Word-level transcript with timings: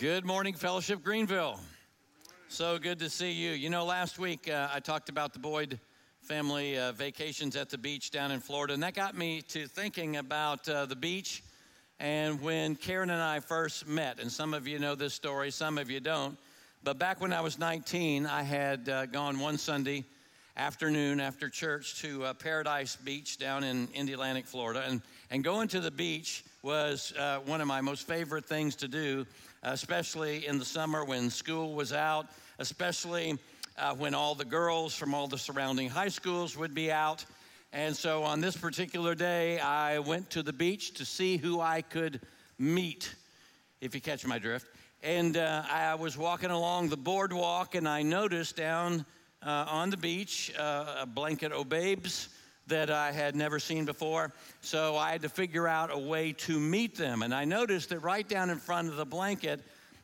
Good 0.00 0.24
morning, 0.24 0.54
Fellowship 0.54 1.04
Greenville. 1.04 1.60
So 2.48 2.78
good 2.78 2.98
to 3.00 3.10
see 3.10 3.32
you. 3.32 3.50
You 3.50 3.68
know, 3.68 3.84
last 3.84 4.18
week 4.18 4.48
uh, 4.48 4.68
I 4.72 4.80
talked 4.80 5.10
about 5.10 5.34
the 5.34 5.38
Boyd 5.38 5.78
family 6.22 6.78
uh, 6.78 6.92
vacations 6.92 7.54
at 7.54 7.68
the 7.68 7.76
beach 7.76 8.10
down 8.10 8.30
in 8.30 8.40
Florida, 8.40 8.72
and 8.72 8.82
that 8.82 8.94
got 8.94 9.14
me 9.14 9.42
to 9.48 9.66
thinking 9.66 10.16
about 10.16 10.66
uh, 10.70 10.86
the 10.86 10.96
beach 10.96 11.42
and 11.98 12.40
when 12.40 12.76
Karen 12.76 13.10
and 13.10 13.20
I 13.20 13.40
first 13.40 13.86
met. 13.86 14.20
And 14.20 14.32
some 14.32 14.54
of 14.54 14.66
you 14.66 14.78
know 14.78 14.94
this 14.94 15.12
story, 15.12 15.50
some 15.50 15.76
of 15.76 15.90
you 15.90 16.00
don't. 16.00 16.38
But 16.82 16.98
back 16.98 17.20
when 17.20 17.34
I 17.34 17.42
was 17.42 17.58
19, 17.58 18.24
I 18.24 18.42
had 18.42 18.88
uh, 18.88 19.04
gone 19.04 19.38
one 19.38 19.58
Sunday 19.58 20.06
afternoon 20.56 21.20
after 21.20 21.50
church 21.50 22.00
to 22.00 22.24
uh, 22.24 22.32
Paradise 22.32 22.96
Beach 22.96 23.36
down 23.36 23.64
in 23.64 23.86
Indialantic, 23.88 24.46
Florida. 24.46 24.82
And, 24.88 25.02
and 25.30 25.44
going 25.44 25.68
to 25.68 25.80
the 25.80 25.90
beach 25.90 26.42
was 26.62 27.14
uh, 27.18 27.38
one 27.46 27.60
of 27.60 27.66
my 27.66 27.80
most 27.80 28.06
favorite 28.06 28.44
things 28.44 28.76
to 28.76 28.88
do, 28.88 29.26
especially 29.62 30.46
in 30.46 30.58
the 30.58 30.64
summer 30.64 31.04
when 31.04 31.30
school 31.30 31.74
was 31.74 31.92
out, 31.92 32.26
especially 32.58 33.38
uh, 33.78 33.94
when 33.94 34.14
all 34.14 34.34
the 34.34 34.44
girls 34.44 34.94
from 34.94 35.14
all 35.14 35.26
the 35.26 35.38
surrounding 35.38 35.88
high 35.88 36.08
schools 36.08 36.56
would 36.56 36.74
be 36.74 36.92
out. 36.92 37.24
And 37.72 37.96
so 37.96 38.24
on 38.24 38.40
this 38.40 38.56
particular 38.56 39.14
day, 39.14 39.58
I 39.58 40.00
went 40.00 40.28
to 40.30 40.42
the 40.42 40.52
beach 40.52 40.94
to 40.94 41.04
see 41.04 41.38
who 41.38 41.60
I 41.60 41.80
could 41.82 42.20
meet, 42.58 43.14
if 43.80 43.94
you 43.94 44.00
catch 44.00 44.26
my 44.26 44.38
drift. 44.38 44.66
And 45.02 45.38
uh, 45.38 45.62
I 45.70 45.94
was 45.94 46.18
walking 46.18 46.50
along 46.50 46.90
the 46.90 46.96
boardwalk, 46.96 47.74
and 47.74 47.88
I 47.88 48.02
noticed 48.02 48.56
down 48.56 49.06
uh, 49.42 49.64
on 49.66 49.88
the 49.88 49.96
beach, 49.96 50.52
uh, 50.58 50.96
a 51.00 51.06
blanket 51.06 51.52
o' 51.52 51.64
babes 51.64 52.28
that 52.70 52.90
I 52.90 53.12
had 53.12 53.36
never 53.36 53.60
seen 53.60 53.84
before. 53.84 54.32
So 54.60 54.96
I 54.96 55.12
had 55.12 55.22
to 55.22 55.28
figure 55.28 55.68
out 55.68 55.90
a 55.92 55.98
way 55.98 56.32
to 56.32 56.58
meet 56.58 56.96
them. 56.96 57.22
And 57.22 57.32
I 57.34 57.44
noticed 57.44 57.90
that 57.90 58.00
right 58.00 58.26
down 58.26 58.50
in 58.50 58.58
front 58.58 58.88
of 58.88 58.96
the 58.96 59.04
blanket 59.04 59.60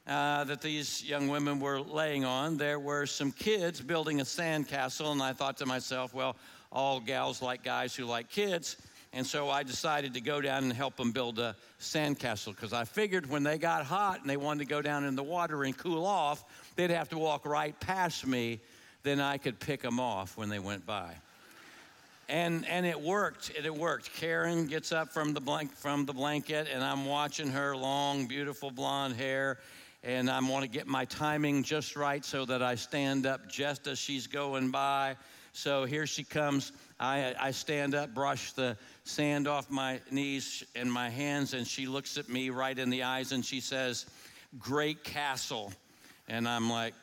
uh, 0.07 0.45
that 0.45 0.61
these 0.61 1.03
young 1.03 1.29
women 1.29 1.59
were 1.59 1.81
laying 1.81 2.25
on, 2.25 2.57
there 2.57 2.79
were 2.79 3.07
some 3.07 3.33
kids 3.33 3.81
building 3.81 4.21
a 4.21 4.25
sandcastle. 4.25 5.11
And 5.11 5.23
I 5.23 5.33
thought 5.33 5.57
to 5.59 5.67
myself, 5.67 6.15
well, 6.15 6.37
all 6.71 7.01
gals 7.01 7.43
like 7.43 7.65
guys 7.65 7.97
who 7.97 8.05
like 8.05 8.31
kids. 8.31 8.77
And 9.13 9.27
so 9.27 9.49
I 9.49 9.63
decided 9.63 10.15
to 10.15 10.21
go 10.21 10.41
down 10.41 10.65
and 10.65 10.73
help 10.73 10.97
them 10.97 11.11
build 11.11 11.39
a 11.39 11.57
sandcastle 11.81 12.55
because 12.55 12.73
I 12.73 12.85
figured 12.85 13.29
when 13.31 13.43
they 13.43 13.57
got 13.57 13.87
hot 13.87 14.21
and 14.21 14.29
they 14.29 14.37
wanted 14.37 14.61
to 14.61 14.67
go 14.67 14.83
down 14.83 15.05
in 15.05 15.17
the 15.17 15.23
water 15.23 15.65
and 15.65 15.77
cool 15.77 16.05
off, 16.05 16.45
they'd 16.77 16.91
have 16.91 17.09
to 17.11 17.19
walk 17.19 17.47
right 17.47 17.79
past 17.81 18.27
me 18.27 18.61
then 19.07 19.21
I 19.21 19.39
could 19.39 19.61
pick 19.61 19.83
them 19.83 20.01
off 20.01 20.37
when 20.37 20.49
they 20.49 20.59
went 20.59 20.85
by. 20.85 21.15
And, 22.29 22.67
and 22.69 22.85
it 22.85 23.01
worked. 23.01 23.51
It, 23.51 23.67
it 23.67 23.75
worked. 23.75 24.13
Karen 24.15 24.67
gets 24.67 24.93
up 24.93 25.13
from 25.13 25.33
the, 25.33 25.41
blank, 25.41 25.73
from 25.73 26.07
the 26.07 26.13
blanket, 26.13 26.69
and 26.73 26.83
I'm 26.83 27.07
watching 27.07 27.51
her 27.51 27.77
long, 27.77 28.27
beautiful 28.27 28.71
blonde 28.71 29.17
hair. 29.17 29.59
And 30.03 30.31
I 30.31 30.41
want 30.41 30.63
to 30.63 30.69
get 30.69 30.87
my 30.87 31.05
timing 31.05 31.63
just 31.63 31.97
right 31.97 32.25
so 32.25 32.45
that 32.45 32.63
I 32.63 32.75
stand 32.75 33.27
up 33.27 33.49
just 33.49 33.87
as 33.87 33.99
she's 33.99 34.27
going 34.27 34.71
by. 34.71 35.17
So 35.53 35.85
here 35.85 36.07
she 36.07 36.23
comes. 36.23 36.73
I, 37.01 37.35
I 37.41 37.51
stand 37.51 37.95
up, 37.95 38.15
brush 38.15 38.53
the 38.53 38.77
sand 39.05 39.49
off 39.49 39.71
my 39.71 40.01
knees 40.11 40.65
and 40.75 40.93
my 40.93 41.09
hands, 41.09 41.55
and 41.55 41.67
she 41.67 41.87
looks 41.87 42.19
at 42.19 42.29
me 42.29 42.51
right 42.51 42.79
in 42.79 42.91
the 42.91 43.03
eyes 43.03 43.33
and 43.33 43.45
she 43.45 43.61
says, 43.61 44.07
Great 44.59 45.03
castle. 45.03 45.73
And 46.29 46.49
I'm 46.49 46.69
like, 46.71 46.95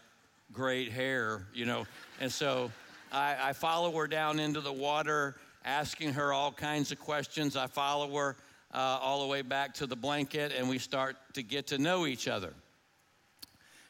great 0.53 0.91
hair, 0.91 1.47
you 1.53 1.65
know. 1.65 1.85
And 2.21 2.31
so 2.31 2.71
I, 3.13 3.49
I 3.49 3.53
follow 3.53 3.91
her 3.91 4.07
down 4.07 4.39
into 4.39 4.59
the 4.59 4.73
water, 4.73 5.35
asking 5.63 6.13
her 6.13 6.33
all 6.33 6.51
kinds 6.51 6.91
of 6.91 6.99
questions. 6.99 7.55
I 7.55 7.67
follow 7.67 8.13
her 8.15 8.35
uh, 8.73 8.77
all 8.77 9.21
the 9.21 9.27
way 9.27 9.43
back 9.43 9.75
to 9.75 9.85
the 9.85 9.95
blanket, 9.95 10.51
and 10.57 10.67
we 10.67 10.79
start 10.79 11.15
to 11.33 11.43
get 11.43 11.67
to 11.67 11.77
know 11.77 12.05
each 12.07 12.27
other. 12.27 12.53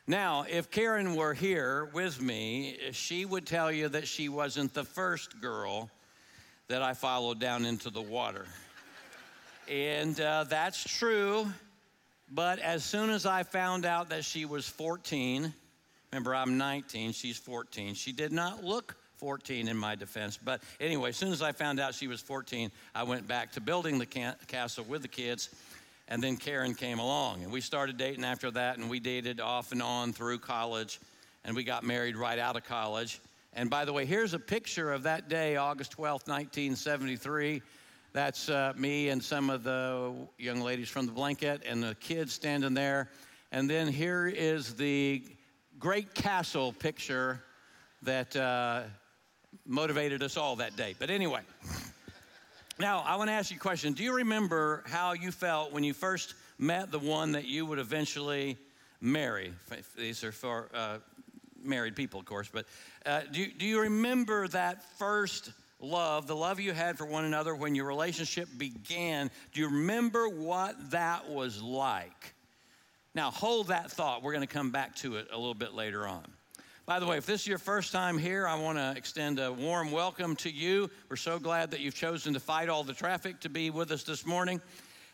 Now, 0.05 0.45
if 0.49 0.69
Karen 0.69 1.15
were 1.15 1.33
here 1.33 1.89
with 1.93 2.21
me, 2.21 2.77
she 2.91 3.23
would 3.23 3.45
tell 3.45 3.71
you 3.71 3.87
that 3.89 4.07
she 4.07 4.27
wasn't 4.27 4.73
the 4.73 4.83
first 4.83 5.39
girl 5.39 5.89
that 6.67 6.81
I 6.81 6.93
followed 6.93 7.39
down 7.39 7.65
into 7.65 7.89
the 7.89 8.01
water. 8.01 8.45
and 9.69 10.19
uh, 10.19 10.43
that's 10.43 10.83
true, 10.83 11.47
but 12.29 12.59
as 12.59 12.83
soon 12.83 13.09
as 13.09 13.25
I 13.25 13.43
found 13.43 13.85
out 13.85 14.09
that 14.09 14.25
she 14.25 14.43
was 14.43 14.67
14, 14.67 15.53
Remember, 16.13 16.35
I'm 16.35 16.59
19, 16.59 17.11
she's 17.11 17.37
14. 17.37 17.95
She 17.95 18.11
did 18.11 18.31
not 18.31 18.63
look 18.63 18.95
14 19.23 19.69
in 19.69 19.77
my 19.77 19.95
defense. 19.95 20.37
But 20.37 20.61
anyway, 20.81 21.07
as 21.07 21.15
soon 21.15 21.31
as 21.31 21.41
I 21.41 21.53
found 21.53 21.79
out 21.79 21.95
she 21.95 22.09
was 22.09 22.19
14, 22.19 22.69
I 22.93 23.03
went 23.03 23.25
back 23.25 23.53
to 23.53 23.61
building 23.61 23.97
the 23.97 24.05
castle 24.05 24.83
with 24.83 25.01
the 25.01 25.07
kids. 25.07 25.47
And 26.09 26.21
then 26.21 26.35
Karen 26.35 26.75
came 26.75 26.99
along, 26.99 27.41
and 27.41 27.49
we 27.49 27.61
started 27.61 27.95
dating 27.95 28.25
after 28.25 28.51
that, 28.51 28.79
and 28.79 28.89
we 28.89 28.99
dated 28.99 29.39
off 29.39 29.71
and 29.71 29.81
on 29.81 30.11
through 30.11 30.39
college, 30.39 30.99
and 31.45 31.55
we 31.55 31.63
got 31.63 31.85
married 31.85 32.17
right 32.17 32.37
out 32.37 32.57
of 32.57 32.65
college. 32.65 33.21
And 33.53 33.69
by 33.69 33.85
the 33.85 33.93
way, 33.93 34.05
here's 34.05 34.33
a 34.33 34.39
picture 34.39 34.91
of 34.91 35.03
that 35.03 35.29
day, 35.29 35.55
August 35.55 35.95
12th, 35.95 36.27
1973. 36.27 37.61
That's 38.11 38.49
uh, 38.49 38.73
me 38.75 39.07
and 39.07 39.23
some 39.23 39.49
of 39.49 39.63
the 39.63 40.13
young 40.37 40.59
ladies 40.59 40.89
from 40.89 41.05
the 41.05 41.13
blanket, 41.13 41.63
and 41.65 41.81
the 41.81 41.95
kids 41.95 42.33
standing 42.33 42.73
there. 42.73 43.09
And 43.53 43.69
then 43.69 43.87
here 43.87 44.27
is 44.27 44.73
the 44.75 45.23
great 45.79 46.13
castle 46.13 46.73
picture 46.73 47.41
that 48.03 48.35
uh, 48.35 48.83
motivated 49.65 50.23
us 50.23 50.37
all 50.37 50.57
that 50.57 50.75
day. 50.75 50.95
But 50.97 51.09
anyway, 51.09 51.41
now 52.79 53.03
I 53.05 53.15
want 53.15 53.29
to 53.29 53.33
ask 53.33 53.51
you 53.51 53.57
a 53.57 53.59
question. 53.59 53.93
Do 53.93 54.03
you 54.03 54.15
remember 54.15 54.83
how 54.87 55.13
you 55.13 55.31
felt 55.31 55.71
when 55.71 55.83
you 55.83 55.93
first 55.93 56.35
met 56.57 56.91
the 56.91 56.99
one 56.99 57.33
that 57.33 57.45
you 57.45 57.65
would 57.65 57.79
eventually 57.79 58.57
marry? 59.01 59.53
These 59.97 60.23
are 60.23 60.31
for 60.31 60.69
uh, 60.73 60.97
married 61.63 61.95
people, 61.95 62.19
of 62.19 62.25
course, 62.25 62.49
but 62.51 62.65
uh, 63.05 63.21
do, 63.31 63.47
do 63.47 63.65
you 63.65 63.81
remember 63.81 64.47
that 64.49 64.83
first 64.97 65.51
love, 65.79 66.27
the 66.27 66.35
love 66.35 66.59
you 66.59 66.71
had 66.73 66.97
for 66.97 67.05
one 67.05 67.25
another 67.25 67.55
when 67.55 67.75
your 67.75 67.85
relationship 67.85 68.47
began? 68.57 69.29
Do 69.51 69.61
you 69.61 69.67
remember 69.67 70.29
what 70.29 70.91
that 70.91 71.29
was 71.29 71.61
like? 71.61 72.33
Now, 73.15 73.29
hold 73.29 73.67
that 73.67 73.91
thought. 73.91 74.23
We're 74.23 74.33
going 74.33 74.47
to 74.47 74.53
come 74.53 74.71
back 74.71 74.95
to 74.97 75.17
it 75.17 75.27
a 75.31 75.37
little 75.37 75.53
bit 75.53 75.73
later 75.73 76.07
on. 76.07 76.25
By 76.85 76.99
the 76.99 77.05
way, 77.05 77.15
if 77.15 77.25
this 77.25 77.43
is 77.43 77.47
your 77.47 77.59
first 77.59 77.93
time 77.93 78.17
here, 78.17 78.45
I 78.45 78.55
want 78.55 78.77
to 78.77 78.93
extend 78.97 79.39
a 79.39 79.53
warm 79.53 79.89
welcome 79.89 80.35
to 80.37 80.49
you. 80.49 80.89
We're 81.07 81.15
so 81.15 81.39
glad 81.39 81.71
that 81.71 81.79
you've 81.79 81.95
chosen 81.95 82.33
to 82.33 82.41
fight 82.41 82.67
all 82.67 82.83
the 82.83 82.91
traffic 82.91 83.39
to 83.39 83.49
be 83.49 83.69
with 83.69 83.89
us 83.91 84.03
this 84.03 84.25
morning. 84.25 84.59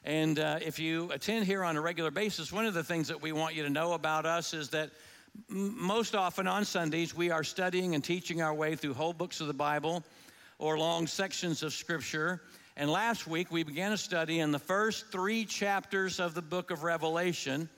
And 0.03 0.39
uh, 0.39 0.57
if 0.63 0.79
you 0.79 1.11
attend 1.11 1.45
here 1.45 1.63
on 1.63 1.77
a 1.77 1.81
regular 1.81 2.09
basis, 2.09 2.51
one 2.51 2.65
of 2.65 2.73
the 2.73 2.83
things 2.83 3.07
that 3.09 3.21
we 3.21 3.33
want 3.33 3.53
you 3.53 3.61
to 3.61 3.69
know 3.69 3.93
about 3.93 4.25
us 4.25 4.55
is 4.55 4.69
that 4.69 4.89
m- 5.51 5.75
most 5.79 6.15
often 6.15 6.47
on 6.47 6.65
Sundays, 6.65 7.15
we 7.15 7.29
are 7.29 7.43
studying 7.43 7.93
and 7.93 8.03
teaching 8.03 8.41
our 8.41 8.53
way 8.55 8.75
through 8.75 8.95
whole 8.95 9.13
books 9.13 9.39
of 9.39 9.45
the 9.45 9.53
Bible 9.53 10.03
or 10.57 10.79
long 10.79 11.05
sections 11.05 11.61
of 11.61 11.71
Scripture. 11.71 12.41
And 12.77 12.89
last 12.89 13.27
week, 13.27 13.51
we 13.51 13.61
began 13.61 13.91
a 13.91 13.97
study 13.97 14.39
in 14.39 14.51
the 14.51 14.57
first 14.57 15.11
three 15.11 15.45
chapters 15.45 16.19
of 16.19 16.33
the 16.33 16.41
book 16.41 16.71
of 16.71 16.81
Revelation 16.81 17.69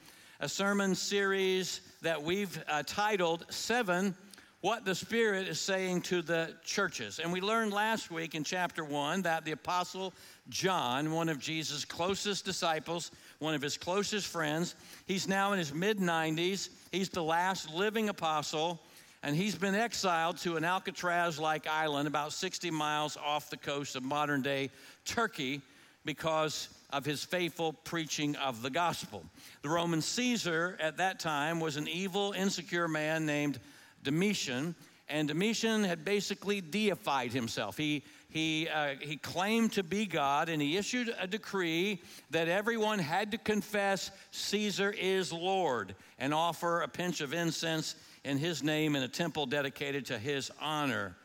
a 0.41 0.49
sermon 0.49 0.95
series 0.95 1.81
that 2.01 2.23
we've 2.23 2.63
uh, 2.67 2.81
titled 2.87 3.45
Seven 3.49 4.15
What 4.61 4.85
the 4.85 4.95
Spirit 4.95 5.47
is 5.47 5.59
Saying 5.59 6.01
to 6.01 6.23
the 6.23 6.55
Churches. 6.65 7.19
And 7.19 7.31
we 7.31 7.41
learned 7.41 7.71
last 7.73 8.09
week 8.09 8.33
in 8.33 8.43
chapter 8.43 8.83
one 8.83 9.21
that 9.21 9.45
the 9.45 9.51
Apostle 9.51 10.15
John, 10.49 11.11
one 11.11 11.29
of 11.29 11.37
Jesus' 11.37 11.85
closest 11.85 12.43
disciples, 12.43 13.11
one 13.37 13.53
of 13.53 13.61
his 13.61 13.77
closest 13.77 14.25
friends, 14.25 14.73
he's 15.05 15.27
now 15.27 15.53
in 15.53 15.59
his 15.59 15.75
mid 15.75 15.99
90s. 15.99 16.69
He's 16.91 17.09
the 17.09 17.21
last 17.21 17.71
living 17.71 18.09
apostle, 18.09 18.81
and 19.21 19.35
he's 19.35 19.53
been 19.53 19.75
exiled 19.75 20.37
to 20.37 20.57
an 20.57 20.65
Alcatraz 20.65 21.37
like 21.37 21.67
island 21.67 22.07
about 22.07 22.33
60 22.33 22.71
miles 22.71 23.15
off 23.15 23.51
the 23.51 23.57
coast 23.57 23.95
of 23.95 24.01
modern 24.01 24.41
day 24.41 24.71
Turkey 25.05 25.61
because 26.03 26.69
of 26.91 27.05
his 27.05 27.23
faithful 27.23 27.73
preaching 27.73 28.35
of 28.35 28.61
the 28.61 28.69
gospel. 28.69 29.23
The 29.61 29.69
Roman 29.69 30.01
Caesar 30.01 30.77
at 30.79 30.97
that 30.97 31.19
time 31.19 31.59
was 31.59 31.77
an 31.77 31.87
evil, 31.87 32.33
insecure 32.33 32.87
man 32.87 33.25
named 33.25 33.59
Domitian, 34.03 34.75
and 35.07 35.27
Domitian 35.27 35.83
had 35.83 36.05
basically 36.05 36.61
deified 36.61 37.31
himself. 37.31 37.77
He, 37.77 38.03
he, 38.29 38.69
uh, 38.69 38.95
he 38.99 39.17
claimed 39.17 39.73
to 39.73 39.83
be 39.83 40.05
God, 40.05 40.47
and 40.47 40.61
he 40.61 40.77
issued 40.77 41.13
a 41.19 41.27
decree 41.27 42.01
that 42.29 42.47
everyone 42.47 42.97
had 42.97 43.31
to 43.31 43.37
confess 43.37 44.11
Caesar 44.31 44.91
is 44.97 45.33
Lord 45.33 45.95
and 46.17 46.33
offer 46.33 46.81
a 46.81 46.87
pinch 46.87 47.19
of 47.19 47.33
incense 47.33 47.95
in 48.23 48.37
his 48.37 48.63
name 48.63 48.95
in 48.95 49.03
a 49.03 49.07
temple 49.07 49.45
dedicated 49.45 50.05
to 50.07 50.17
his 50.17 50.49
honor. 50.61 51.15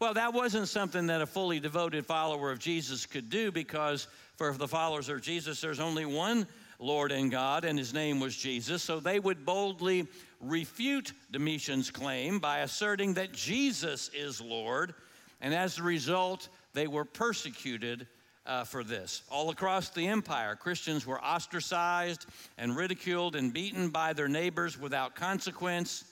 Well, 0.00 0.14
that 0.14 0.32
wasn't 0.32 0.68
something 0.68 1.08
that 1.08 1.20
a 1.20 1.26
fully 1.26 1.60
devoted 1.60 2.06
follower 2.06 2.50
of 2.50 2.58
Jesus 2.58 3.04
could 3.04 3.28
do 3.28 3.52
because 3.52 4.06
for 4.40 4.54
the 4.54 4.66
followers 4.66 5.10
of 5.10 5.20
Jesus, 5.20 5.60
there's 5.60 5.80
only 5.80 6.06
one 6.06 6.46
Lord 6.78 7.12
and 7.12 7.30
God, 7.30 7.66
and 7.66 7.78
his 7.78 7.92
name 7.92 8.20
was 8.20 8.34
Jesus. 8.34 8.82
So 8.82 8.98
they 8.98 9.20
would 9.20 9.44
boldly 9.44 10.08
refute 10.40 11.12
Domitian's 11.30 11.90
claim 11.90 12.38
by 12.38 12.60
asserting 12.60 13.12
that 13.14 13.32
Jesus 13.32 14.10
is 14.14 14.40
Lord. 14.40 14.94
And 15.42 15.52
as 15.52 15.76
a 15.76 15.82
result, 15.82 16.48
they 16.72 16.86
were 16.86 17.04
persecuted 17.04 18.06
uh, 18.46 18.64
for 18.64 18.82
this. 18.82 19.24
All 19.30 19.50
across 19.50 19.90
the 19.90 20.06
empire, 20.06 20.56
Christians 20.56 21.06
were 21.06 21.22
ostracized 21.22 22.24
and 22.56 22.74
ridiculed 22.74 23.36
and 23.36 23.52
beaten 23.52 23.90
by 23.90 24.14
their 24.14 24.28
neighbors 24.28 24.80
without 24.80 25.14
consequence. 25.14 26.04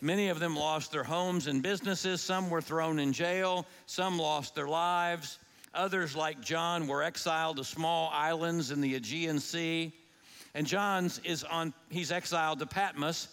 Many 0.00 0.30
of 0.30 0.40
them 0.40 0.56
lost 0.56 0.90
their 0.90 1.04
homes 1.04 1.48
and 1.48 1.62
businesses. 1.62 2.22
Some 2.22 2.48
were 2.48 2.62
thrown 2.62 2.98
in 2.98 3.12
jail. 3.12 3.66
Some 3.84 4.18
lost 4.18 4.54
their 4.54 4.68
lives. 4.68 5.38
Others, 5.74 6.16
like 6.16 6.40
John, 6.40 6.86
were 6.86 7.02
exiled 7.02 7.56
to 7.58 7.64
small 7.64 8.10
islands 8.12 8.70
in 8.70 8.80
the 8.80 8.94
Aegean 8.94 9.40
Sea. 9.40 9.92
And 10.54 10.66
John's 10.66 11.20
is 11.24 11.44
on, 11.44 11.74
he's 11.90 12.12
exiled 12.12 12.60
to 12.60 12.66
Patmos. 12.66 13.28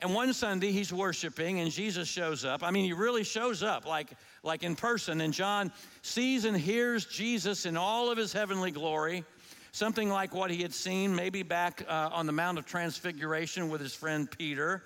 And 0.00 0.12
one 0.14 0.32
Sunday 0.32 0.72
he's 0.72 0.92
worshiping 0.92 1.60
and 1.60 1.70
Jesus 1.70 2.08
shows 2.08 2.44
up. 2.44 2.62
I 2.62 2.70
mean, 2.70 2.84
he 2.84 2.92
really 2.92 3.24
shows 3.24 3.62
up 3.62 3.86
like, 3.86 4.10
like 4.42 4.62
in 4.62 4.76
person. 4.76 5.20
And 5.20 5.32
John 5.32 5.72
sees 6.02 6.44
and 6.44 6.56
hears 6.56 7.06
Jesus 7.06 7.64
in 7.64 7.76
all 7.76 8.10
of 8.10 8.18
his 8.18 8.32
heavenly 8.32 8.70
glory, 8.70 9.24
something 9.72 10.10
like 10.10 10.34
what 10.34 10.50
he 10.50 10.62
had 10.62 10.74
seen 10.74 11.14
maybe 11.14 11.42
back 11.42 11.84
uh, 11.88 12.10
on 12.12 12.26
the 12.26 12.32
Mount 12.32 12.58
of 12.58 12.66
Transfiguration 12.66 13.68
with 13.70 13.80
his 13.80 13.94
friend 13.94 14.30
Peter. 14.30 14.82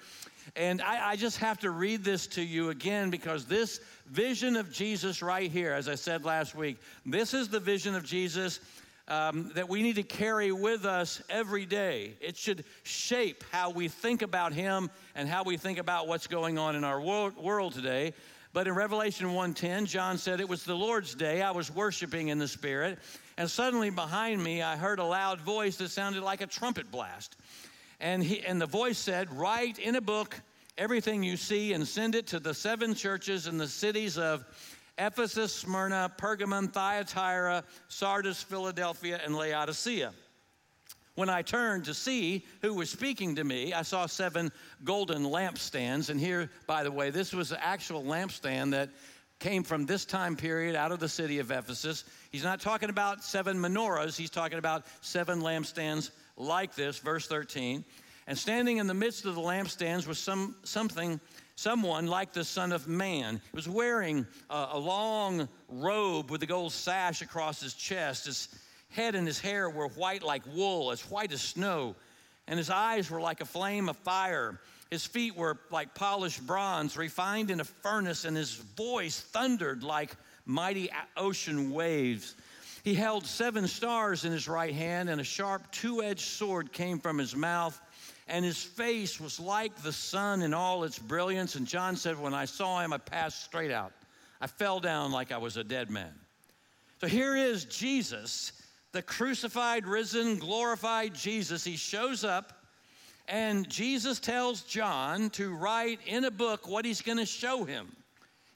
And 0.56 0.80
I, 0.82 1.10
I, 1.10 1.16
just 1.16 1.38
have 1.38 1.58
to 1.60 1.70
read 1.70 2.04
this 2.04 2.26
to 2.28 2.42
you 2.42 2.70
again 2.70 3.10
because 3.10 3.44
this 3.44 3.80
vision 4.06 4.56
of 4.56 4.72
Jesus 4.72 5.22
right 5.22 5.50
here, 5.50 5.72
as 5.72 5.88
I 5.88 5.94
said 5.94 6.24
last 6.24 6.54
week, 6.54 6.78
this 7.04 7.34
is 7.34 7.48
the 7.48 7.60
vision 7.60 7.94
of 7.94 8.04
Jesus 8.04 8.60
um, 9.08 9.50
that 9.54 9.68
we 9.68 9.82
need 9.82 9.96
to 9.96 10.02
carry 10.02 10.52
with 10.52 10.84
us 10.84 11.22
every 11.30 11.66
day. 11.66 12.14
It 12.20 12.36
should 12.36 12.64
shape 12.82 13.44
how 13.50 13.70
we 13.70 13.88
think 13.88 14.22
about 14.22 14.52
Him 14.52 14.90
and 15.14 15.28
how 15.28 15.44
we 15.44 15.56
think 15.56 15.78
about 15.78 16.08
what's 16.08 16.26
going 16.26 16.58
on 16.58 16.76
in 16.76 16.84
our 16.84 17.00
world, 17.00 17.36
world 17.36 17.72
today. 17.72 18.12
But 18.52 18.66
in 18.66 18.74
Revelation 18.74 19.32
1:10, 19.34 19.86
John 19.86 20.18
said, 20.18 20.40
"It 20.40 20.48
was 20.48 20.64
the 20.64 20.74
Lord's 20.74 21.14
day. 21.14 21.42
I 21.42 21.50
was 21.50 21.70
worshiping 21.70 22.28
in 22.28 22.38
the 22.38 22.48
Spirit, 22.48 22.98
and 23.36 23.50
suddenly 23.50 23.90
behind 23.90 24.42
me 24.42 24.62
I 24.62 24.76
heard 24.76 24.98
a 24.98 25.04
loud 25.04 25.40
voice 25.40 25.76
that 25.76 25.90
sounded 25.90 26.22
like 26.22 26.40
a 26.40 26.46
trumpet 26.46 26.90
blast." 26.90 27.36
And, 28.00 28.22
he, 28.22 28.40
and 28.40 28.60
the 28.60 28.66
voice 28.66 28.98
said, 28.98 29.32
Write 29.32 29.78
in 29.78 29.96
a 29.96 30.00
book 30.00 30.40
everything 30.76 31.22
you 31.22 31.36
see 31.36 31.72
and 31.72 31.86
send 31.86 32.14
it 32.14 32.28
to 32.28 32.38
the 32.38 32.54
seven 32.54 32.94
churches 32.94 33.46
in 33.46 33.58
the 33.58 33.66
cities 33.66 34.16
of 34.16 34.44
Ephesus, 34.96 35.52
Smyrna, 35.54 36.12
Pergamum, 36.18 36.72
Thyatira, 36.72 37.64
Sardis, 37.88 38.42
Philadelphia, 38.42 39.20
and 39.24 39.36
Laodicea. 39.36 40.12
When 41.14 41.28
I 41.28 41.42
turned 41.42 41.86
to 41.86 41.94
see 41.94 42.44
who 42.62 42.74
was 42.74 42.90
speaking 42.90 43.36
to 43.36 43.44
me, 43.44 43.72
I 43.72 43.82
saw 43.82 44.06
seven 44.06 44.52
golden 44.84 45.24
lampstands. 45.24 46.10
And 46.10 46.20
here, 46.20 46.48
by 46.68 46.84
the 46.84 46.92
way, 46.92 47.10
this 47.10 47.32
was 47.32 47.48
the 47.48 47.64
actual 47.64 48.04
lampstand 48.04 48.70
that 48.70 48.90
came 49.40 49.64
from 49.64 49.86
this 49.86 50.04
time 50.04 50.36
period 50.36 50.76
out 50.76 50.92
of 50.92 51.00
the 51.00 51.08
city 51.08 51.40
of 51.40 51.50
Ephesus. 51.50 52.04
He's 52.30 52.44
not 52.44 52.60
talking 52.60 52.88
about 52.90 53.24
seven 53.24 53.56
menorahs, 53.56 54.16
he's 54.16 54.30
talking 54.30 54.58
about 54.58 54.84
seven 55.00 55.40
lampstands 55.40 56.10
like 56.38 56.74
this, 56.74 56.98
verse 56.98 57.26
13. 57.26 57.84
And 58.26 58.36
standing 58.36 58.78
in 58.78 58.86
the 58.86 58.94
midst 58.94 59.24
of 59.24 59.34
the 59.34 59.40
lampstands 59.40 60.06
was 60.06 60.18
some, 60.18 60.54
something, 60.62 61.20
someone 61.56 62.06
like 62.06 62.32
the 62.32 62.44
Son 62.44 62.72
of 62.72 62.86
Man. 62.86 63.40
He 63.50 63.56
was 63.56 63.68
wearing 63.68 64.26
a, 64.48 64.68
a 64.72 64.78
long 64.78 65.48
robe 65.68 66.30
with 66.30 66.42
a 66.42 66.46
gold 66.46 66.72
sash 66.72 67.22
across 67.22 67.60
his 67.60 67.74
chest. 67.74 68.26
His 68.26 68.48
head 68.90 69.14
and 69.14 69.26
his 69.26 69.40
hair 69.40 69.68
were 69.68 69.88
white 69.88 70.22
like 70.22 70.42
wool, 70.54 70.90
as 70.90 71.00
white 71.02 71.32
as 71.32 71.40
snow. 71.40 71.96
And 72.46 72.58
his 72.58 72.70
eyes 72.70 73.10
were 73.10 73.20
like 73.20 73.40
a 73.40 73.46
flame 73.46 73.88
of 73.88 73.96
fire. 73.96 74.60
His 74.90 75.04
feet 75.04 75.36
were 75.36 75.58
like 75.70 75.94
polished 75.94 76.46
bronze, 76.46 76.96
refined 76.96 77.50
in 77.50 77.60
a 77.60 77.64
furnace, 77.64 78.24
and 78.24 78.36
his 78.36 78.54
voice 78.54 79.20
thundered 79.20 79.82
like 79.82 80.16
mighty 80.46 80.90
ocean 81.16 81.70
waves. 81.70 82.34
He 82.88 82.94
held 82.94 83.26
seven 83.26 83.68
stars 83.68 84.24
in 84.24 84.32
his 84.32 84.48
right 84.48 84.72
hand, 84.72 85.10
and 85.10 85.20
a 85.20 85.24
sharp 85.24 85.70
two 85.70 86.02
edged 86.02 86.24
sword 86.26 86.72
came 86.72 86.98
from 86.98 87.18
his 87.18 87.36
mouth. 87.36 87.78
And 88.28 88.42
his 88.42 88.64
face 88.64 89.20
was 89.20 89.38
like 89.38 89.82
the 89.82 89.92
sun 89.92 90.40
in 90.40 90.54
all 90.54 90.84
its 90.84 90.98
brilliance. 90.98 91.54
And 91.54 91.66
John 91.66 91.96
said, 91.96 92.18
When 92.18 92.32
I 92.32 92.46
saw 92.46 92.80
him, 92.80 92.94
I 92.94 92.96
passed 92.96 93.44
straight 93.44 93.70
out. 93.70 93.92
I 94.40 94.46
fell 94.46 94.80
down 94.80 95.12
like 95.12 95.32
I 95.32 95.36
was 95.36 95.58
a 95.58 95.64
dead 95.64 95.90
man. 95.90 96.14
So 96.98 97.08
here 97.08 97.36
is 97.36 97.66
Jesus, 97.66 98.52
the 98.92 99.02
crucified, 99.02 99.86
risen, 99.86 100.38
glorified 100.38 101.12
Jesus. 101.12 101.64
He 101.64 101.76
shows 101.76 102.24
up, 102.24 102.54
and 103.28 103.68
Jesus 103.68 104.18
tells 104.18 104.62
John 104.62 105.28
to 105.32 105.54
write 105.54 106.00
in 106.06 106.24
a 106.24 106.30
book 106.30 106.66
what 106.66 106.86
he's 106.86 107.02
going 107.02 107.18
to 107.18 107.26
show 107.26 107.64
him. 107.64 107.94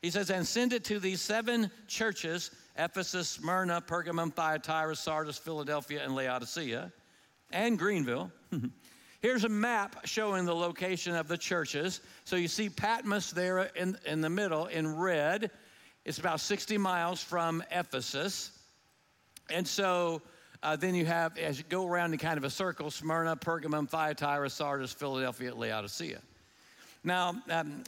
He 0.03 0.11
says, 0.11 0.31
And 0.31 0.47
send 0.47 0.73
it 0.73 0.85
to 0.85 0.99
these 0.99 1.21
seven 1.21 1.71
churches 1.87 2.51
Ephesus, 2.77 3.29
Smyrna, 3.29 3.83
Pergamum, 3.83 4.33
Thyatira, 4.33 4.97
Sardis, 4.97 5.39
Philadelphia, 5.39 6.03
and 6.03 6.15
Laodicea, 6.15 6.91
and 7.51 7.79
Greenville. 7.79 8.33
Here's 9.21 9.45
a 9.45 9.49
map 9.49 10.05
showing 10.05 10.47
the 10.47 10.55
location 10.55 11.15
of 11.15 11.29
the 11.29 11.37
churches. 11.37 12.01
So 12.25 12.37
you 12.37 12.49
see 12.49 12.69
Patmos 12.69 13.31
there 13.31 13.71
in, 13.77 13.97
in 14.05 14.21
the 14.21 14.31
middle 14.31 14.67
in 14.67 14.97
red. 14.97 15.51
It's 16.05 16.19
about 16.19 16.41
60 16.41 16.79
miles 16.79 17.23
from 17.23 17.63
Ephesus. 17.71 18.51
And 19.51 19.69
so 19.69 20.23
uh, 20.63 20.77
then 20.77 20.95
you 20.95 21.05
have, 21.05 21.39
as 21.39 21.59
you 21.59 21.65
go 21.69 21.87
around 21.87 22.15
in 22.15 22.19
kind 22.19 22.39
of 22.39 22.45
a 22.45 22.51
circle, 22.51 22.91
Smyrna, 22.91 23.37
Pergamum, 23.37 23.89
Thyatira, 23.89 24.49
Sardis, 24.49 24.93
Philadelphia, 24.93 25.55
Laodicea. 25.55 26.21
Now, 27.05 27.35
um, 27.51 27.83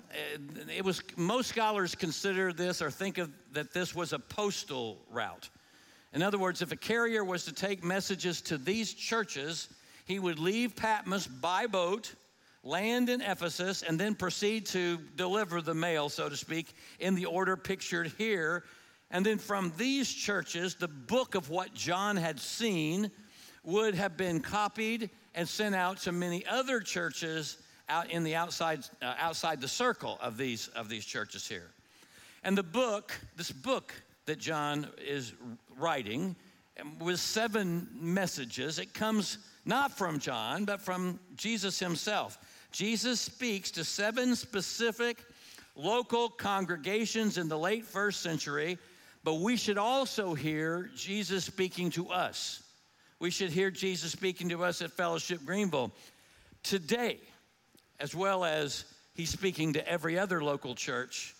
it 0.75 0.85
was 0.85 1.01
most 1.17 1.49
scholars 1.49 1.95
consider 1.95 2.53
this 2.53 2.83
or 2.83 2.91
think 2.91 3.19
of 3.19 3.31
that 3.53 3.73
this 3.73 3.95
was 3.95 4.13
a 4.13 4.19
postal 4.19 4.99
route. 5.09 5.49
In 6.13 6.23
other 6.23 6.39
words, 6.39 6.63
if 6.63 6.73
a 6.73 6.77
carrier 6.77 7.25
was 7.25 7.45
to 7.45 7.53
take 7.53 7.85
messages 7.85 8.41
to 8.43 8.59
these 8.59 8.93
churches, 8.93 9.69
he 10.05 10.19
would 10.19 10.39
leave 10.39 10.75
Patmos 10.75 11.29
by 11.29 11.67
boat, 11.67 12.15
land 12.65 13.09
in 13.09 13.21
Ephesus, 13.21 13.83
and 13.83 13.99
then 13.99 14.17
proceed 14.17 14.67
to 14.67 14.99
deliver 15.17 15.63
the 15.63 15.75
mail, 15.75 16.09
so 16.09 16.29
to 16.29 16.37
speak, 16.37 16.75
in 16.99 17.15
the 17.15 17.27
order 17.27 17.57
pictured 17.57 18.13
here. 18.19 18.65
And 19.11 19.25
then 19.25 19.39
from 19.39 19.73
these 19.77 20.13
churches, 20.13 20.75
the 20.75 20.89
book 20.89 21.37
of 21.37 21.51
what 21.51 21.73
John 21.73 22.17
had 22.17 22.41
seen 22.41 23.13
would 23.63 23.95
have 23.95 24.17
been 24.17 24.41
copied 24.41 25.11
and 25.37 25.49
sent 25.49 25.75
out 25.75 25.99
to 25.99 26.13
many 26.13 26.45
other 26.47 26.81
churches 26.81 27.59
out 27.89 28.11
in 28.11 28.25
the 28.25 28.35
outside, 28.35 28.85
uh, 29.03 29.15
outside 29.19 29.61
the 29.61 29.69
circle 29.69 30.19
of 30.21 30.37
these, 30.37 30.69
of 30.69 30.89
these 30.89 31.05
churches 31.05 31.47
here. 31.47 31.71
And 32.43 32.57
the 32.57 32.63
book, 32.63 33.13
this 33.37 33.51
book 33.51 33.95
that 34.27 34.39
John 34.39 34.89
is 34.99 35.33
writing, 35.77 36.37
with 36.99 37.21
seven 37.21 37.89
messages, 37.95 38.79
it 38.79 38.95
comes 38.95 39.39
not 39.65 39.97
from 39.97 40.19
John, 40.19 40.65
but 40.65 40.81
from 40.81 41.21
Jesus 41.37 41.79
himself. 41.79 42.39
Jesus 42.73 43.20
speaks 43.20 43.70
to 43.73 43.85
seven 43.85 44.35
specific 44.35 45.19
local 45.77 46.29
congregations 46.29 47.39
in 47.39 47.49
the 47.49 47.58
late 47.58 47.85
first 47.85 48.23
century, 48.23 48.79
but 49.23 49.35
we 49.35 49.56
should 49.56 49.79
also 49.79 50.35
hear 50.35 50.91
Jesus 50.97 51.44
speaking 51.44 51.91
to 51.91 52.11
us. 52.11 52.63
We 53.20 53.31
should 53.31 53.51
hear 53.51 53.70
Jesus 53.70 54.13
speaking 54.13 54.49
to 54.51 54.65
us 54.65 54.82
at 54.82 54.91
Fellowship 54.91 55.44
Greenville 55.44 55.93
today 56.63 57.20
as 58.01 58.15
well 58.15 58.44
as 58.44 58.84
he's 59.15 59.31
speaking 59.31 59.72
to 59.74 59.89
every 59.89 60.19
other 60.19 60.43
local 60.43 60.74
church 60.74 61.34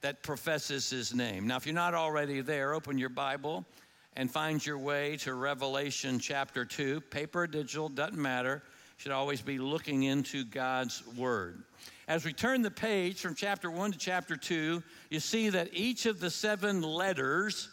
that 0.00 0.22
professes 0.22 0.90
his 0.90 1.14
name. 1.14 1.46
Now, 1.46 1.56
if 1.56 1.66
you're 1.66 1.74
not 1.74 1.94
already 1.94 2.40
there, 2.40 2.74
open 2.74 2.98
your 2.98 3.08
Bible 3.08 3.64
and 4.16 4.30
find 4.30 4.64
your 4.64 4.78
way 4.78 5.16
to 5.18 5.34
Revelation 5.34 6.18
chapter 6.18 6.64
2. 6.64 7.00
Paper 7.02 7.42
or 7.42 7.46
digital, 7.46 7.88
doesn't 7.88 8.20
matter. 8.20 8.62
Should 8.96 9.12
always 9.12 9.40
be 9.40 9.58
looking 9.58 10.04
into 10.04 10.44
God's 10.44 11.06
Word. 11.16 11.62
As 12.08 12.24
we 12.24 12.32
turn 12.32 12.62
the 12.62 12.70
page 12.70 13.20
from 13.20 13.34
chapter 13.34 13.70
1 13.70 13.92
to 13.92 13.98
chapter 13.98 14.36
2, 14.36 14.82
you 15.10 15.20
see 15.20 15.50
that 15.50 15.68
each 15.72 16.06
of 16.06 16.20
the 16.20 16.30
seven 16.30 16.82
letters, 16.82 17.68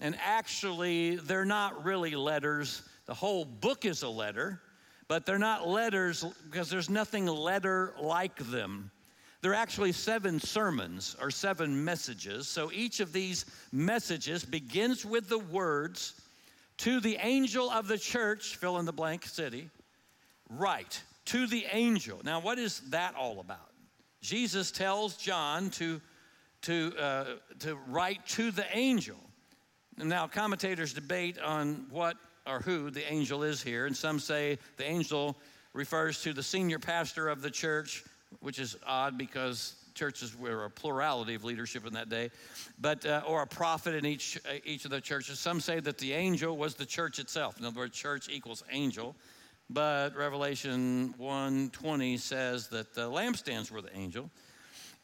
and 0.00 0.16
actually, 0.24 1.16
they're 1.16 1.44
not 1.44 1.84
really 1.84 2.14
letters, 2.14 2.82
the 3.06 3.14
whole 3.14 3.44
book 3.44 3.84
is 3.84 4.02
a 4.02 4.08
letter 4.08 4.60
but 5.10 5.26
they're 5.26 5.40
not 5.40 5.66
letters 5.66 6.24
because 6.48 6.70
there's 6.70 6.88
nothing 6.88 7.26
letter 7.26 7.94
like 8.00 8.36
them. 8.48 8.92
They're 9.42 9.54
actually 9.54 9.90
seven 9.90 10.38
sermons 10.38 11.16
or 11.20 11.32
seven 11.32 11.84
messages. 11.84 12.46
So 12.46 12.70
each 12.72 13.00
of 13.00 13.12
these 13.12 13.44
messages 13.72 14.44
begins 14.44 15.04
with 15.04 15.28
the 15.28 15.40
words 15.40 16.14
to 16.76 17.00
the 17.00 17.16
angel 17.20 17.68
of 17.72 17.88
the 17.88 17.98
church, 17.98 18.54
fill 18.54 18.78
in 18.78 18.86
the 18.86 18.92
blank 18.92 19.24
city, 19.26 19.68
write 20.48 21.02
to 21.24 21.48
the 21.48 21.66
angel. 21.72 22.20
Now, 22.22 22.38
what 22.38 22.60
is 22.60 22.78
that 22.90 23.16
all 23.16 23.40
about? 23.40 23.72
Jesus 24.22 24.70
tells 24.70 25.16
John 25.16 25.70
to, 25.70 26.00
to, 26.62 26.92
uh, 26.96 27.24
to 27.58 27.76
write 27.88 28.24
to 28.28 28.52
the 28.52 28.66
angel. 28.72 29.18
Now, 29.98 30.28
commentators 30.28 30.94
debate 30.94 31.36
on 31.40 31.86
what 31.90 32.16
or 32.46 32.60
who 32.60 32.90
the 32.90 33.10
angel 33.10 33.42
is 33.42 33.62
here. 33.62 33.86
And 33.86 33.96
some 33.96 34.18
say 34.18 34.58
the 34.76 34.84
angel 34.84 35.36
refers 35.72 36.22
to 36.22 36.32
the 36.32 36.42
senior 36.42 36.78
pastor 36.78 37.28
of 37.28 37.42
the 37.42 37.50
church, 37.50 38.04
which 38.40 38.58
is 38.58 38.76
odd 38.86 39.18
because 39.18 39.74
churches 39.94 40.38
were 40.38 40.64
a 40.64 40.70
plurality 40.70 41.34
of 41.34 41.44
leadership 41.44 41.86
in 41.86 41.92
that 41.92 42.08
day, 42.08 42.30
but 42.80 43.04
uh, 43.04 43.22
or 43.26 43.42
a 43.42 43.46
prophet 43.46 43.94
in 43.94 44.06
each 44.06 44.38
uh, 44.48 44.54
each 44.64 44.84
of 44.84 44.90
the 44.90 45.00
churches. 45.00 45.38
Some 45.38 45.60
say 45.60 45.80
that 45.80 45.98
the 45.98 46.12
angel 46.12 46.56
was 46.56 46.74
the 46.74 46.86
church 46.86 47.18
itself. 47.18 47.58
In 47.58 47.64
other 47.64 47.78
words, 47.78 47.96
church 47.96 48.28
equals 48.28 48.62
angel. 48.70 49.14
But 49.68 50.16
Revelation 50.16 51.14
1:20 51.18 52.18
says 52.18 52.68
that 52.68 52.94
the 52.94 53.10
lampstands 53.10 53.70
were 53.70 53.82
the 53.82 53.94
angel. 53.96 54.30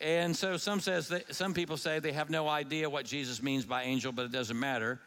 And 0.01 0.37
so 0.37 0.57
some 0.57 0.81
says 0.81 1.09
that, 1.09 1.35
some 1.35 1.55
people 1.55 1.77
say 1.77 2.01
they 2.01 2.13
have 2.13 2.29
no 2.29 2.49
idea 2.49 2.91
what 2.91 3.07
Jesus 3.07 3.43
means 3.43 3.65
by 3.65 3.85
angel, 3.85 4.13
but 4.13 4.27
it 4.27 4.33
doesn't 4.33 4.59
matter. 4.59 5.01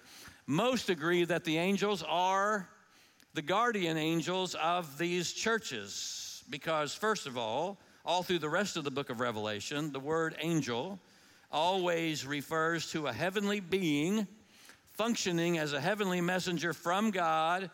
Most 0.50 0.90
agree 0.90 1.26
that 1.26 1.44
the 1.44 1.60
angels 1.60 2.04
are 2.10 2.68
the 3.36 3.42
guardian 3.44 3.98
angels 3.98 4.56
of 4.56 4.98
these 4.98 5.32
churches 5.32 6.44
because 6.50 6.92
first 6.92 7.28
of 7.28 7.38
all, 7.38 7.78
all 8.04 8.24
through 8.24 8.40
the 8.40 8.50
rest 8.50 8.76
of 8.76 8.84
the 8.84 8.90
book 8.90 9.12
of 9.12 9.20
Revelation, 9.20 9.92
the 9.92 10.00
word 10.00 10.36
angel 10.40 11.00
always 11.52 12.26
refers 12.26 12.90
to 12.94 13.06
a 13.06 13.14
heavenly 13.14 13.60
being 13.60 14.26
functioning 14.94 15.60
as 15.60 15.74
a 15.74 15.80
heavenly 15.80 16.20
messenger 16.20 16.74
from 16.74 17.12
God 17.12 17.70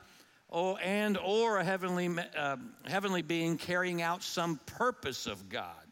or, 0.50 0.77
and 0.84 1.17
or 1.24 1.60
a 1.60 1.63
heavenly, 1.63 2.10
uh, 2.38 2.58
heavenly 2.84 3.22
being 3.22 3.58
carrying 3.58 4.01
out 4.01 4.22
some 4.22 4.60
purpose 4.65 5.27
of 5.27 5.48
God. 5.48 5.88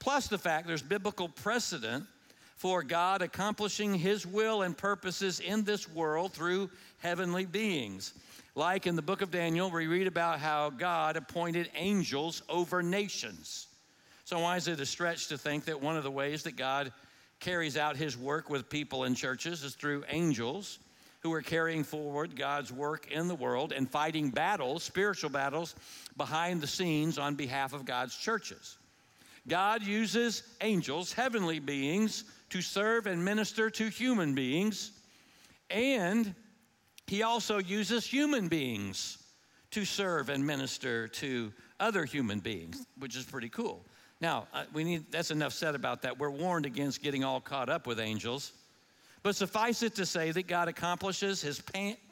Plus 0.00 0.26
the 0.26 0.38
fact 0.38 0.66
there's 0.66 0.82
biblical 0.82 1.28
precedent 1.28 2.04
for 2.60 2.82
God 2.82 3.22
accomplishing 3.22 3.94
his 3.94 4.26
will 4.26 4.60
and 4.60 4.76
purposes 4.76 5.40
in 5.40 5.64
this 5.64 5.88
world 5.88 6.34
through 6.34 6.68
heavenly 6.98 7.46
beings. 7.46 8.12
Like 8.54 8.86
in 8.86 8.96
the 8.96 9.02
book 9.02 9.22
of 9.22 9.30
Daniel, 9.30 9.70
we 9.70 9.86
read 9.86 10.06
about 10.06 10.40
how 10.40 10.68
God 10.68 11.16
appointed 11.16 11.70
angels 11.74 12.42
over 12.50 12.82
nations. 12.82 13.66
So, 14.26 14.40
why 14.40 14.58
is 14.58 14.68
it 14.68 14.78
a 14.78 14.84
stretch 14.84 15.28
to 15.28 15.38
think 15.38 15.64
that 15.64 15.80
one 15.80 15.96
of 15.96 16.04
the 16.04 16.10
ways 16.10 16.42
that 16.42 16.56
God 16.56 16.92
carries 17.40 17.78
out 17.78 17.96
his 17.96 18.18
work 18.18 18.50
with 18.50 18.68
people 18.68 19.04
in 19.04 19.14
churches 19.14 19.64
is 19.64 19.74
through 19.74 20.04
angels 20.10 20.80
who 21.20 21.32
are 21.32 21.40
carrying 21.40 21.82
forward 21.82 22.36
God's 22.36 22.70
work 22.70 23.10
in 23.10 23.26
the 23.26 23.34
world 23.34 23.72
and 23.72 23.90
fighting 23.90 24.28
battles, 24.28 24.82
spiritual 24.82 25.30
battles, 25.30 25.74
behind 26.18 26.60
the 26.60 26.66
scenes 26.66 27.16
on 27.16 27.36
behalf 27.36 27.72
of 27.72 27.86
God's 27.86 28.14
churches? 28.14 28.76
God 29.48 29.82
uses 29.82 30.42
angels, 30.60 31.14
heavenly 31.14 31.58
beings, 31.58 32.24
to 32.50 32.62
serve 32.62 33.06
and 33.06 33.24
minister 33.24 33.70
to 33.70 33.88
human 33.88 34.34
beings, 34.34 34.92
and 35.70 36.34
he 37.06 37.22
also 37.22 37.58
uses 37.58 38.04
human 38.04 38.48
beings 38.48 39.18
to 39.70 39.84
serve 39.84 40.28
and 40.28 40.44
minister 40.46 41.08
to 41.08 41.52
other 41.78 42.04
human 42.04 42.40
beings, 42.40 42.86
which 42.98 43.16
is 43.16 43.24
pretty 43.24 43.48
cool. 43.48 43.84
Now, 44.20 44.48
uh, 44.52 44.64
we 44.72 44.84
need 44.84 45.10
that's 45.10 45.30
enough 45.30 45.52
said 45.52 45.74
about 45.74 46.02
that. 46.02 46.18
We're 46.18 46.30
warned 46.30 46.66
against 46.66 47.02
getting 47.02 47.24
all 47.24 47.40
caught 47.40 47.68
up 47.68 47.86
with 47.86 47.98
angels. 47.98 48.52
But 49.22 49.36
suffice 49.36 49.82
it 49.82 49.94
to 49.96 50.06
say 50.06 50.30
that 50.30 50.46
God 50.46 50.68
accomplishes 50.68 51.42
his 51.42 51.62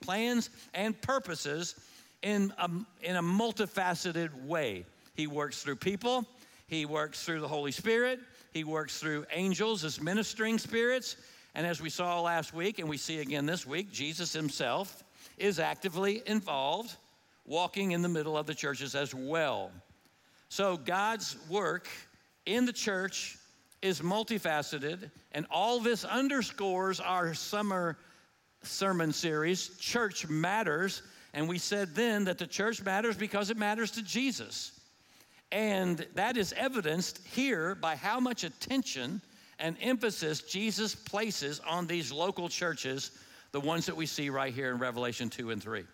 plans 0.00 0.50
and 0.75 1.00
purposes 1.00 1.75
in 2.23 2.52
a, 2.59 2.71
in 3.02 3.16
a 3.16 3.23
multifaceted 3.23 4.45
way. 4.45 4.85
He 5.14 5.26
works 5.26 5.62
through 5.62 5.76
people, 5.76 6.26
he 6.66 6.85
works 6.85 7.25
through 7.25 7.40
the 7.40 7.49
Holy 7.49 7.73
Spirit, 7.73 8.21
he 8.52 8.64
works 8.64 8.99
through 8.99 9.26
angels 9.33 9.85
as 9.85 10.00
ministering 10.00 10.59
spirits, 10.59 11.17
and 11.55 11.67
as 11.67 11.81
we 11.81 11.90
saw 11.90 12.21
last 12.21 12.55
week, 12.55 12.78
and 12.78 12.88
we 12.88 12.97
see 12.97 13.21
again 13.21 13.47
this 13.47 13.67
week, 13.67 13.90
Jesus 13.90 14.33
himself 14.33 15.02
is 15.37 15.59
actively 15.59 16.23
involved, 16.26 16.97
walking 17.47 17.93
in 17.93 18.02
the 18.02 18.09
middle 18.09 18.37
of 18.37 18.47
the 18.47 18.55
churches 18.55 18.95
as 18.95 19.14
well. 19.14 19.71
So 20.49 20.76
God's 20.76 21.37
work 21.49 21.88
in 22.47 22.64
the 22.64 22.73
church 22.73 23.37
is 23.83 24.00
multifaceted, 24.00 25.11
and 25.33 25.47
all 25.50 25.81
this 25.81 26.05
underscores 26.05 27.00
our 27.00 27.35
summer 27.35 27.99
sermon 28.62 29.12
series, 29.12 29.76
Church 29.78 30.28
Matters. 30.28 31.02
And 31.35 31.49
we 31.49 31.59
said 31.59 31.95
then 31.95 32.25
that 32.25 32.38
the 32.38 32.47
church 32.47 32.83
matters 32.83 33.17
because 33.17 33.50
it 33.50 33.57
matters 33.57 33.90
to 33.93 34.02
Jesus. 34.02 34.77
And 35.50 36.07
that 36.14 36.37
is 36.37 36.52
evidenced 36.57 37.21
here 37.26 37.75
by 37.75 37.97
how 37.97 38.21
much 38.21 38.45
attention 38.45 39.23
and 39.59 39.76
emphasis 39.81 40.43
Jesus 40.43 40.95
places 40.95 41.61
on 41.67 41.87
these 41.87 42.12
local 42.12 42.49
churches, 42.49 43.12
the 43.52 43.61
ones 43.61 43.87
that 43.87 43.97
we 43.97 44.07
see 44.07 44.31
right 44.31 44.52
here 44.52 44.71
in 44.71 44.78
Revelation 44.78 45.31
2 45.31 45.50
and 45.50 45.62
3. 45.62 45.85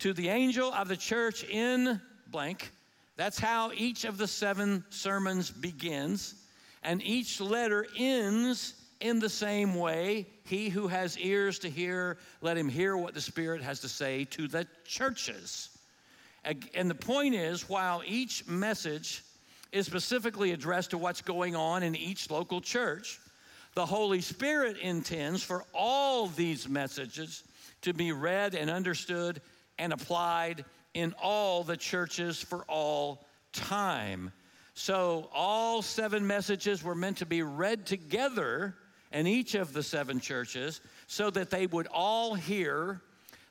To 0.00 0.12
the 0.12 0.28
angel 0.28 0.72
of 0.72 0.88
the 0.88 0.96
church 0.96 1.44
in 1.44 2.00
blank, 2.28 2.72
that's 3.16 3.38
how 3.38 3.72
each 3.72 4.04
of 4.04 4.18
the 4.18 4.26
seven 4.26 4.84
sermons 4.90 5.50
begins, 5.50 6.34
and 6.82 7.02
each 7.02 7.40
letter 7.40 7.86
ends 7.96 8.74
in 9.00 9.18
the 9.18 9.28
same 9.28 9.74
way. 9.74 10.26
He 10.44 10.68
who 10.68 10.88
has 10.88 11.18
ears 11.18 11.58
to 11.60 11.70
hear, 11.70 12.18
let 12.40 12.56
him 12.56 12.68
hear 12.68 12.96
what 12.96 13.14
the 13.14 13.20
Spirit 13.20 13.62
has 13.62 13.80
to 13.80 13.88
say 13.88 14.24
to 14.26 14.48
the 14.48 14.66
churches. 14.84 15.71
And 16.44 16.90
the 16.90 16.94
point 16.94 17.34
is, 17.34 17.68
while 17.68 18.02
each 18.04 18.46
message 18.46 19.22
is 19.72 19.86
specifically 19.86 20.52
addressed 20.52 20.90
to 20.90 20.98
what's 20.98 21.22
going 21.22 21.56
on 21.56 21.82
in 21.82 21.96
each 21.96 22.30
local 22.30 22.60
church. 22.60 23.18
The 23.74 23.86
Holy 23.86 24.20
Spirit 24.20 24.76
intends 24.76 25.42
for 25.42 25.64
all 25.72 26.26
these 26.26 26.68
messages 26.68 27.42
to 27.80 27.94
be 27.94 28.12
read 28.12 28.54
and 28.54 28.70
understood 28.70 29.40
and 29.78 29.92
applied 29.92 30.66
in 30.92 31.14
all 31.20 31.64
the 31.64 31.76
churches 31.76 32.40
for 32.40 32.64
all 32.68 33.24
time. 33.54 34.30
So, 34.74 35.30
all 35.34 35.80
seven 35.82 36.26
messages 36.26 36.84
were 36.84 36.94
meant 36.94 37.18
to 37.18 37.26
be 37.26 37.42
read 37.42 37.86
together 37.86 38.74
in 39.10 39.26
each 39.26 39.54
of 39.54 39.72
the 39.72 39.82
seven 39.82 40.20
churches 40.20 40.80
so 41.06 41.30
that 41.30 41.50
they 41.50 41.66
would 41.66 41.88
all 41.88 42.34
hear 42.34 43.00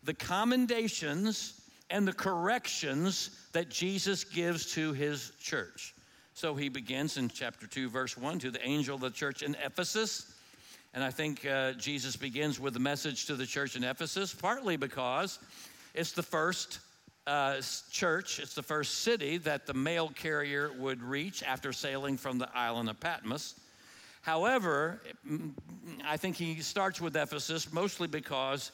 the 0.03 0.13
commendations 0.13 1.60
and 1.91 2.07
the 2.07 2.13
corrections 2.13 3.29
that 3.51 3.69
Jesus 3.69 4.23
gives 4.23 4.73
to 4.73 4.93
his 4.93 5.33
church. 5.39 5.93
So 6.33 6.55
he 6.55 6.69
begins 6.69 7.17
in 7.17 7.29
chapter 7.29 7.67
2, 7.67 7.89
verse 7.89 8.17
1 8.17 8.39
to 8.39 8.51
the 8.51 8.65
angel 8.65 8.95
of 8.95 9.01
the 9.01 9.11
church 9.11 9.43
in 9.43 9.55
Ephesus. 9.63 10.33
And 10.93 11.03
I 11.03 11.11
think 11.11 11.45
uh, 11.45 11.73
Jesus 11.73 12.15
begins 12.15 12.59
with 12.59 12.73
the 12.73 12.79
message 12.79 13.25
to 13.27 13.35
the 13.35 13.45
church 13.45 13.75
in 13.75 13.83
Ephesus, 13.83 14.33
partly 14.33 14.77
because 14.77 15.39
it's 15.93 16.13
the 16.13 16.23
first 16.23 16.79
uh, 17.27 17.61
church, 17.91 18.39
it's 18.39 18.55
the 18.55 18.63
first 18.63 18.99
city 18.99 19.37
that 19.39 19.67
the 19.67 19.73
mail 19.73 20.09
carrier 20.09 20.71
would 20.79 21.03
reach 21.03 21.43
after 21.43 21.71
sailing 21.73 22.17
from 22.17 22.37
the 22.37 22.49
island 22.55 22.89
of 22.89 22.99
Patmos. 22.99 23.55
However, 24.21 25.01
I 26.05 26.17
think 26.17 26.35
he 26.35 26.61
starts 26.61 27.01
with 27.01 27.15
Ephesus 27.15 27.71
mostly 27.73 28.07
because 28.07 28.71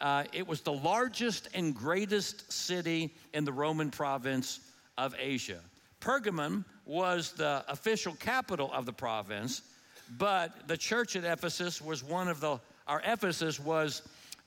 uh, 0.00 0.24
it 0.32 0.46
was 0.46 0.60
the 0.60 0.72
largest 0.72 1.48
and 1.54 1.74
greatest 1.74 2.52
city 2.52 3.14
in 3.34 3.44
the 3.44 3.52
Roman 3.52 3.90
province 3.90 4.60
of 4.96 5.14
Asia. 5.18 5.60
Pergamum 6.00 6.64
was 6.84 7.32
the 7.32 7.64
official 7.68 8.14
capital 8.14 8.70
of 8.72 8.86
the 8.86 8.92
province, 8.92 9.62
but 10.16 10.68
the 10.68 10.76
church 10.76 11.16
at 11.16 11.24
Ephesus 11.24 11.82
was 11.82 12.04
one 12.04 12.28
of 12.28 12.40
the, 12.40 12.58
our 12.86 13.02
Ephesus 13.04 13.58
was 13.58 14.02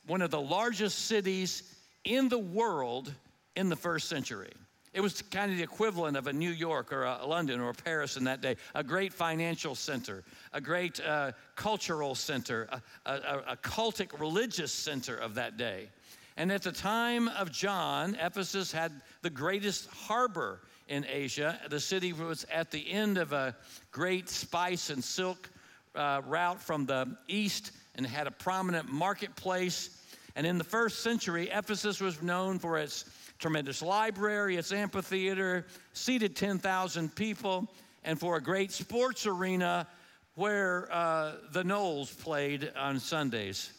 one 0.07 0.21
of 0.21 0.31
the 0.31 0.41
largest 0.41 1.05
cities 1.05 1.75
in 2.03 2.29
the 2.29 2.39
world 2.39 3.13
in 3.55 3.69
the 3.69 3.75
first 3.75 4.07
century. 4.07 4.51
It 4.93 4.99
was 4.99 5.21
kind 5.21 5.51
of 5.51 5.57
the 5.57 5.63
equivalent 5.63 6.17
of 6.17 6.27
a 6.27 6.33
New 6.33 6.51
York 6.51 6.91
or 6.91 7.03
a 7.03 7.25
London 7.25 7.61
or 7.61 7.69
a 7.69 7.73
Paris 7.73 8.17
in 8.17 8.25
that 8.25 8.41
day, 8.41 8.57
a 8.75 8.83
great 8.83 9.13
financial 9.13 9.73
center, 9.73 10.23
a 10.51 10.59
great 10.59 10.99
uh, 10.99 11.31
cultural 11.55 12.13
center, 12.13 12.67
a, 12.71 12.81
a, 13.05 13.43
a 13.51 13.57
cultic 13.57 14.19
religious 14.19 14.73
center 14.73 15.15
of 15.15 15.35
that 15.35 15.55
day. 15.55 15.87
And 16.35 16.51
at 16.51 16.61
the 16.61 16.71
time 16.71 17.29
of 17.29 17.51
John, 17.51 18.17
Ephesus 18.19 18.71
had 18.71 18.91
the 19.21 19.29
greatest 19.29 19.87
harbor 19.89 20.59
in 20.89 21.05
Asia. 21.07 21.57
The 21.69 21.79
city 21.79 22.11
was 22.11 22.45
at 22.51 22.69
the 22.71 22.91
end 22.91 23.17
of 23.17 23.31
a 23.31 23.55
great 23.91 24.27
spice 24.27 24.89
and 24.89 25.01
silk 25.01 25.49
uh, 25.95 26.21
route 26.25 26.61
from 26.61 26.85
the 26.85 27.15
east 27.27 27.71
and 27.95 28.05
had 28.05 28.27
a 28.27 28.31
prominent 28.31 28.91
marketplace. 28.91 30.01
And 30.35 30.47
in 30.47 30.57
the 30.57 30.63
first 30.63 31.01
century, 31.01 31.49
Ephesus 31.51 32.01
was 32.01 32.21
known 32.21 32.59
for 32.59 32.77
its 32.77 33.05
tremendous 33.41 33.81
library, 33.81 34.55
its 34.55 34.71
amphitheater, 34.71 35.65
seated 35.93 36.35
10,000 36.35 37.13
people, 37.15 37.67
and 38.03 38.19
for 38.19 38.37
a 38.37 38.41
great 38.41 38.71
sports 38.71 39.25
arena 39.25 39.87
where 40.35 40.87
uh, 40.91 41.33
the 41.51 41.63
Noles 41.63 42.17
played 42.17 42.71
on 42.77 42.99
Sundays. 42.99 43.73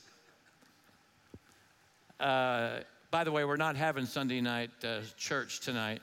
Uh, 2.19 2.81
by 3.11 3.25
the 3.25 3.31
way, 3.31 3.45
we're 3.45 3.57
not 3.57 3.77
having 3.77 4.05
Sunday 4.05 4.41
night 4.41 4.71
uh, 4.85 5.01
church 5.17 5.61
tonight. 5.61 6.03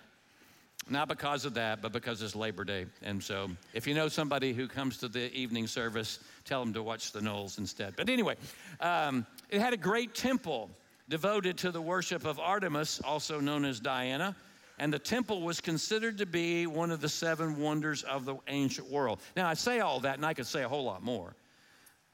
Not 0.89 1.07
because 1.07 1.45
of 1.45 1.53
that, 1.53 1.81
but 1.81 1.91
because 1.91 2.21
it's 2.21 2.35
Labor 2.35 2.63
Day. 2.63 2.85
And 3.03 3.21
so 3.21 3.49
if 3.73 3.85
you 3.85 3.93
know 3.93 4.07
somebody 4.07 4.53
who 4.53 4.67
comes 4.67 4.97
to 4.99 5.07
the 5.07 5.31
evening 5.33 5.67
service, 5.67 6.19
tell 6.45 6.63
them 6.63 6.73
to 6.73 6.81
watch 6.81 7.11
the 7.11 7.19
Noles 7.19 7.59
instead. 7.59 7.95
But 7.95 8.09
anyway, 8.09 8.35
um, 8.79 9.27
it 9.49 9.61
had 9.61 9.73
a 9.73 9.77
great 9.77 10.15
temple 10.15 10.69
devoted 11.09 11.57
to 11.57 11.71
the 11.71 11.81
worship 11.81 12.25
of 12.25 12.39
Artemis, 12.39 13.01
also 13.03 13.39
known 13.39 13.65
as 13.65 13.79
Diana. 13.79 14.35
and 14.77 14.93
the 14.93 14.99
temple 14.99 15.41
was 15.41 15.59
considered 15.59 16.19
to 16.19 16.25
be 16.25 16.65
one 16.65 16.89
of 16.89 17.01
the 17.01 17.09
seven 17.09 17.59
wonders 17.59 18.03
of 18.03 18.23
the 18.23 18.37
ancient 18.47 18.89
world. 18.89 19.19
Now, 19.35 19.49
I 19.49 19.55
say 19.55 19.81
all 19.81 19.99
that, 20.01 20.15
and 20.15 20.25
I 20.25 20.33
could 20.33 20.45
say 20.45 20.63
a 20.63 20.69
whole 20.69 20.85
lot 20.85 21.03
more. 21.03 21.35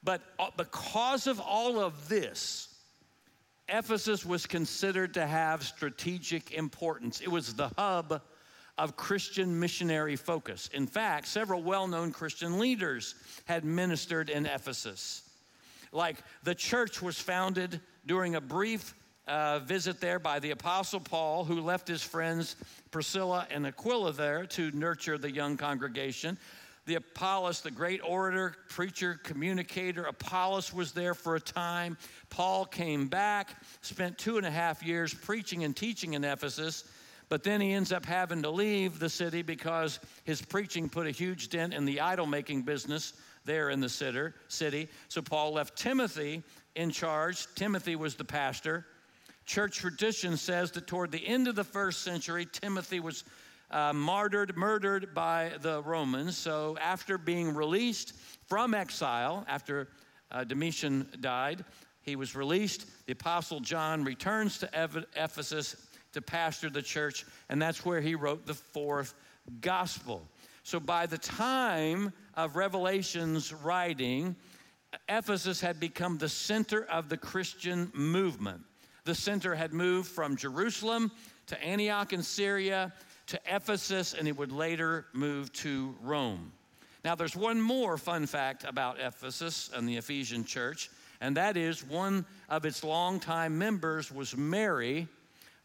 But 0.03 0.21
uh, 0.39 0.49
because 0.57 1.27
of 1.27 1.39
all 1.39 1.79
of 1.79 2.09
this, 2.09 2.73
Ephesus 3.67 4.25
was 4.25 4.45
considered 4.47 5.13
to 5.15 5.27
have 5.27 5.63
strategic 5.63 6.51
importance. 6.51 7.21
It 7.21 7.29
was 7.29 7.53
the 7.53 7.69
hub 7.77 8.21
of 8.77 8.95
Christian 8.95 9.59
missionary 9.59 10.15
focus. 10.15 10.69
In 10.73 10.87
fact, 10.87 11.27
several 11.27 11.61
well 11.61 11.87
known 11.87 12.11
Christian 12.11 12.59
leaders 12.59 13.15
had 13.45 13.63
ministered 13.63 14.29
in 14.29 14.45
Ephesus. 14.45 15.23
Like 15.95 16.17
the 16.43 16.53
church 16.53 17.01
was 17.01 17.17
founded 17.17 17.79
during 18.05 18.35
a 18.35 18.41
brief 18.41 18.93
uh, 19.27 19.59
visit 19.59 20.01
there 20.01 20.19
by 20.19 20.39
the 20.39 20.51
Apostle 20.51 20.99
Paul, 20.99 21.45
who 21.45 21.61
left 21.61 21.87
his 21.87 22.03
friends 22.03 22.57
Priscilla 22.91 23.47
and 23.49 23.65
Aquila 23.65 24.11
there 24.11 24.45
to 24.47 24.71
nurture 24.71 25.17
the 25.17 25.31
young 25.31 25.55
congregation. 25.55 26.37
The 26.85 26.95
Apollos, 26.95 27.61
the 27.61 27.71
great 27.71 28.01
orator, 28.03 28.55
preacher, 28.69 29.19
communicator, 29.23 30.03
Apollos 30.03 30.71
was 30.71 30.91
there 30.91 31.15
for 31.15 31.35
a 31.35 31.39
time. 31.39 31.97
Paul 32.29 32.65
came 32.65 33.07
back, 33.07 33.55
spent 33.81 34.17
two 34.17 34.37
and 34.37 34.45
a 34.45 34.51
half 34.51 34.83
years 34.83 35.13
preaching 35.13 35.63
and 35.63 35.75
teaching 35.75 36.13
in 36.13 36.23
Ephesus, 36.23 36.83
but 37.27 37.41
then 37.41 37.59
he 37.61 37.71
ends 37.71 37.91
up 37.91 38.05
having 38.05 38.43
to 38.43 38.51
leave 38.51 38.99
the 38.99 39.09
city 39.09 39.41
because 39.41 39.99
his 40.25 40.41
preaching 40.41 40.89
put 40.89 41.07
a 41.07 41.11
huge 41.11 41.49
dent 41.49 41.73
in 41.73 41.85
the 41.85 42.01
idol 42.01 42.27
making 42.27 42.61
business 42.63 43.13
there 43.45 43.69
in 43.69 43.79
the 43.79 43.89
city. 43.89 44.87
So 45.07 45.21
Paul 45.21 45.53
left 45.53 45.77
Timothy 45.77 46.43
in 46.75 46.91
charge. 46.91 47.47
Timothy 47.55 47.95
was 47.95 48.15
the 48.15 48.25
pastor. 48.25 48.85
Church 49.45 49.77
tradition 49.77 50.37
says 50.37 50.71
that 50.71 50.87
toward 50.87 51.11
the 51.11 51.25
end 51.25 51.47
of 51.47 51.55
the 51.55 51.63
first 51.63 52.03
century, 52.03 52.47
Timothy 52.51 52.99
was 52.99 53.23
uh, 53.71 53.93
martyred, 53.93 54.57
murdered 54.57 55.13
by 55.13 55.51
the 55.61 55.81
Romans. 55.83 56.37
So 56.37 56.77
after 56.81 57.17
being 57.17 57.53
released 57.53 58.13
from 58.47 58.73
exile, 58.73 59.45
after 59.47 59.89
uh, 60.31 60.43
Domitian 60.43 61.07
died, 61.21 61.63
he 62.01 62.15
was 62.15 62.35
released. 62.35 62.87
The 63.05 63.13
Apostle 63.13 63.59
John 63.59 64.03
returns 64.03 64.59
to 64.59 64.69
Ephesus 65.15 65.75
to 66.13 66.21
pastor 66.21 66.69
the 66.69 66.81
church, 66.81 67.25
and 67.49 67.61
that's 67.61 67.85
where 67.85 68.01
he 68.01 68.15
wrote 68.15 68.45
the 68.45 68.53
fourth 68.53 69.13
gospel. 69.61 70.27
So 70.63 70.79
by 70.79 71.05
the 71.05 71.17
time 71.17 72.13
of 72.35 72.55
Revelation's 72.55 73.53
writing, 73.53 74.35
Ephesus 75.09 75.61
had 75.61 75.79
become 75.79 76.17
the 76.17 76.29
center 76.29 76.85
of 76.85 77.09
the 77.09 77.17
Christian 77.17 77.91
movement. 77.93 78.61
The 79.03 79.15
center 79.15 79.55
had 79.55 79.73
moved 79.73 80.07
from 80.09 80.35
Jerusalem 80.35 81.11
to 81.47 81.63
Antioch 81.63 82.13
in 82.13 82.23
Syria 82.23 82.93
to 83.27 83.39
Ephesus, 83.45 84.13
and 84.13 84.27
it 84.27 84.37
would 84.37 84.51
later 84.51 85.05
move 85.13 85.51
to 85.53 85.95
Rome. 86.01 86.51
Now, 87.03 87.15
there's 87.15 87.35
one 87.35 87.61
more 87.61 87.97
fun 87.97 88.25
fact 88.25 88.63
about 88.63 88.99
Ephesus 88.99 89.69
and 89.73 89.87
the 89.87 89.97
Ephesian 89.97 90.43
church, 90.43 90.89
and 91.21 91.37
that 91.37 91.55
is 91.55 91.83
one 91.83 92.25
of 92.49 92.65
its 92.65 92.83
longtime 92.83 93.57
members 93.57 94.11
was 94.11 94.35
Mary, 94.35 95.07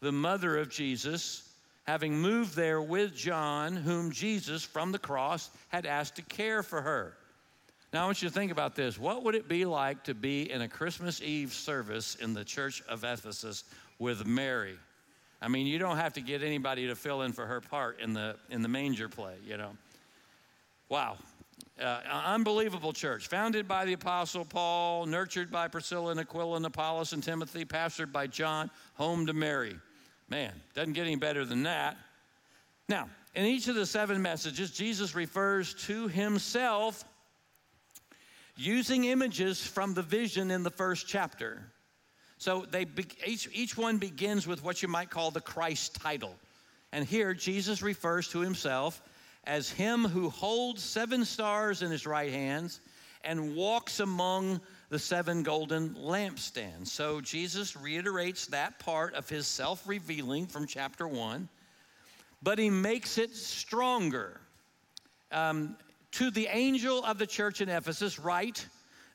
the 0.01 0.11
mother 0.11 0.57
of 0.57 0.69
Jesus, 0.69 1.50
having 1.83 2.19
moved 2.19 2.55
there 2.55 2.81
with 2.81 3.15
John, 3.15 3.75
whom 3.75 4.11
Jesus 4.11 4.63
from 4.63 4.91
the 4.91 4.99
cross 4.99 5.49
had 5.69 5.85
asked 5.85 6.15
to 6.17 6.21
care 6.21 6.63
for 6.63 6.81
her. 6.81 7.17
Now, 7.93 8.03
I 8.03 8.05
want 8.05 8.21
you 8.21 8.29
to 8.29 8.33
think 8.33 8.51
about 8.51 8.75
this. 8.75 8.97
What 8.97 9.23
would 9.23 9.35
it 9.35 9.49
be 9.49 9.65
like 9.65 10.05
to 10.05 10.13
be 10.13 10.49
in 10.49 10.61
a 10.61 10.67
Christmas 10.67 11.21
Eve 11.21 11.53
service 11.53 12.15
in 12.15 12.33
the 12.33 12.45
church 12.45 12.81
of 12.87 13.03
Ephesus 13.03 13.65
with 13.99 14.25
Mary? 14.25 14.77
I 15.41 15.49
mean, 15.49 15.67
you 15.67 15.79
don't 15.79 15.97
have 15.97 16.13
to 16.13 16.21
get 16.21 16.43
anybody 16.43 16.87
to 16.87 16.95
fill 16.95 17.23
in 17.23 17.33
for 17.33 17.45
her 17.45 17.59
part 17.59 17.99
in 17.99 18.13
the, 18.13 18.37
in 18.49 18.61
the 18.61 18.69
manger 18.69 19.09
play, 19.09 19.35
you 19.45 19.57
know. 19.57 19.71
Wow. 20.87 21.17
Uh, 21.81 21.99
unbelievable 22.25 22.93
church, 22.93 23.27
founded 23.27 23.67
by 23.67 23.85
the 23.85 23.93
Apostle 23.93 24.45
Paul, 24.45 25.05
nurtured 25.05 25.51
by 25.51 25.67
Priscilla 25.67 26.11
and 26.11 26.19
Aquila 26.19 26.57
and 26.57 26.65
Apollos 26.65 27.11
and 27.11 27.23
Timothy, 27.23 27.65
pastored 27.65 28.11
by 28.11 28.27
John, 28.27 28.69
home 28.93 29.25
to 29.25 29.33
Mary. 29.33 29.75
Man, 30.31 30.53
doesn't 30.75 30.93
get 30.93 31.05
any 31.05 31.17
better 31.17 31.43
than 31.43 31.63
that. 31.63 31.97
Now, 32.87 33.09
in 33.35 33.45
each 33.45 33.67
of 33.67 33.75
the 33.75 33.85
seven 33.85 34.21
messages, 34.21 34.71
Jesus 34.71 35.13
refers 35.13 35.73
to 35.87 36.07
himself 36.07 37.03
using 38.55 39.03
images 39.03 39.61
from 39.67 39.93
the 39.93 40.01
vision 40.01 40.49
in 40.49 40.63
the 40.63 40.69
first 40.69 41.05
chapter. 41.05 41.61
So 42.37 42.65
they 42.71 42.85
each, 43.27 43.49
each 43.51 43.75
one 43.75 43.97
begins 43.97 44.47
with 44.47 44.63
what 44.63 44.81
you 44.81 44.87
might 44.87 45.09
call 45.09 45.31
the 45.31 45.41
Christ 45.41 45.95
title. 45.95 46.33
And 46.93 47.05
here 47.05 47.33
Jesus 47.33 47.81
refers 47.81 48.29
to 48.29 48.39
himself 48.39 49.01
as 49.43 49.69
him 49.69 50.05
who 50.05 50.29
holds 50.29 50.81
seven 50.81 51.25
stars 51.25 51.81
in 51.81 51.91
his 51.91 52.07
right 52.07 52.31
hands 52.31 52.79
and 53.25 53.53
walks 53.53 53.99
among 53.99 54.61
the 54.91 54.99
seven 54.99 55.41
golden 55.41 55.95
lampstands. 55.95 56.87
So 56.87 57.21
Jesus 57.21 57.77
reiterates 57.77 58.47
that 58.47 58.77
part 58.77 59.15
of 59.15 59.29
his 59.29 59.47
self 59.47 59.87
revealing 59.87 60.47
from 60.47 60.67
chapter 60.67 61.07
one, 61.07 61.47
but 62.43 62.59
he 62.59 62.69
makes 62.69 63.17
it 63.17 63.33
stronger. 63.33 64.41
Um, 65.31 65.77
to 66.11 66.29
the 66.29 66.47
angel 66.47 67.05
of 67.05 67.17
the 67.17 67.25
church 67.25 67.61
in 67.61 67.69
Ephesus, 67.69 68.19
write, 68.19 68.67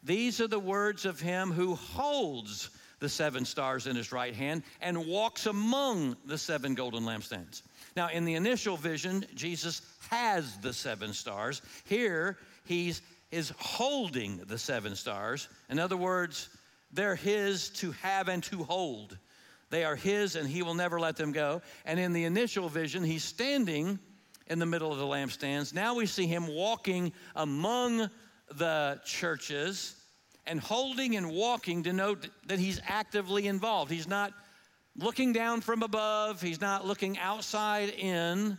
These 0.03 0.41
are 0.41 0.49
the 0.49 0.59
words 0.59 1.05
of 1.05 1.21
him 1.21 1.53
who 1.53 1.75
holds 1.75 2.71
the 2.99 3.09
seven 3.11 3.45
stars 3.45 3.87
in 3.87 3.97
his 3.97 4.13
right 4.13 4.35
hand 4.35 4.63
and 4.81 5.07
walks 5.07 5.45
among 5.45 6.17
the 6.25 6.39
seven 6.39 6.75
golden 6.75 7.05
lampstands. 7.05 7.61
Now, 7.95 8.09
in 8.09 8.25
the 8.25 8.35
initial 8.35 8.79
vision, 8.79 9.27
Jesus 9.35 9.83
has 10.09 10.57
the 10.59 10.73
seven 10.73 11.13
stars. 11.13 11.61
Here, 11.85 12.39
he's 12.65 13.03
is 13.31 13.53
holding 13.59 14.39
the 14.47 14.59
seven 14.59 14.95
stars. 14.95 15.49
In 15.69 15.79
other 15.79 15.97
words, 15.97 16.49
they're 16.93 17.17
his 17.17 17.71
to 17.71 17.93
have 17.93 18.29
and 18.29 18.43
to 18.45 18.63
hold. 18.65 19.19
They 19.71 19.85
are 19.85 19.97
his 19.97 20.37
and 20.37 20.49
he 20.49 20.63
will 20.63 20.75
never 20.75 21.01
let 21.01 21.17
them 21.17 21.33
go. 21.33 21.63
And 21.85 21.99
in 21.99 22.13
the 22.13 22.25
initial 22.25 22.69
vision, 22.69 23.03
he's 23.03 23.25
standing 23.25 23.99
in 24.47 24.59
the 24.59 24.67
middle 24.67 24.93
of 24.93 24.99
the 24.99 25.05
lampstands. 25.05 25.75
Now 25.75 25.95
we 25.95 26.07
see 26.07 26.27
him 26.27 26.47
walking 26.47 27.13
among 27.35 28.09
the 28.55 29.01
churches 29.05 29.97
and 30.47 30.61
holding 30.61 31.17
and 31.17 31.33
walking 31.33 31.83
denote 31.83 32.29
that 32.47 32.61
he's 32.61 32.81
actively 32.87 33.49
involved. 33.49 33.91
He's 33.91 34.07
not 34.07 34.33
looking 34.97 35.33
down 35.33 35.61
from 35.61 35.83
above, 35.83 36.41
he's 36.41 36.61
not 36.61 36.87
looking 36.87 37.19
outside 37.19 37.91
in. 37.91 38.57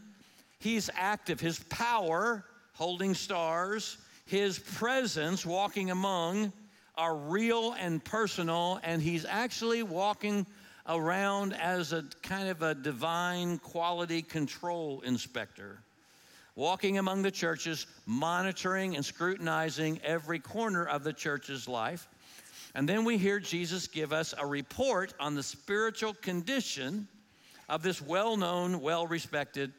He's 0.59 0.89
active. 0.95 1.39
His 1.39 1.59
power, 1.69 2.43
holding 2.73 3.13
stars, 3.13 3.97
his 4.27 4.59
presence 4.59 5.45
walking 5.45 5.89
among 5.89 6.51
are 6.95 7.15
real 7.15 7.73
and 7.79 8.03
personal, 8.03 8.79
and 8.83 9.01
he's 9.01 9.23
actually 9.25 9.83
walking 9.83 10.45
around 10.85 11.53
as 11.53 11.93
a 11.93 12.03
kind 12.23 12.49
of 12.49 12.61
a 12.61 12.75
divine 12.75 13.57
quality 13.59 14.21
control 14.21 14.99
inspector, 15.01 15.79
walking 16.55 16.97
among 16.97 17.21
the 17.21 17.31
churches, 17.31 17.87
monitoring 18.05 18.97
and 18.97 19.05
scrutinizing 19.05 19.99
every 20.03 20.39
corner 20.39 20.85
of 20.85 21.05
the 21.05 21.13
church's 21.13 21.67
life. 21.67 22.07
And 22.75 22.87
then 22.87 23.05
we 23.05 23.17
hear 23.17 23.39
Jesus 23.39 23.87
give 23.87 24.11
us 24.11 24.33
a 24.37 24.45
report 24.45 25.13
on 25.21 25.35
the 25.35 25.43
spiritual 25.43 26.13
condition 26.15 27.07
of 27.69 27.81
this 27.81 28.01
well 28.01 28.35
known, 28.35 28.81
well 28.81 29.07
respected, 29.07 29.71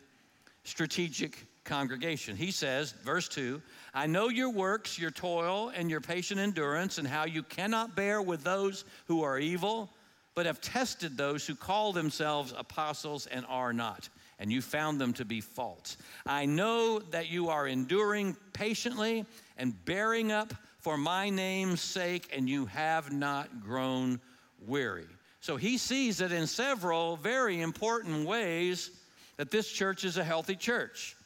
strategic 0.65 1.45
congregation. 1.69 2.35
He 2.37 2.51
says, 2.51 2.93
verse 3.05 3.29
2 3.29 3.63
I 3.95 4.07
know 4.07 4.29
your 4.29 4.51
works, 4.51 4.99
your 4.99 5.11
toil, 5.11 5.71
and 5.75 5.89
your 5.91 6.01
patient 6.01 6.41
endurance, 6.41 6.99
and 6.99 7.07
how 7.07 7.27
you 7.27 7.43
cannot 7.43 7.95
bear 7.95 8.21
with 8.21 8.43
those 8.43 8.85
who 9.07 9.23
are 9.23 9.39
evil, 9.39 9.91
but 10.35 10.47
have 10.47 10.61
tested 10.61 11.17
those 11.17 11.47
who 11.47 11.55
call 11.55 11.93
themselves 11.93 12.53
apostles 12.57 13.27
and 13.27 13.47
are 13.49 13.73
not, 13.73 14.09
and 14.39 14.51
you 14.51 14.63
found 14.63 15.01
them 15.01 15.13
to 15.13 15.25
be 15.25 15.41
false. 15.41 15.97
I 16.27 16.47
know 16.47 16.99
that 16.99 17.29
you 17.29 17.49
are 17.49 17.67
enduring 17.67 18.37
patiently 18.53 19.25
and 19.57 19.85
bearing 19.85 20.33
up 20.33 20.55
for 20.79 20.97
my 20.97 21.29
name's 21.29 21.81
sake, 21.81 22.31
and 22.35 22.49
you 22.49 22.67
have 22.67 23.13
not 23.13 23.63
grown 23.63 24.21
weary. 24.67 25.07
So 25.41 25.57
he 25.57 25.79
sees 25.79 26.19
that 26.19 26.33
in 26.33 26.47
several 26.47 27.17
very 27.17 27.61
important 27.61 28.27
ways 28.27 28.91
that 29.37 29.51
this 29.51 29.71
church 29.71 30.05
is 30.05 30.17
a 30.17 30.25
healthy 30.25 30.57
church. 30.57 31.17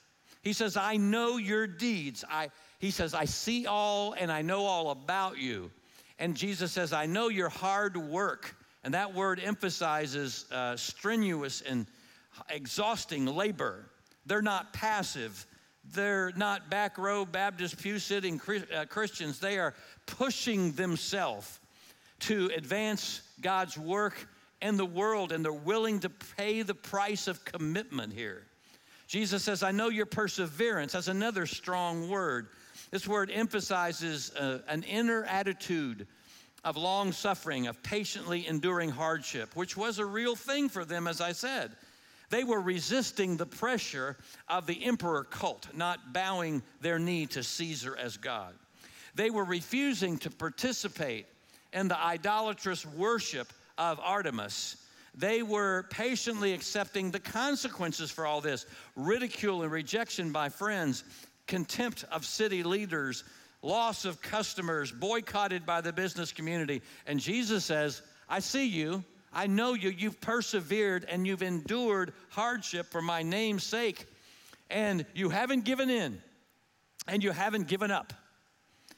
He 0.42 0.52
says, 0.52 0.76
I 0.76 0.96
know 0.96 1.37
your 1.37 1.66
deeds. 1.66 2.24
I, 2.28 2.50
he 2.78 2.90
says, 2.90 3.14
I 3.14 3.24
see 3.24 3.66
all 3.66 4.12
and 4.12 4.31
I 4.31 4.42
know 4.42 4.64
all 4.64 4.90
about 4.90 5.38
you. 5.38 5.70
And 6.18 6.37
Jesus 6.37 6.72
says, 6.72 6.92
I 6.92 7.07
know 7.07 7.28
your 7.28 7.48
hard 7.48 7.96
work. 7.96 8.57
And 8.85 8.94
that 8.94 9.14
word 9.14 9.40
emphasizes 9.42 10.46
uh, 10.50 10.76
strenuous 10.76 11.62
and 11.62 11.87
exhausting 12.50 13.26
labor. 13.26 13.87
They're 14.26 14.42
not 14.42 14.72
passive. 14.72 15.46
They're 15.94 16.33
not 16.37 16.70
back 16.70 16.98
row 16.98 17.24
Baptist 17.24 17.81
pew 17.81 17.98
sitting 17.98 18.40
uh, 18.74 18.85
Christians. 18.87 19.38
They 19.38 19.59
are 19.59 19.74
pushing 20.07 20.72
themselves 20.72 21.61
to 22.20 22.50
advance 22.57 23.22
God's 23.40 23.76
work 23.76 24.28
in 24.61 24.76
the 24.76 24.87
world, 24.87 25.33
and 25.33 25.44
they're 25.44 25.52
willing 25.52 25.98
to 26.00 26.09
pay 26.09 26.62
the 26.62 26.74
price 26.74 27.26
of 27.26 27.44
commitment 27.44 28.12
here. 28.12 28.46
Jesus 29.12 29.44
says, 29.44 29.62
I 29.62 29.72
know 29.72 29.90
your 29.90 30.07
perseverance. 30.07 30.92
That's 30.92 31.09
another 31.09 31.44
strong 31.44 32.09
word. 32.09 32.48
This 32.90 33.07
word 33.07 33.31
emphasizes 33.31 34.35
uh, 34.35 34.61
an 34.68 34.85
inner 34.85 35.25
attitude 35.25 36.07
of 36.64 36.79
long 36.79 37.12
suffering, 37.12 37.66
of 37.66 37.83
patiently 37.83 38.46
enduring 38.46 38.88
hardship, 38.88 39.55
which 39.55 39.77
was 39.77 39.98
a 39.98 40.07
real 40.07 40.35
thing 40.35 40.70
for 40.70 40.87
them, 40.87 41.07
as 41.07 41.20
I 41.20 41.33
said. 41.33 41.72
They 42.31 42.42
were 42.42 42.62
resisting 42.62 43.37
the 43.37 43.44
pressure 43.44 44.16
of 44.48 44.66
the 44.66 44.83
emperor 44.83 45.25
cult, 45.25 45.68
not 45.75 46.14
bowing 46.14 46.62
their 46.81 46.98
knee 46.98 47.27
to 47.27 47.42
Caesar 47.42 47.94
as 47.94 48.16
God. 48.16 48.55
They 49.14 49.29
were 49.29 49.44
refusing 49.44 50.16
to 50.20 50.31
participate 50.31 51.27
in 51.75 51.88
the 51.88 52.03
idolatrous 52.03 52.87
worship 52.87 53.53
of 53.77 54.01
Artemis. 54.03 54.77
They 55.14 55.42
were 55.42 55.85
patiently 55.90 56.53
accepting 56.55 57.11
the 57.11 57.20
consequences 57.20 58.11
for 58.11 58.27
all 58.27 58.40
this 58.40 58.66
ridicule 58.96 59.62
and 59.62 59.70
rejection 59.70 60.33
by 60.33 60.48
friends, 60.48 61.05
contempt 61.46 62.05
of 62.11 62.25
city 62.25 62.62
leaders, 62.62 63.25
loss 63.61 64.05
of 64.05 64.22
customers, 64.22 64.90
boycotted 64.90 65.66
by 65.66 65.81
the 65.81 65.92
business 65.92 66.33
community. 66.33 66.81
And 67.07 67.20
Jesus 67.20 67.64
says, 67.64 68.03
I 68.29 68.40
see 68.40 68.66
you. 68.66 69.05
I 69.33 69.46
know 69.46 69.75
you. 69.75 69.90
You've 69.90 70.20
persevered 70.20 71.07
and 71.09 71.27
you've 71.27 71.42
endured 71.42 72.12
hardship 72.31 72.87
for 72.87 73.03
my 73.03 73.22
name's 73.22 73.64
sake. 73.64 74.07
And 74.70 75.05
you 75.14 75.29
haven't 75.29 75.64
given 75.64 75.90
in 75.90 76.20
and 77.07 77.22
you 77.22 77.33
haven't 77.33 77.68
given 77.68 77.90
up. 77.90 78.12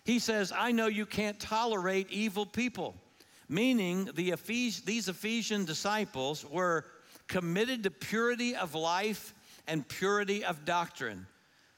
He 0.05 0.19
says, 0.19 0.53
I 0.55 0.73
know 0.73 0.87
you 0.87 1.07
can't 1.07 1.41
tolerate 1.41 2.11
evil 2.11 2.47
people, 2.47 2.95
meaning 3.49 4.11
the 4.15 4.33
Ephes- 4.33 4.83
these 4.83 5.09
Ephesian 5.09 5.65
disciples 5.65 6.45
were 6.45 6.85
committed 7.27 7.83
to 7.85 7.91
purity 7.91 8.55
of 8.55 8.75
life 8.75 9.35
and 9.67 9.87
purity 9.89 10.45
of 10.45 10.65
doctrine. 10.65 11.27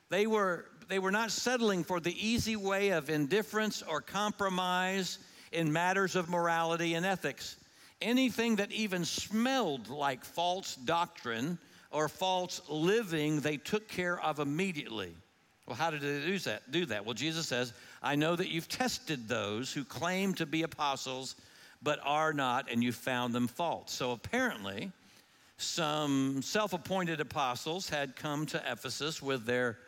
They 0.09 0.27
were, 0.27 0.67
they 0.89 0.99
were 0.99 1.11
not 1.11 1.31
settling 1.31 1.85
for 1.85 2.01
the 2.01 2.15
easy 2.27 2.57
way 2.57 2.91
of 2.91 3.11
indifference 3.11 3.83
or 3.83 4.01
compromise 4.01 5.19
in 5.53 5.73
matters 5.73 6.17
of 6.17 6.29
morality 6.29 6.95
and 6.95 7.07
ethics. 7.07 7.57
Anything 8.03 8.57
that 8.57 8.73
even 8.73 9.05
smelled 9.05 9.89
like 9.89 10.25
false 10.25 10.77
doctrine 10.77 11.59
or 11.91 12.09
false 12.09 12.61
living, 12.69 13.41
they 13.41 13.57
took 13.57 13.89
care 13.89 14.21
of 14.21 14.39
immediately. 14.39 15.15
Well, 15.67 15.77
how 15.77 15.91
did 15.91 16.03
they 16.03 16.21
do 16.21 16.39
that? 16.41 16.71
Do 16.71 16.87
that? 16.87 17.05
Well, 17.05 17.15
Jesus 17.15 17.49
says, 17.49 17.73
"I 18.03 18.15
know 18.15 18.37
that 18.37 18.51
you've 18.51 18.69
tested 18.69 19.27
those 19.27 19.73
who 19.73 19.85
claim 19.85 20.35
to 20.35 20.47
be 20.47 20.63
apostles 20.63 21.35
but 21.87 22.01
are 22.03 22.33
not, 22.33 22.69
and 22.71 22.83
you 22.83 22.91
found 22.91 23.33
them 23.33 23.47
false." 23.47 23.93
So 23.93 24.11
apparently, 24.11 24.91
some 25.57 26.43
self-appointed 26.43 27.21
apostles 27.21 27.89
had 27.89 28.17
come 28.17 28.45
to 28.47 28.59
Ephesus 28.71 29.23
with 29.23 29.47
their 29.47 29.79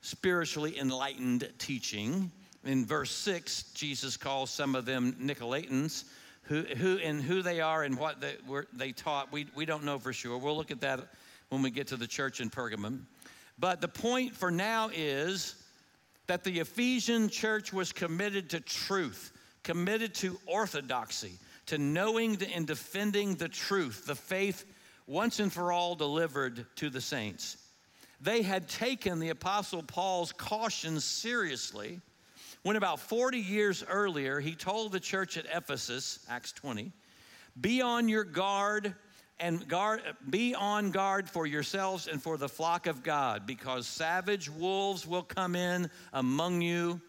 spiritually 0.00 0.78
enlightened 0.78 1.52
teaching. 1.58 2.32
In 2.64 2.86
verse 2.86 3.10
6, 3.10 3.64
Jesus 3.74 4.16
calls 4.16 4.50
some 4.50 4.74
of 4.74 4.86
them 4.86 5.12
Nicolaitans, 5.20 6.04
who, 6.44 6.62
who 6.62 6.96
and 6.98 7.22
who 7.22 7.42
they 7.42 7.60
are 7.60 7.84
and 7.84 7.98
what 7.98 8.20
they, 8.20 8.36
were, 8.48 8.66
they 8.72 8.92
taught. 8.92 9.30
We, 9.30 9.46
we 9.54 9.66
don't 9.66 9.84
know 9.84 9.98
for 9.98 10.12
sure. 10.12 10.38
We'll 10.38 10.56
look 10.56 10.70
at 10.70 10.80
that 10.80 11.00
when 11.50 11.62
we 11.62 11.70
get 11.70 11.88
to 11.88 11.96
the 11.96 12.06
church 12.06 12.40
in 12.40 12.48
Pergamum. 12.48 13.02
But 13.58 13.80
the 13.80 13.88
point 13.88 14.34
for 14.34 14.50
now 14.50 14.90
is 14.94 15.54
that 16.26 16.44
the 16.44 16.60
Ephesian 16.60 17.28
church 17.28 17.72
was 17.72 17.92
committed 17.92 18.50
to 18.50 18.60
truth, 18.60 19.32
committed 19.62 20.14
to 20.16 20.38
orthodoxy, 20.46 21.38
to 21.66 21.78
knowing 21.78 22.38
and 22.54 22.66
defending 22.66 23.34
the 23.34 23.48
truth, 23.48 24.06
the 24.06 24.14
faith 24.14 24.64
once 25.06 25.40
and 25.40 25.52
for 25.52 25.72
all 25.72 25.94
delivered 25.94 26.66
to 26.76 26.90
the 26.90 27.00
saints. 27.00 27.56
They 28.20 28.42
had 28.42 28.68
taken 28.68 29.18
the 29.18 29.30
Apostle 29.30 29.82
Paul's 29.82 30.32
caution 30.32 31.00
seriously 31.00 32.00
when 32.62 32.76
about 32.76 33.00
40 33.00 33.38
years 33.38 33.82
earlier 33.88 34.38
he 34.40 34.54
told 34.54 34.92
the 34.92 35.00
church 35.00 35.38
at 35.38 35.46
Ephesus, 35.46 36.18
Acts 36.28 36.52
20, 36.52 36.92
be 37.58 37.80
on 37.80 38.08
your 38.08 38.24
guard 38.24 38.94
and 39.38 39.66
guard, 39.66 40.02
be 40.28 40.54
on 40.54 40.90
guard 40.90 41.30
for 41.30 41.46
yourselves 41.46 42.06
and 42.06 42.22
for 42.22 42.36
the 42.36 42.48
flock 42.48 42.86
of 42.86 43.02
God, 43.02 43.46
because 43.46 43.86
savage 43.86 44.50
wolves 44.50 45.06
will 45.06 45.22
come 45.22 45.56
in 45.56 45.90
among 46.12 46.60
you, 46.60 47.00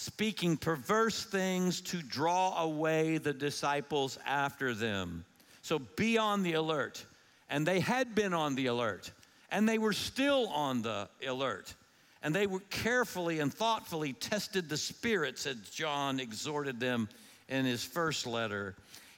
speaking 0.00 0.56
perverse 0.56 1.24
things 1.24 1.82
to 1.82 2.00
draw 2.00 2.62
away 2.62 3.18
the 3.18 3.34
disciples 3.34 4.18
after 4.24 4.72
them. 4.72 5.26
So 5.60 5.78
be 5.78 6.16
on 6.16 6.42
the 6.42 6.54
alert. 6.54 7.04
And 7.50 7.66
they 7.66 7.80
had 7.80 8.14
been 8.14 8.32
on 8.32 8.54
the 8.54 8.66
alert, 8.66 9.10
and 9.50 9.68
they 9.68 9.76
were 9.76 9.92
still 9.92 10.48
on 10.48 10.80
the 10.80 11.06
alert. 11.28 11.74
And 12.22 12.34
they 12.34 12.46
were 12.46 12.62
carefully 12.70 13.40
and 13.40 13.52
thoughtfully 13.52 14.14
tested 14.14 14.70
the 14.70 14.78
spirits, 14.78 15.46
as 15.46 15.56
John 15.68 16.18
exhorted 16.18 16.80
them 16.80 17.06
in 17.50 17.66
his 17.66 17.84
first 17.84 18.26
letter. 18.26 18.76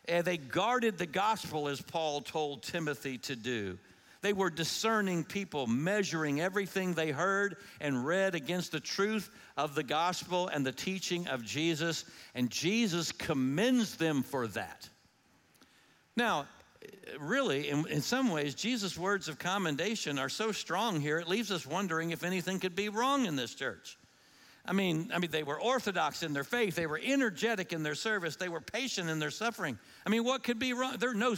And 0.08 0.24
they 0.24 0.36
guarded 0.36 0.98
the 0.98 1.06
gospel 1.06 1.68
as 1.68 1.80
Paul 1.80 2.22
told 2.22 2.64
Timothy 2.64 3.18
to 3.18 3.36
do. 3.36 3.78
They 4.22 4.32
were 4.32 4.50
discerning 4.50 5.24
people, 5.24 5.66
measuring 5.66 6.40
everything 6.40 6.94
they 6.94 7.10
heard 7.10 7.56
and 7.80 8.06
read 8.06 8.34
against 8.36 8.70
the 8.70 8.80
truth 8.80 9.28
of 9.56 9.74
the 9.74 9.82
gospel 9.82 10.48
and 10.48 10.64
the 10.64 10.72
teaching 10.72 11.26
of 11.26 11.44
Jesus. 11.44 12.04
And 12.34 12.48
Jesus 12.48 13.10
commends 13.10 13.96
them 13.96 14.22
for 14.22 14.46
that. 14.48 14.88
Now, 16.16 16.46
really, 17.18 17.68
in, 17.68 17.86
in 17.88 18.00
some 18.00 18.30
ways, 18.30 18.54
Jesus' 18.54 18.96
words 18.96 19.28
of 19.28 19.40
commendation 19.40 20.20
are 20.20 20.28
so 20.28 20.52
strong 20.52 21.00
here, 21.00 21.18
it 21.18 21.28
leaves 21.28 21.50
us 21.50 21.66
wondering 21.66 22.10
if 22.10 22.22
anything 22.22 22.60
could 22.60 22.76
be 22.76 22.88
wrong 22.88 23.26
in 23.26 23.34
this 23.34 23.54
church. 23.54 23.98
I 24.64 24.72
mean, 24.72 25.10
I 25.12 25.18
mean, 25.18 25.32
they 25.32 25.42
were 25.42 25.60
orthodox 25.60 26.22
in 26.22 26.32
their 26.32 26.44
faith. 26.44 26.76
They 26.76 26.86
were 26.86 27.00
energetic 27.02 27.72
in 27.72 27.82
their 27.82 27.96
service. 27.96 28.36
They 28.36 28.48
were 28.48 28.60
patient 28.60 29.10
in 29.10 29.18
their 29.18 29.32
suffering. 29.32 29.76
I 30.06 30.10
mean, 30.10 30.22
what 30.22 30.44
could 30.44 30.60
be 30.60 30.72
wrong? 30.72 30.98
There 30.98 31.10
are 31.10 31.14
no, 31.14 31.34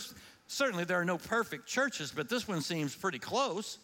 certainly 0.47 0.85
there 0.85 1.01
are 1.01 1.05
no 1.05 1.19
perfect 1.19 1.67
churches, 1.67 2.13
but 2.15 2.29
this 2.29 2.47
one 2.47 2.61
seems 2.61 2.95
pretty 2.95 3.19
close. 3.19 3.79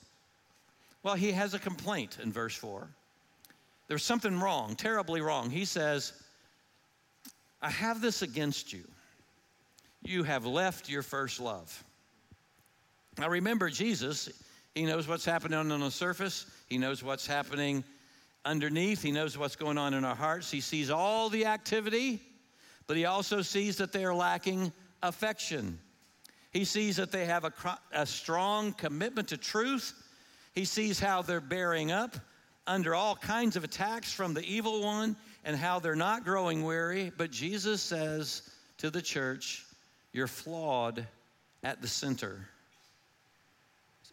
Well, 1.03 1.15
he 1.15 1.33
has 1.33 1.55
a 1.55 1.59
complaint 1.59 2.19
in 2.23 2.33
verse 2.33 2.55
4. 2.55 2.89
There's 3.89 4.05
something 4.05 4.39
wrong, 4.39 4.77
terribly 4.77 5.21
wrong. 5.21 5.51
He 5.51 5.65
says, 5.65 6.13
I 7.61 7.71
have 7.71 8.01
this 8.01 8.23
against 8.23 8.73
you 8.73 8.85
you 10.03 10.23
have 10.23 10.47
left 10.47 10.89
your 10.89 11.03
first 11.03 11.41
love. 11.41 11.85
Now 13.19 13.29
remember, 13.29 13.69
Jesus, 13.69 14.31
He 14.75 14.85
knows 14.85 15.07
what's 15.07 15.25
happening 15.25 15.59
on 15.59 15.69
the 15.69 15.91
surface, 15.91 16.47
He 16.69 16.79
knows 16.79 17.03
what's 17.03 17.27
happening 17.27 17.85
underneath, 18.45 19.03
He 19.03 19.13
knows 19.13 19.37
what's 19.37 19.57
going 19.57 19.79
on 19.79 19.95
in 19.95 20.05
our 20.05 20.15
hearts. 20.15 20.51
He 20.51 20.61
sees 20.61 20.91
all 20.91 21.29
the 21.29 21.47
activity, 21.47 22.21
but 22.87 22.97
He 22.97 23.05
also 23.05 23.43
sees 23.43 23.77
that 23.77 23.93
they 23.93 24.05
are 24.05 24.15
lacking 24.15 24.73
affection. 25.03 25.79
He 26.51 26.65
sees 26.65 26.97
that 26.97 27.13
they 27.13 27.27
have 27.27 27.45
a, 27.45 27.53
a 27.93 28.07
strong 28.07 28.73
commitment 28.73 29.29
to 29.29 29.37
truth. 29.37 29.95
He 30.53 30.65
sees 30.65 30.99
how 30.99 31.23
they're 31.23 31.41
bearing 31.41 31.93
up 31.93 32.17
under 32.67 32.95
all 32.95 33.17
kinds 33.17 33.57
of 33.57 33.65
attacks 33.65 34.13
from 34.13 34.35
the 34.35 34.45
evil 34.45 34.83
one 34.83 35.17
and 35.45 35.57
how 35.57 35.79
they're 35.79 35.95
not 35.95 36.25
growing 36.25 36.65
weary. 36.65 37.13
But 37.17 37.31
Jesus 37.31 37.81
says 37.81 38.43
to 38.79 38.91
the 38.91 39.03
church, 39.03 39.65
you're 40.13 40.27
flawed 40.27 41.07
at 41.63 41.81
the 41.81 41.89
center. 41.89 42.49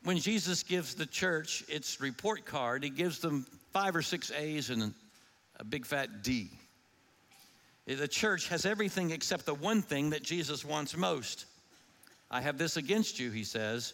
When 0.04 0.18
Jesus 0.18 0.64
gives 0.64 0.94
the 0.94 1.06
church 1.06 1.64
its 1.68 2.00
report 2.00 2.46
card, 2.46 2.84
he 2.84 2.90
gives 2.90 3.20
them 3.20 3.46
five 3.74 3.96
or 3.96 4.02
six 4.02 4.32
A's 4.32 4.70
and 4.70 4.94
a 5.60 5.64
big 5.64 5.86
fat 5.86 6.24
D. 6.24 6.50
The 7.88 8.08
church 8.08 8.48
has 8.50 8.66
everything 8.66 9.12
except 9.12 9.46
the 9.46 9.56
one 9.56 9.82
thing 9.82 10.12
that 10.12 10.22
Jesus 10.22 10.64
wants 10.64 10.96
most. 10.96 11.46
I 12.30 12.42
have 12.42 12.58
this 12.58 12.78
against 12.78 13.20
you, 13.20 13.32
he 13.32 13.44
says. 13.44 13.94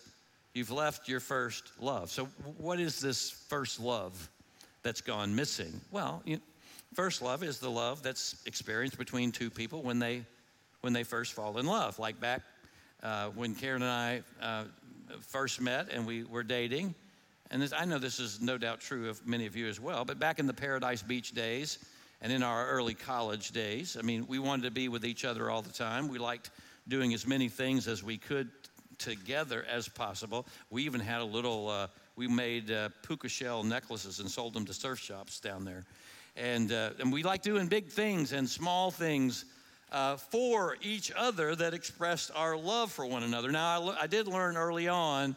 You've 0.54 0.72
left 0.72 1.08
your 1.08 1.19
first 1.19 1.72
love. 1.80 2.12
So, 2.12 2.26
what 2.58 2.80
is 2.80 3.00
this 3.00 3.30
first 3.30 3.80
love 3.80 4.30
that's 4.84 5.02
gone 5.02 5.36
missing? 5.36 5.82
Well, 5.91 6.22
you, 6.26 6.39
first 6.93 7.22
love 7.22 7.43
is 7.43 7.60
the 7.60 7.72
love 7.72 8.04
that's 8.04 8.36
experienced 8.46 8.98
between 8.98 9.32
two 9.32 9.50
people 9.50 9.82
when 9.82 10.00
they 10.00 10.24
when 10.82 10.93
they 10.93 11.04
first 11.04 11.34
fall 11.34 11.58
in 11.58 11.65
love. 11.65 11.98
Like 11.98 12.19
back 12.19 12.41
uh, 13.02 13.30
when 13.30 13.56
Karen 13.56 13.82
and 13.82 13.91
I 13.91 14.22
uh, 14.41 14.63
first 15.22 15.62
met 15.62 15.89
and 15.91 16.06
we 16.06 16.24
were 16.24 16.43
dating. 16.43 16.93
And 17.52 17.62
this, 17.62 17.74
I 17.76 17.86
know 17.86 18.00
this 18.00 18.19
is 18.19 18.41
no 18.41 18.58
doubt 18.58 18.80
true 18.80 19.10
of 19.10 19.26
many 19.28 19.46
of 19.46 19.56
you 19.56 19.67
as 19.67 19.80
well, 19.80 20.06
but 20.06 20.19
back 20.19 20.39
in 20.39 20.48
the 20.48 20.54
Paradise 20.54 21.04
Beach 21.04 21.34
days 21.34 21.80
and 22.22 22.32
in 22.32 22.41
our 22.41 22.67
early 22.67 22.93
college 22.93 23.52
days, 23.52 23.98
I 23.98 24.02
mean, 24.02 24.26
we 24.28 24.39
wanted 24.39 24.63
to 24.63 24.72
be 24.72 24.88
with 24.88 25.06
each 25.06 25.26
other 25.26 25.50
all 25.52 25.62
the 25.62 25.72
time. 25.72 26.08
We 26.08 26.17
liked 26.17 26.52
doing 26.88 27.13
as 27.13 27.26
many 27.26 27.50
things 27.50 27.88
as 27.88 28.04
we 28.04 28.17
could 28.17 28.50
together 28.98 29.65
as 29.69 29.88
possible. 29.88 30.46
We 30.69 30.84
even 30.84 31.00
had 31.00 31.22
a 31.22 31.26
little, 31.26 31.69
uh, 31.69 31.88
we 32.15 32.28
made 32.28 32.72
uh, 32.72 32.89
puka 33.06 33.30
shell 33.30 33.63
necklaces 33.63 34.19
and 34.19 34.30
sold 34.30 34.54
them 34.54 34.65
to 34.65 34.74
surf 34.74 35.00
shops 35.00 35.39
down 35.39 35.65
there. 35.65 35.86
And, 36.36 36.72
uh, 36.72 36.91
and 37.00 37.12
we 37.12 37.24
like 37.24 37.41
doing 37.41 37.67
big 37.67 37.89
things 37.89 38.34
and 38.34 38.50
small 38.50 38.91
things 38.91 39.46
uh, 39.91 40.17
for 40.17 40.78
each 40.82 41.12
other 41.15 41.56
that 41.56 41.74
expressed 41.74 42.32
our 42.36 42.58
love 42.58 42.91
for 42.91 43.06
one 43.06 43.24
another. 43.24 43.52
Now, 43.52 43.91
I, 43.91 44.04
I 44.04 44.08
did 44.08 44.28
learn 44.28 44.58
early 44.58 44.88
on 44.88 45.36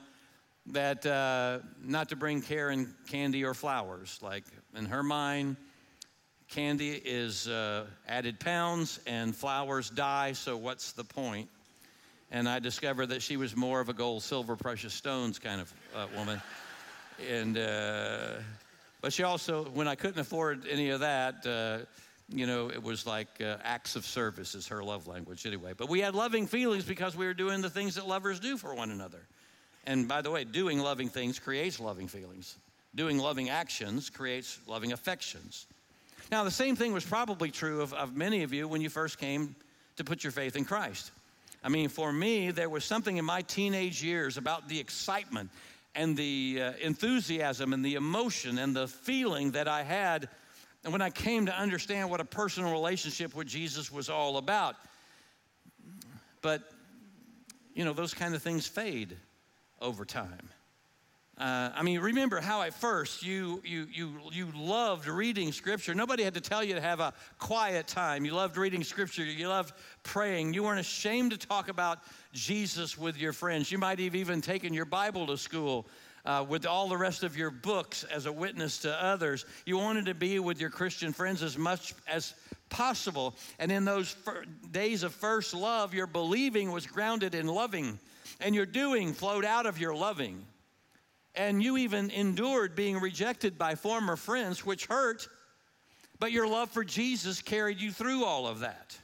that 0.68 1.04
uh, 1.06 1.58
not 1.82 2.08
to 2.08 2.16
bring 2.16 2.42
Karen 2.42 2.94
candy 3.08 3.44
or 3.44 3.54
flowers. 3.54 4.18
Like 4.22 4.44
in 4.74 4.86
her 4.86 5.02
mind, 5.02 5.56
candy 6.48 6.92
is 7.04 7.48
uh, 7.48 7.86
added 8.08 8.40
pounds 8.40 9.00
and 9.06 9.34
flowers 9.34 9.90
die, 9.90 10.32
so 10.32 10.56
what's 10.56 10.92
the 10.92 11.04
point? 11.04 11.48
And 12.30 12.48
I 12.48 12.58
discovered 12.58 13.06
that 13.06 13.22
she 13.22 13.36
was 13.36 13.56
more 13.56 13.80
of 13.80 13.88
a 13.88 13.92
gold, 13.92 14.22
silver, 14.22 14.56
precious 14.56 14.94
stones 14.94 15.38
kind 15.38 15.60
of 15.60 15.72
uh, 15.94 16.06
woman. 16.16 16.40
And, 17.30 17.56
uh, 17.56 18.34
but 19.00 19.12
she 19.12 19.22
also, 19.22 19.64
when 19.64 19.86
I 19.86 19.94
couldn't 19.94 20.18
afford 20.18 20.66
any 20.68 20.90
of 20.90 21.00
that, 21.00 21.46
uh, 21.46 21.84
you 22.28 22.46
know, 22.46 22.68
it 22.68 22.82
was 22.82 23.06
like 23.06 23.28
uh, 23.40 23.56
acts 23.62 23.94
of 23.94 24.04
service 24.04 24.54
is 24.54 24.66
her 24.68 24.82
love 24.82 25.06
language 25.06 25.46
anyway. 25.46 25.72
But 25.76 25.88
we 25.88 26.00
had 26.00 26.14
loving 26.14 26.46
feelings 26.46 26.84
because 26.84 27.16
we 27.16 27.26
were 27.26 27.34
doing 27.34 27.62
the 27.62 27.70
things 27.70 27.94
that 27.94 28.06
lovers 28.08 28.40
do 28.40 28.56
for 28.56 28.74
one 28.74 28.90
another. 28.90 29.20
And 29.86 30.08
by 30.08 30.22
the 30.22 30.30
way, 30.30 30.42
doing 30.42 30.80
loving 30.80 31.08
things 31.08 31.38
creates 31.38 31.78
loving 31.78 32.08
feelings. 32.08 32.56
Doing 32.96 33.18
loving 33.18 33.50
actions 33.50 34.10
creates 34.10 34.58
loving 34.66 34.92
affections. 34.92 35.66
Now, 36.30 36.42
the 36.42 36.50
same 36.50 36.74
thing 36.74 36.92
was 36.92 37.04
probably 37.04 37.50
true 37.50 37.82
of, 37.82 37.94
of 37.94 38.16
many 38.16 38.42
of 38.42 38.52
you 38.52 38.66
when 38.66 38.80
you 38.80 38.88
first 38.88 39.18
came 39.18 39.54
to 39.96 40.04
put 40.04 40.24
your 40.24 40.32
faith 40.32 40.56
in 40.56 40.64
Christ. 40.64 41.12
I 41.62 41.68
mean, 41.68 41.88
for 41.88 42.12
me, 42.12 42.50
there 42.50 42.68
was 42.68 42.84
something 42.84 43.16
in 43.16 43.24
my 43.24 43.42
teenage 43.42 44.02
years 44.02 44.36
about 44.36 44.68
the 44.68 44.78
excitement 44.78 45.50
and 45.94 46.16
the 46.16 46.60
uh, 46.62 46.72
enthusiasm 46.80 47.72
and 47.72 47.84
the 47.84 47.94
emotion 47.94 48.58
and 48.58 48.74
the 48.74 48.88
feeling 48.88 49.52
that 49.52 49.68
I 49.68 49.82
had 49.82 50.28
when 50.84 51.00
I 51.00 51.10
came 51.10 51.46
to 51.46 51.56
understand 51.56 52.10
what 52.10 52.20
a 52.20 52.24
personal 52.24 52.72
relationship 52.72 53.34
with 53.34 53.46
Jesus 53.46 53.90
was 53.90 54.08
all 54.08 54.36
about. 54.36 54.76
But, 56.42 56.62
you 57.74 57.84
know, 57.84 57.92
those 57.92 58.14
kind 58.14 58.34
of 58.34 58.42
things 58.42 58.66
fade 58.66 59.16
over 59.80 60.04
time. 60.04 60.50
Uh, 61.38 61.70
I 61.74 61.82
mean, 61.82 62.00
remember 62.00 62.40
how 62.40 62.62
at 62.62 62.72
first 62.72 63.22
you, 63.22 63.60
you, 63.62 63.86
you, 63.92 64.20
you 64.32 64.48
loved 64.56 65.06
reading 65.06 65.52
Scripture. 65.52 65.94
Nobody 65.94 66.22
had 66.22 66.32
to 66.32 66.40
tell 66.40 66.64
you 66.64 66.74
to 66.74 66.80
have 66.80 66.98
a 66.98 67.12
quiet 67.38 67.86
time. 67.86 68.24
You 68.24 68.32
loved 68.32 68.56
reading 68.56 68.82
Scripture. 68.82 69.22
You 69.22 69.48
loved 69.48 69.74
praying. 70.02 70.54
You 70.54 70.62
weren't 70.62 70.80
ashamed 70.80 71.32
to 71.32 71.36
talk 71.36 71.68
about 71.68 71.98
Jesus 72.32 72.96
with 72.96 73.18
your 73.18 73.34
friends. 73.34 73.70
You 73.70 73.76
might 73.76 73.98
have 73.98 74.14
even 74.14 74.40
taken 74.40 74.72
your 74.72 74.86
Bible 74.86 75.26
to 75.26 75.36
school 75.36 75.86
uh, 76.24 76.42
with 76.48 76.64
all 76.64 76.88
the 76.88 76.96
rest 76.96 77.22
of 77.22 77.36
your 77.36 77.50
books 77.50 78.02
as 78.04 78.24
a 78.24 78.32
witness 78.32 78.78
to 78.78 79.04
others. 79.04 79.44
You 79.66 79.76
wanted 79.76 80.06
to 80.06 80.14
be 80.14 80.38
with 80.38 80.58
your 80.58 80.70
Christian 80.70 81.12
friends 81.12 81.42
as 81.42 81.58
much 81.58 81.92
as 82.08 82.32
possible. 82.70 83.36
And 83.58 83.70
in 83.70 83.84
those 83.84 84.08
fir- 84.08 84.44
days 84.70 85.02
of 85.02 85.14
first 85.14 85.52
love, 85.52 85.92
your 85.92 86.06
believing 86.06 86.72
was 86.72 86.86
grounded 86.86 87.34
in 87.34 87.46
loving, 87.46 87.98
and 88.40 88.54
your 88.54 88.66
doing 88.66 89.12
flowed 89.12 89.44
out 89.44 89.66
of 89.66 89.78
your 89.78 89.94
loving. 89.94 90.42
And 91.36 91.62
you 91.62 91.76
even 91.76 92.10
endured 92.10 92.74
being 92.74 92.98
rejected 92.98 93.58
by 93.58 93.74
former 93.74 94.16
friends, 94.16 94.64
which 94.64 94.86
hurt, 94.86 95.28
but 96.18 96.32
your 96.32 96.48
love 96.48 96.70
for 96.70 96.82
Jesus 96.82 97.42
carried 97.42 97.80
you 97.80 97.92
through 97.92 98.24
all 98.24 98.46
of 98.46 98.60
that. 98.60 98.96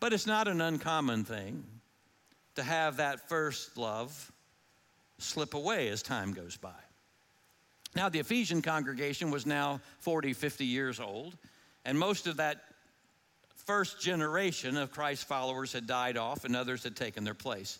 But 0.00 0.12
it's 0.12 0.26
not 0.26 0.48
an 0.48 0.60
uncommon 0.60 1.24
thing 1.24 1.64
to 2.54 2.62
have 2.62 2.96
that 2.96 3.28
first 3.28 3.76
love 3.76 4.32
slip 5.18 5.54
away 5.54 5.88
as 5.88 6.02
time 6.02 6.32
goes 6.32 6.56
by. 6.56 6.70
Now, 7.94 8.08
the 8.08 8.20
Ephesian 8.20 8.62
congregation 8.62 9.30
was 9.30 9.46
now 9.46 9.80
40, 10.00 10.32
50 10.32 10.64
years 10.64 11.00
old, 11.00 11.36
and 11.84 11.98
most 11.98 12.26
of 12.26 12.36
that 12.36 12.62
first 13.66 14.00
generation 14.00 14.76
of 14.76 14.90
Christ 14.90 15.26
followers 15.26 15.72
had 15.72 15.86
died 15.86 16.16
off 16.16 16.44
and 16.44 16.56
others 16.56 16.84
had 16.84 16.96
taken 16.96 17.24
their 17.24 17.34
place. 17.34 17.78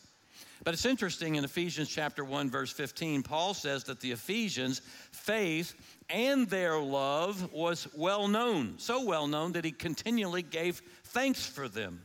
But 0.69 0.75
it's 0.75 0.85
interesting 0.85 1.37
in 1.37 1.45
Ephesians 1.45 1.89
chapter 1.89 2.23
1 2.23 2.51
verse 2.51 2.71
15 2.71 3.23
Paul 3.23 3.55
says 3.55 3.85
that 3.85 4.01
the 4.01 4.13
Ephesians 4.13 4.83
faith 5.13 5.75
and 6.11 6.47
their 6.47 6.79
love 6.79 7.55
was 7.55 7.89
well 7.97 8.29
known 8.29 8.75
so 8.77 9.03
well 9.07 9.27
known 9.27 9.53
that 9.53 9.65
he 9.65 9.71
continually 9.71 10.43
gave 10.43 10.83
thanks 11.05 11.47
for 11.47 11.69
them 11.69 12.03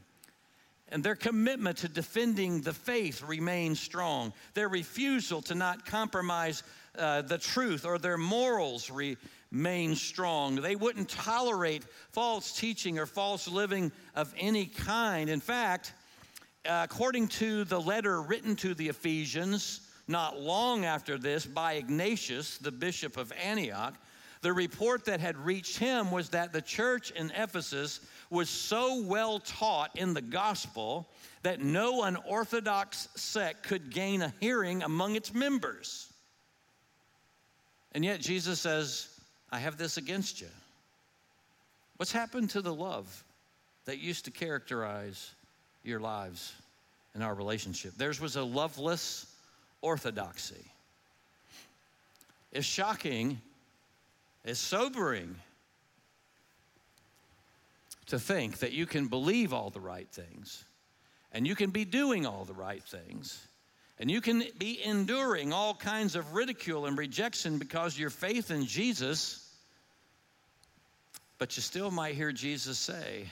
and 0.88 1.04
their 1.04 1.18
commitment 1.18 1.80
to 1.80 1.90
defending 1.90 2.62
the 2.62 2.72
faith 2.72 3.22
remained 3.24 3.78
strong. 3.78 4.32
Their 4.54 4.70
refusal 4.70 5.42
to 5.42 5.56
not 5.56 5.86
compromise 5.86 6.64
uh, 6.98 7.24
the 7.24 7.40
truth 7.40 7.84
or 7.84 7.98
their 7.98 8.18
morals 8.18 8.90
remained 8.90 9.98
strong. 9.98 10.56
They 10.56 10.78
wouldn't 10.78 11.10
tolerate 11.10 11.84
false 12.12 12.58
teaching 12.58 12.98
or 12.98 13.08
false 13.08 13.46
living 13.50 13.92
of 14.16 14.34
any 14.38 14.68
kind. 14.68 15.30
In 15.30 15.42
fact, 15.42 15.94
according 16.66 17.28
to 17.28 17.64
the 17.66 17.80
letter 17.80 18.22
written 18.22 18.56
to 18.58 18.74
the 18.74 18.90
Ephesians, 18.90 19.82
not 20.08 20.40
long 20.40 20.86
after 20.86 21.18
this 21.18 21.46
by 21.46 21.74
Ignatius, 21.74 22.58
the 22.58 22.72
bishop 22.72 23.18
of 23.18 23.32
Antioch, 23.44 23.96
the 24.42 24.52
report 24.52 25.06
that 25.06 25.22
had 25.22 25.38
reached 25.38 25.78
him 25.78 26.12
was 26.12 26.30
that 26.30 26.52
the 26.52 26.62
church 26.62 27.12
in 27.12 27.32
Ephesus 27.32 28.02
was 28.30 28.50
so 28.50 29.02
well 29.04 29.40
taught 29.40 29.92
in 29.96 30.14
the 30.14 30.22
gospel 30.22 31.08
that 31.44 31.62
no 31.62 32.04
unorthodox 32.04 33.08
sect 33.16 33.64
could 33.64 33.90
gain 33.90 34.22
a 34.22 34.34
hearing 34.42 34.84
among 34.84 35.16
its 35.16 35.34
members. 35.34 36.12
And 37.94 38.04
yet 38.04 38.20
Jesus 38.20 38.60
says, 38.60 39.08
I 39.50 39.60
have 39.60 39.78
this 39.78 39.96
against 39.98 40.42
you. 40.42 40.48
What's 41.96 42.12
happened 42.12 42.50
to 42.50 42.62
the 42.62 42.74
love 42.74 43.24
that 43.86 44.00
used 44.00 44.26
to 44.26 44.32
characterize 44.32 45.32
your 45.84 46.00
lives 46.00 46.54
and 47.14 47.24
our 47.24 47.34
relationship? 47.34 47.94
Theirs 47.98 48.20
was 48.20 48.36
a 48.36 48.44
loveless 48.44 49.26
orthodoxy. 49.82 50.66
It's 52.52 52.66
shocking, 52.66 53.42
it's 54.46 54.60
sobering 54.60 55.36
to 58.08 58.20
think 58.20 58.60
that 58.60 58.74
you 58.74 58.86
can 58.86 59.08
believe 59.08 59.54
all 59.54 59.70
the 59.70 59.80
right 59.80 60.08
things 60.10 60.64
and 61.32 61.48
you 61.48 61.56
can 61.56 61.72
be 61.72 61.86
doing 61.86 62.26
all 62.26 62.46
the 62.46 62.54
right 62.54 62.84
things 62.84 63.48
and 64.00 64.10
you 64.10 64.22
can 64.22 64.44
be 64.58 64.84
enduring 64.84 65.54
all 65.54 65.74
kinds 65.74 66.16
of 66.16 66.34
ridicule 66.34 66.86
and 66.86 66.98
rejection 66.98 67.58
because 67.58 67.98
your 67.98 68.10
faith 68.10 68.52
in 68.52 68.66
Jesus, 68.66 69.50
but 71.38 71.56
you 71.56 71.62
still 71.62 71.92
might 71.92 72.16
hear 72.16 72.32
Jesus 72.32 72.78
say, 72.78 73.26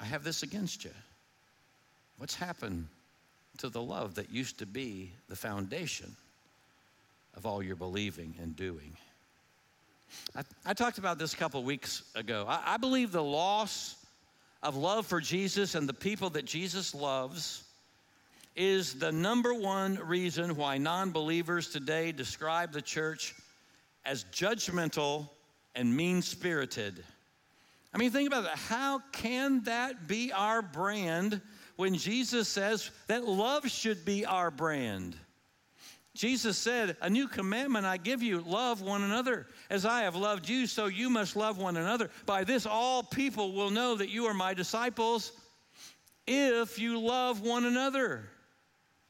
I 0.00 0.04
have 0.04 0.24
this 0.24 0.42
against 0.42 0.84
you. 0.84 0.90
What's 2.18 2.34
happened 2.34 2.86
to 3.58 3.68
the 3.68 3.82
love 3.82 4.14
that 4.16 4.30
used 4.30 4.58
to 4.58 4.66
be 4.66 5.12
the 5.28 5.36
foundation 5.36 6.14
of 7.36 7.46
all 7.46 7.62
your 7.62 7.76
believing 7.76 8.34
and 8.40 8.56
doing? 8.56 8.96
I, 10.36 10.42
I 10.66 10.74
talked 10.74 10.98
about 10.98 11.18
this 11.18 11.34
a 11.34 11.36
couple 11.36 11.62
weeks 11.62 12.02
ago. 12.14 12.46
I, 12.48 12.74
I 12.74 12.76
believe 12.76 13.12
the 13.12 13.22
loss 13.22 13.96
of 14.62 14.76
love 14.76 15.06
for 15.06 15.20
Jesus 15.20 15.74
and 15.74 15.88
the 15.88 15.94
people 15.94 16.30
that 16.30 16.44
Jesus 16.44 16.94
loves 16.94 17.64
is 18.56 18.94
the 18.94 19.10
number 19.10 19.52
one 19.52 19.96
reason 19.96 20.56
why 20.56 20.78
non 20.78 21.10
believers 21.10 21.70
today 21.70 22.12
describe 22.12 22.72
the 22.72 22.82
church 22.82 23.34
as 24.04 24.24
judgmental 24.32 25.28
and 25.74 25.94
mean 25.94 26.22
spirited. 26.22 27.04
I 27.94 27.98
mean, 27.98 28.10
think 28.10 28.26
about 28.26 28.42
that. 28.42 28.58
How 28.58 29.00
can 29.12 29.62
that 29.64 30.08
be 30.08 30.32
our 30.32 30.62
brand 30.62 31.40
when 31.76 31.94
Jesus 31.94 32.48
says 32.48 32.90
that 33.06 33.24
love 33.24 33.70
should 33.70 34.04
be 34.04 34.26
our 34.26 34.50
brand? 34.50 35.16
Jesus 36.14 36.58
said, 36.58 36.96
A 37.02 37.10
new 37.10 37.28
commandment 37.28 37.86
I 37.86 37.96
give 37.96 38.22
you 38.22 38.40
love 38.40 38.80
one 38.82 39.02
another. 39.02 39.46
As 39.70 39.86
I 39.86 40.02
have 40.02 40.16
loved 40.16 40.48
you, 40.48 40.66
so 40.66 40.86
you 40.86 41.08
must 41.08 41.36
love 41.36 41.58
one 41.58 41.76
another. 41.76 42.10
By 42.26 42.42
this, 42.42 42.66
all 42.66 43.02
people 43.02 43.52
will 43.52 43.70
know 43.70 43.94
that 43.96 44.10
you 44.10 44.26
are 44.26 44.34
my 44.34 44.54
disciples 44.54 45.32
if 46.26 46.78
you 46.78 47.00
love 47.00 47.42
one 47.42 47.64
another. 47.64 48.28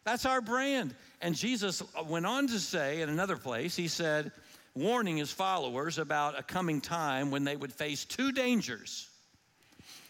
That's 0.05 0.27
our 0.27 0.42
brand. 0.42 0.94
And 1.23 1.35
Jesus 1.35 1.83
went 2.07 2.27
on 2.27 2.49
to 2.49 2.59
say 2.59 3.01
in 3.01 3.09
another 3.09 3.37
place, 3.37 3.77
He 3.77 3.88
said, 3.88 4.33
warning 4.74 5.16
His 5.16 5.30
followers 5.30 5.98
about 5.98 6.38
a 6.38 6.42
coming 6.42 6.80
time 6.80 7.30
when 7.30 7.44
they 7.44 7.56
would 7.56 7.72
face 7.72 8.04
two 8.04 8.32
dangers. 8.32 9.08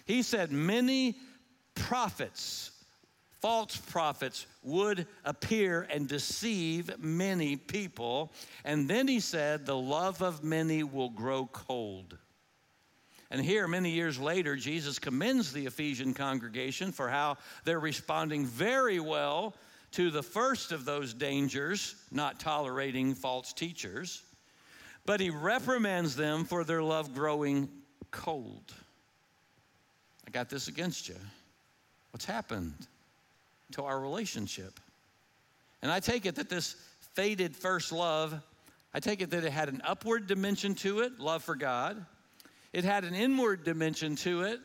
He 0.07 0.23
said, 0.23 0.53
Many 0.53 1.17
prophets 1.75 2.71
false 3.45 3.77
prophets 3.77 4.47
would 4.63 5.07
appear 5.23 5.87
and 5.91 6.09
deceive 6.09 6.91
many 6.99 7.57
people. 7.57 8.33
And 8.65 8.89
then 8.89 9.07
he 9.07 9.21
said, 9.21 9.67
The 9.67 9.77
love 9.77 10.23
of 10.23 10.43
many 10.43 10.83
will 10.83 11.11
grow 11.11 11.45
cold. 11.53 12.17
And 13.31 13.45
here, 13.45 13.69
many 13.69 13.91
years 13.91 14.19
later, 14.19 14.57
Jesus 14.57 14.99
commends 14.99 15.53
the 15.53 15.67
Ephesian 15.67 16.15
congregation 16.15 16.91
for 16.91 17.07
how 17.07 17.37
they're 17.67 17.79
responding 17.79 18.47
very 18.47 18.99
well 18.99 19.55
to 19.91 20.11
the 20.11 20.23
first 20.23 20.73
of 20.73 20.87
those 20.87 21.13
dangers, 21.13 21.97
not 22.11 22.41
tolerating 22.41 23.15
false 23.15 23.53
teachers. 23.53 24.23
But 25.07 25.21
he 25.21 25.31
reprimands 25.31 26.17
them 26.17 26.45
for 26.45 26.65
their 26.65 26.83
love 26.83 27.15
growing 27.15 27.69
cold. 28.11 28.73
I 30.27 30.31
got 30.31 30.49
this 30.49 30.69
against 30.69 31.09
you. 31.09 31.17
What's 32.11 32.25
happened 32.25 32.75
to 33.73 33.83
our 33.85 34.01
relationship? 34.01 34.81
And 35.83 35.91
I 35.93 36.01
take 36.01 36.25
it 36.27 36.37
that 36.37 36.49
this 36.49 36.77
faded 37.15 37.55
first 37.55 37.93
love, 37.93 38.35
I 38.95 39.01
take 39.01 39.21
it 39.21 39.31
that 39.31 39.45
it 39.45 39.51
had 39.53 39.69
an 39.69 39.83
upward 39.85 40.27
dimension 40.27 40.75
to 40.77 41.01
it, 41.01 41.19
love 41.21 41.43
for 41.45 41.55
God. 41.55 42.05
It 42.73 42.85
had 42.85 43.05
an 43.05 43.15
inward 43.15 43.65
dimension 43.65 44.17
to 44.17 44.43
it, 44.43 44.61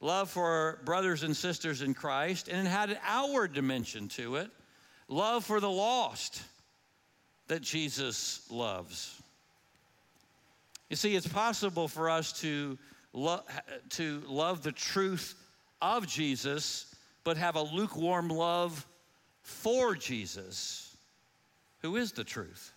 love 0.00 0.30
for 0.30 0.80
brothers 0.84 1.22
and 1.22 1.36
sisters 1.36 1.82
in 1.82 1.94
Christ. 1.94 2.48
And 2.48 2.66
it 2.66 2.70
had 2.70 2.90
an 2.90 2.98
outward 3.04 3.52
dimension 3.52 4.08
to 4.10 4.36
it, 4.36 4.50
love 5.08 5.44
for 5.44 5.60
the 5.60 5.70
lost 5.70 6.42
that 7.48 7.62
Jesus 7.62 8.46
loves. 8.50 9.20
You 10.88 10.96
see, 10.96 11.14
it's 11.14 11.28
possible 11.28 11.88
for 11.88 12.08
us 12.08 12.32
to, 12.40 12.78
lo- 13.12 13.42
to 13.90 14.22
love 14.26 14.62
the 14.62 14.72
truth 14.72 15.34
of 15.82 16.06
Jesus, 16.06 16.94
but 17.24 17.36
have 17.36 17.56
a 17.56 17.62
lukewarm 17.62 18.28
love 18.28 18.86
for 19.42 19.94
Jesus, 19.94 20.96
who 21.80 21.96
is 21.96 22.12
the 22.12 22.24
truth. 22.24 22.72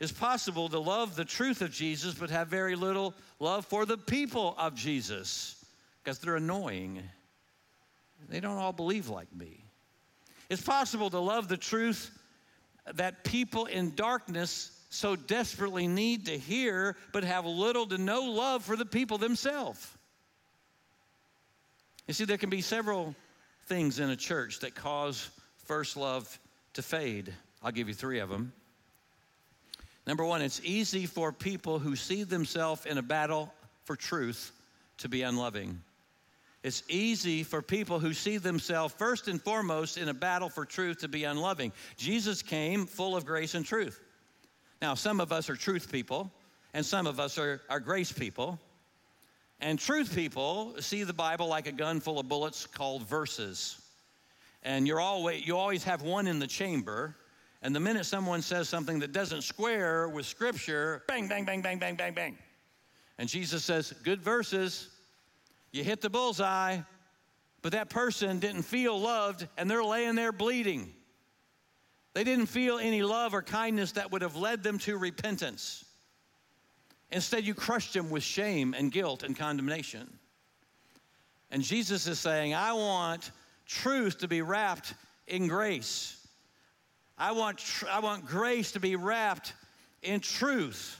It's 0.00 0.12
possible 0.12 0.68
to 0.68 0.78
love 0.78 1.14
the 1.14 1.24
truth 1.24 1.62
of 1.62 1.70
Jesus, 1.70 2.14
but 2.14 2.28
have 2.30 2.48
very 2.48 2.74
little 2.74 3.14
love 3.38 3.64
for 3.66 3.86
the 3.86 3.96
people 3.96 4.54
of 4.58 4.74
Jesus 4.74 5.64
because 6.02 6.18
they're 6.18 6.36
annoying. 6.36 7.02
They 8.28 8.40
don't 8.40 8.58
all 8.58 8.72
believe 8.72 9.08
like 9.08 9.32
me. 9.34 9.64
It's 10.50 10.62
possible 10.62 11.08
to 11.10 11.20
love 11.20 11.48
the 11.48 11.56
truth 11.56 12.10
that 12.94 13.22
people 13.22 13.66
in 13.66 13.94
darkness 13.94 14.71
so 14.92 15.16
desperately 15.16 15.88
need 15.88 16.26
to 16.26 16.36
hear, 16.36 16.96
but 17.12 17.24
have 17.24 17.46
little 17.46 17.86
to 17.86 17.96
no 17.96 18.24
love 18.24 18.62
for 18.62 18.76
the 18.76 18.84
people 18.84 19.16
themselves. 19.16 19.86
You 22.06 22.12
see, 22.12 22.26
there 22.26 22.36
can 22.36 22.50
be 22.50 22.60
several 22.60 23.14
things 23.66 23.98
in 23.98 24.10
a 24.10 24.16
church 24.16 24.60
that 24.60 24.74
cause 24.74 25.30
first 25.64 25.96
love 25.96 26.38
to 26.74 26.82
fade. 26.82 27.32
I'll 27.62 27.72
give 27.72 27.88
you 27.88 27.94
three 27.94 28.18
of 28.18 28.28
them. 28.28 28.52
Number 30.06 30.26
one, 30.26 30.42
it's 30.42 30.60
easy 30.62 31.06
for 31.06 31.32
people 31.32 31.78
who 31.78 31.96
see 31.96 32.24
themselves 32.24 32.84
in 32.84 32.98
a 32.98 33.02
battle 33.02 33.50
for 33.84 33.96
truth 33.96 34.52
to 34.98 35.08
be 35.08 35.22
unloving. 35.22 35.80
It's 36.62 36.82
easy 36.88 37.44
for 37.44 37.62
people 37.62 37.98
who 37.98 38.12
see 38.12 38.36
themselves 38.36 38.92
first 38.94 39.26
and 39.26 39.40
foremost 39.40 39.96
in 39.96 40.08
a 40.08 40.14
battle 40.14 40.50
for 40.50 40.66
truth 40.66 40.98
to 40.98 41.08
be 41.08 41.24
unloving. 41.24 41.72
Jesus 41.96 42.42
came 42.42 42.84
full 42.84 43.16
of 43.16 43.24
grace 43.24 43.54
and 43.54 43.64
truth. 43.64 43.98
Now, 44.82 44.94
some 44.94 45.20
of 45.20 45.30
us 45.30 45.48
are 45.48 45.54
truth 45.54 45.92
people, 45.92 46.32
and 46.74 46.84
some 46.84 47.06
of 47.06 47.20
us 47.20 47.38
are, 47.38 47.60
are 47.70 47.78
grace 47.78 48.10
people. 48.10 48.58
And 49.60 49.78
truth 49.78 50.12
people 50.12 50.74
see 50.80 51.04
the 51.04 51.12
Bible 51.12 51.46
like 51.46 51.68
a 51.68 51.72
gun 51.72 52.00
full 52.00 52.18
of 52.18 52.28
bullets 52.28 52.66
called 52.66 53.06
verses. 53.08 53.80
And 54.64 54.84
you're 54.88 54.98
always, 54.98 55.46
you 55.46 55.56
always 55.56 55.84
have 55.84 56.02
one 56.02 56.26
in 56.26 56.40
the 56.40 56.48
chamber. 56.48 57.14
And 57.62 57.76
the 57.76 57.78
minute 57.78 58.06
someone 58.06 58.42
says 58.42 58.68
something 58.68 58.98
that 58.98 59.12
doesn't 59.12 59.42
square 59.42 60.08
with 60.08 60.26
Scripture, 60.26 61.04
bang, 61.06 61.28
bang, 61.28 61.44
bang, 61.44 61.62
bang, 61.62 61.78
bang, 61.78 61.94
bang, 61.94 62.12
bang. 62.12 62.36
And 63.18 63.28
Jesus 63.28 63.64
says, 63.64 63.94
Good 64.02 64.20
verses. 64.20 64.88
You 65.70 65.84
hit 65.84 66.00
the 66.00 66.10
bullseye, 66.10 66.78
but 67.62 67.70
that 67.70 67.88
person 67.88 68.40
didn't 68.40 68.62
feel 68.62 69.00
loved 69.00 69.46
and 69.56 69.70
they're 69.70 69.84
laying 69.84 70.16
there 70.16 70.32
bleeding. 70.32 70.92
They 72.14 72.24
didn't 72.24 72.46
feel 72.46 72.78
any 72.78 73.02
love 73.02 73.34
or 73.34 73.42
kindness 73.42 73.92
that 73.92 74.12
would 74.12 74.22
have 74.22 74.36
led 74.36 74.62
them 74.62 74.78
to 74.80 74.98
repentance. 74.98 75.84
Instead, 77.10 77.44
you 77.44 77.54
crushed 77.54 77.94
them 77.94 78.10
with 78.10 78.22
shame 78.22 78.74
and 78.76 78.92
guilt 78.92 79.22
and 79.22 79.36
condemnation. 79.36 80.10
And 81.50 81.62
Jesus 81.62 82.06
is 82.06 82.18
saying, 82.18 82.54
I 82.54 82.72
want 82.72 83.30
truth 83.66 84.18
to 84.18 84.28
be 84.28 84.42
wrapped 84.42 84.94
in 85.26 85.48
grace. 85.48 86.16
I 87.18 87.32
want, 87.32 87.58
tr- 87.58 87.88
I 87.88 88.00
want 88.00 88.26
grace 88.26 88.72
to 88.72 88.80
be 88.80 88.96
wrapped 88.96 89.52
in 90.02 90.20
truth. 90.20 90.98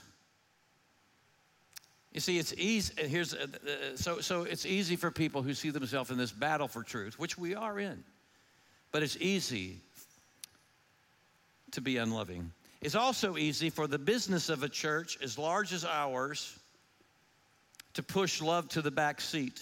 You 2.11 2.19
see, 2.19 2.37
it's 2.37 2.53
easy. 2.57 2.93
Here's 3.07 3.33
uh, 3.33 3.47
uh, 3.65 3.95
so 3.95 4.19
so. 4.21 4.43
It's 4.43 4.67
easy 4.67 4.95
for 4.95 5.09
people 5.09 5.41
who 5.41 5.55
see 5.55 5.71
themselves 5.71 6.11
in 6.11 6.17
this 6.17 6.31
battle 6.31 6.67
for 6.67 6.83
truth, 6.83 7.17
which 7.17 7.39
we 7.39 7.55
are 7.55 7.79
in. 7.79 8.03
But 8.91 9.01
it's 9.01 9.17
easy 9.19 9.81
to 11.73 11.81
be 11.81 11.97
unloving. 11.97 12.51
It's 12.81 12.95
also 12.95 13.37
easy 13.37 13.69
for 13.69 13.87
the 13.87 13.99
business 13.99 14.49
of 14.49 14.63
a 14.63 14.69
church 14.69 15.17
as 15.21 15.37
large 15.37 15.73
as 15.73 15.85
ours 15.85 16.57
to 17.93 18.03
push 18.03 18.41
love 18.41 18.67
to 18.69 18.81
the 18.81 18.91
back 18.91 19.21
seat. 19.21 19.61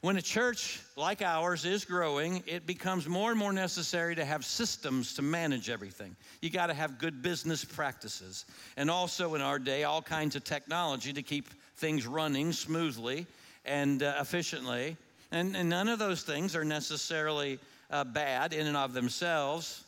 When 0.00 0.18
a 0.18 0.22
church 0.22 0.82
like 0.96 1.22
ours 1.22 1.64
is 1.64 1.84
growing, 1.86 2.42
it 2.46 2.66
becomes 2.66 3.08
more 3.08 3.30
and 3.30 3.38
more 3.38 3.54
necessary 3.54 4.14
to 4.16 4.24
have 4.24 4.44
systems 4.44 5.14
to 5.14 5.22
manage 5.22 5.70
everything. 5.70 6.14
You 6.42 6.50
got 6.50 6.66
to 6.66 6.74
have 6.74 6.98
good 6.98 7.22
business 7.22 7.64
practices. 7.64 8.44
And 8.76 8.90
also 8.90 9.34
in 9.34 9.40
our 9.40 9.58
day, 9.58 9.84
all 9.84 10.02
kinds 10.02 10.36
of 10.36 10.44
technology 10.44 11.12
to 11.14 11.22
keep 11.22 11.48
things 11.76 12.06
running 12.06 12.52
smoothly 12.52 13.26
and 13.64 14.02
uh, 14.02 14.16
efficiently. 14.20 14.98
And, 15.32 15.56
and, 15.56 15.70
none 15.70 15.88
of 15.88 15.98
those 15.98 16.22
things 16.22 16.54
are 16.54 16.66
necessarily 16.66 17.58
uh, 17.90 18.04
bad 18.04 18.52
in 18.52 18.66
and 18.66 18.76
of 18.76 18.92
themselves. 18.92 19.84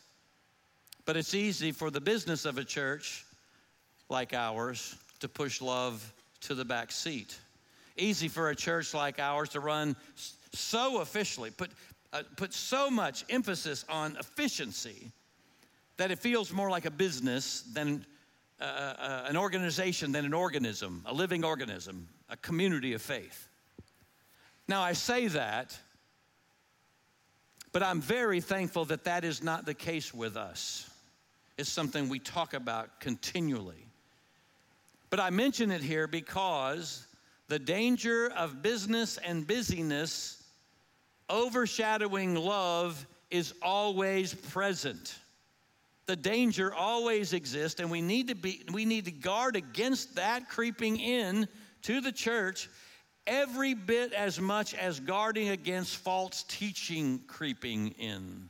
But 1.07 1.15
it's 1.15 1.33
easy 1.33 1.71
for 1.71 1.89
the 1.89 2.01
business 2.01 2.43
of 2.43 2.57
a 2.57 2.65
church 2.65 3.25
like 4.09 4.33
ours 4.33 4.93
to 5.21 5.29
push 5.29 5.61
love 5.61 6.13
to 6.41 6.53
the 6.53 6.65
back 6.65 6.91
seat. 6.91 7.39
Easy 7.95 8.27
for 8.27 8.49
a 8.49 8.55
church 8.55 8.93
like 8.93 9.17
ours 9.17 9.47
to 9.49 9.61
run 9.61 9.95
so 10.51 10.99
officially, 10.99 11.49
put, 11.49 11.71
uh, 12.11 12.23
put 12.35 12.53
so 12.53 12.89
much 12.89 13.23
emphasis 13.29 13.85
on 13.87 14.17
efficiency 14.19 15.09
that 15.95 16.11
it 16.11 16.19
feels 16.19 16.51
more 16.51 16.69
like 16.69 16.83
a 16.83 16.91
business 16.91 17.61
than 17.61 18.05
uh, 18.59 18.65
uh, 18.65 19.25
an 19.29 19.37
organization 19.37 20.11
than 20.11 20.25
an 20.25 20.33
organism, 20.33 21.01
a 21.05 21.13
living 21.13 21.45
organism, 21.45 22.05
a 22.29 22.35
community 22.35 22.91
of 22.91 23.01
faith. 23.01 23.47
Now, 24.67 24.81
I 24.81 24.91
say 24.91 25.27
that, 25.27 25.79
but 27.71 27.81
I'm 27.81 28.01
very 28.01 28.41
thankful 28.41 28.83
that 28.85 29.05
that 29.05 29.23
is 29.23 29.41
not 29.41 29.65
the 29.65 29.73
case 29.73 30.13
with 30.13 30.35
us 30.35 30.89
is 31.57 31.67
something 31.67 32.09
we 32.09 32.19
talk 32.19 32.53
about 32.53 32.99
continually. 32.99 33.87
But 35.09 35.19
I 35.19 35.29
mention 35.29 35.71
it 35.71 35.81
here 35.81 36.07
because 36.07 37.07
the 37.47 37.59
danger 37.59 38.31
of 38.35 38.61
business 38.61 39.17
and 39.17 39.47
busyness 39.47 40.43
overshadowing 41.29 42.35
love 42.35 43.05
is 43.31 43.53
always 43.61 44.33
present. 44.33 45.17
The 46.05 46.15
danger 46.15 46.73
always 46.73 47.33
exists, 47.33 47.79
and 47.79 47.91
we 47.91 48.01
need 48.01 48.29
to 48.29 48.35
be 48.35 48.63
we 48.71 48.85
need 48.85 49.05
to 49.05 49.11
guard 49.11 49.55
against 49.55 50.15
that 50.15 50.49
creeping 50.49 50.97
in 50.97 51.47
to 51.83 51.99
the 51.99 52.11
church 52.11 52.69
every 53.25 53.73
bit 53.73 54.13
as 54.13 54.39
much 54.39 54.73
as 54.73 55.01
guarding 55.01 55.49
against 55.49 55.97
false 55.97 56.43
teaching 56.47 57.19
creeping 57.27 57.89
in. 57.99 58.49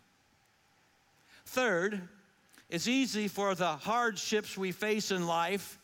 Third, 1.45 2.07
it's 2.69 2.87
easy 2.87 3.27
for 3.27 3.55
the 3.55 3.75
hardships 3.77 4.57
we 4.57 4.71
face 4.71 5.11
in 5.11 5.25
life 5.25 5.79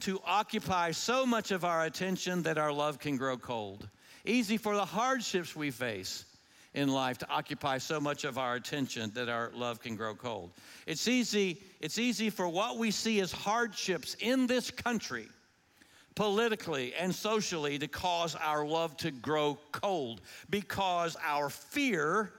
to 0.00 0.20
occupy 0.26 0.90
so 0.90 1.24
much 1.24 1.50
of 1.50 1.64
our 1.64 1.84
attention 1.84 2.42
that 2.42 2.58
our 2.58 2.72
love 2.72 2.98
can 2.98 3.16
grow 3.16 3.36
cold. 3.36 3.88
Easy 4.24 4.56
for 4.56 4.74
the 4.74 4.84
hardships 4.84 5.54
we 5.54 5.70
face 5.70 6.24
in 6.74 6.88
life 6.88 7.16
to 7.18 7.30
occupy 7.30 7.78
so 7.78 7.98
much 7.98 8.24
of 8.24 8.36
our 8.36 8.56
attention 8.56 9.10
that 9.14 9.28
our 9.28 9.50
love 9.54 9.80
can 9.80 9.96
grow 9.96 10.14
cold. 10.14 10.52
It's 10.86 11.08
easy, 11.08 11.62
it's 11.80 11.98
easy 11.98 12.28
for 12.28 12.48
what 12.48 12.76
we 12.76 12.90
see 12.90 13.20
as 13.20 13.32
hardships 13.32 14.14
in 14.20 14.46
this 14.46 14.70
country 14.70 15.28
politically 16.16 16.94
and 16.94 17.14
socially 17.14 17.78
to 17.78 17.86
cause 17.86 18.34
our 18.34 18.66
love 18.66 18.96
to 18.96 19.10
grow 19.10 19.58
cold 19.70 20.22
because 20.50 21.16
our 21.22 21.48
fear 21.48 22.32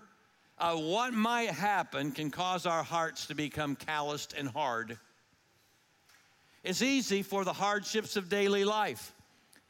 uh, 0.59 0.75
what 0.75 1.13
might 1.13 1.51
happen 1.51 2.11
can 2.11 2.31
cause 2.31 2.65
our 2.65 2.83
hearts 2.83 3.27
to 3.27 3.35
become 3.35 3.75
calloused 3.75 4.33
and 4.33 4.49
hard. 4.49 4.97
It's 6.63 6.81
easy 6.81 7.21
for 7.21 7.45
the 7.45 7.53
hardships 7.53 8.17
of 8.17 8.27
daily 8.27 8.65
life, 8.65 9.13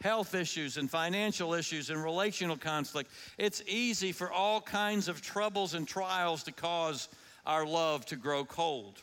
health 0.02 0.34
issues 0.34 0.78
and 0.78 0.90
financial 0.90 1.54
issues 1.54 1.90
and 1.90 2.04
relational 2.04 2.58
conflict. 2.58 3.12
It's 3.38 3.62
easy 3.68 4.12
for 4.12 4.32
all 4.32 4.62
kinds 4.62 5.08
of 5.08 5.22
troubles 5.22 5.74
and 5.74 5.88
trials 5.88 6.44
to 6.44 6.52
cause 6.52 7.10
our 7.46 7.66
love 7.66 8.06
to 8.08 8.16
grow 8.16 8.46
cold. 8.46 9.02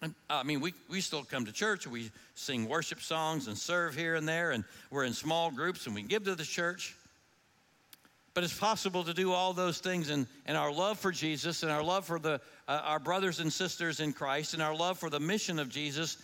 And, 0.00 0.14
I 0.28 0.42
mean, 0.42 0.60
we, 0.60 0.74
we 0.88 1.00
still 1.00 1.24
come 1.24 1.44
to 1.46 1.52
church, 1.52 1.86
we 1.86 2.10
sing 2.34 2.68
worship 2.68 3.00
songs 3.00 3.46
and 3.46 3.56
serve 3.56 3.94
here 3.94 4.14
and 4.14 4.28
there, 4.28 4.50
and 4.50 4.64
we're 4.90 5.04
in 5.04 5.12
small 5.12 5.50
groups 5.50 5.86
and 5.86 5.94
we 5.94 6.02
give 6.02 6.24
to 6.24 6.34
the 6.34 6.44
church. 6.44 6.96
But 8.34 8.44
it's 8.44 8.58
possible 8.58 9.04
to 9.04 9.12
do 9.12 9.32
all 9.32 9.52
those 9.52 9.78
things, 9.78 10.08
and, 10.08 10.26
and 10.46 10.56
our 10.56 10.72
love 10.72 10.98
for 10.98 11.12
Jesus, 11.12 11.62
and 11.62 11.70
our 11.70 11.82
love 11.82 12.06
for 12.06 12.18
the, 12.18 12.40
uh, 12.66 12.80
our 12.84 12.98
brothers 12.98 13.40
and 13.40 13.52
sisters 13.52 14.00
in 14.00 14.12
Christ, 14.12 14.54
and 14.54 14.62
our 14.62 14.74
love 14.74 14.98
for 14.98 15.10
the 15.10 15.20
mission 15.20 15.58
of 15.58 15.68
Jesus, 15.68 16.16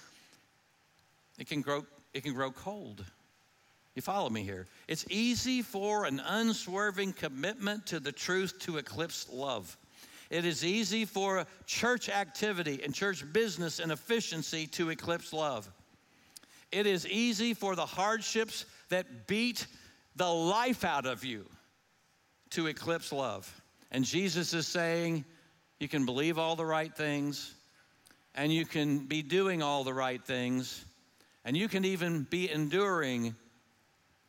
it 1.38 1.48
can 1.48 1.60
grow, 1.60 1.84
it 2.14 2.22
can 2.22 2.32
grow 2.32 2.50
cold. 2.50 3.04
You 3.94 4.00
follow 4.00 4.30
me 4.30 4.42
here? 4.42 4.66
It's 4.86 5.04
easy 5.10 5.60
for 5.60 6.06
an 6.06 6.22
unswerving 6.24 7.12
commitment 7.12 7.86
to 7.86 8.00
the 8.00 8.12
truth 8.12 8.58
to 8.60 8.78
eclipse 8.78 9.28
love. 9.30 9.76
It 10.30 10.44
is 10.44 10.64
easy 10.64 11.04
for 11.04 11.46
church 11.66 12.08
activity 12.08 12.80
and 12.84 12.94
church 12.94 13.24
business 13.32 13.80
and 13.80 13.92
efficiency 13.92 14.66
to 14.68 14.90
eclipse 14.90 15.32
love. 15.32 15.68
It 16.70 16.86
is 16.86 17.06
easy 17.06 17.54
for 17.54 17.74
the 17.74 17.86
hardships 17.86 18.66
that 18.88 19.26
beat 19.26 19.66
the 20.16 20.28
life 20.28 20.84
out 20.84 21.06
of 21.06 21.24
you 21.24 21.46
to 22.50 22.66
eclipse 22.66 23.12
love. 23.12 23.62
And 23.90 24.04
Jesus 24.04 24.54
is 24.54 24.66
saying, 24.66 25.24
you 25.78 25.88
can 25.88 26.06
believe 26.06 26.38
all 26.38 26.56
the 26.56 26.66
right 26.66 26.94
things, 26.94 27.54
and 28.34 28.52
you 28.52 28.66
can 28.66 29.06
be 29.06 29.22
doing 29.22 29.62
all 29.62 29.84
the 29.84 29.94
right 29.94 30.22
things, 30.22 30.84
and 31.44 31.56
you 31.56 31.68
can 31.68 31.84
even 31.84 32.24
be 32.24 32.50
enduring 32.50 33.34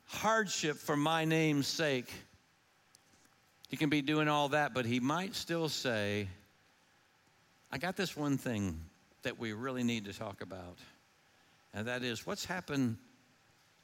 hardship 0.05 0.77
for 0.77 0.95
my 0.95 1.25
name's 1.25 1.67
sake. 1.67 2.11
You 3.69 3.77
can 3.77 3.89
be 3.89 4.01
doing 4.01 4.27
all 4.27 4.49
that, 4.49 4.73
but 4.73 4.85
he 4.85 4.99
might 4.99 5.35
still 5.35 5.69
say, 5.69 6.27
I 7.71 7.77
got 7.77 7.95
this 7.95 8.15
one 8.15 8.37
thing 8.37 8.79
that 9.23 9.37
we 9.37 9.53
really 9.53 9.83
need 9.83 10.05
to 10.05 10.13
talk 10.13 10.41
about, 10.41 10.77
and 11.73 11.87
that 11.87 12.03
is 12.03 12.25
what's 12.25 12.45
happened 12.45 12.97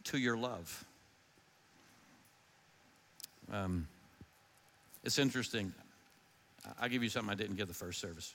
to 0.05 0.17
your 0.17 0.37
love? 0.37 0.85
Um, 3.51 3.87
it's 5.05 5.19
interesting. 5.19 5.71
I'll 6.81 6.89
give 6.89 7.03
you 7.03 7.09
something 7.09 7.31
I 7.31 7.35
didn't 7.35 7.57
give 7.57 7.67
the 7.67 7.75
first 7.75 8.01
service. 8.01 8.33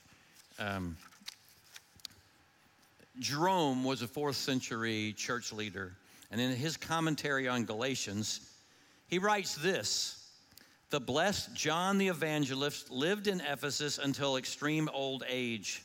Um, 0.61 0.97
Jerome 3.19 3.83
was 3.83 4.03
a 4.03 4.07
fourth 4.07 4.37
century 4.37 5.13
church 5.17 5.53
leader, 5.53 5.97
and 6.31 6.41
in 6.41 6.53
his 6.53 6.77
commentary 6.77 7.49
on 7.49 7.65
Galatians, 7.65 8.53
he 9.09 9.19
writes 9.19 9.57
this 9.57 10.31
The 10.91 11.01
blessed 11.01 11.55
John 11.55 11.99
the 11.99 12.07
Evangelist 12.07 12.89
lived 12.89 13.27
in 13.27 13.41
Ephesus 13.41 13.99
until 13.99 14.37
extreme 14.37 14.89
old 14.93 15.25
age. 15.29 15.83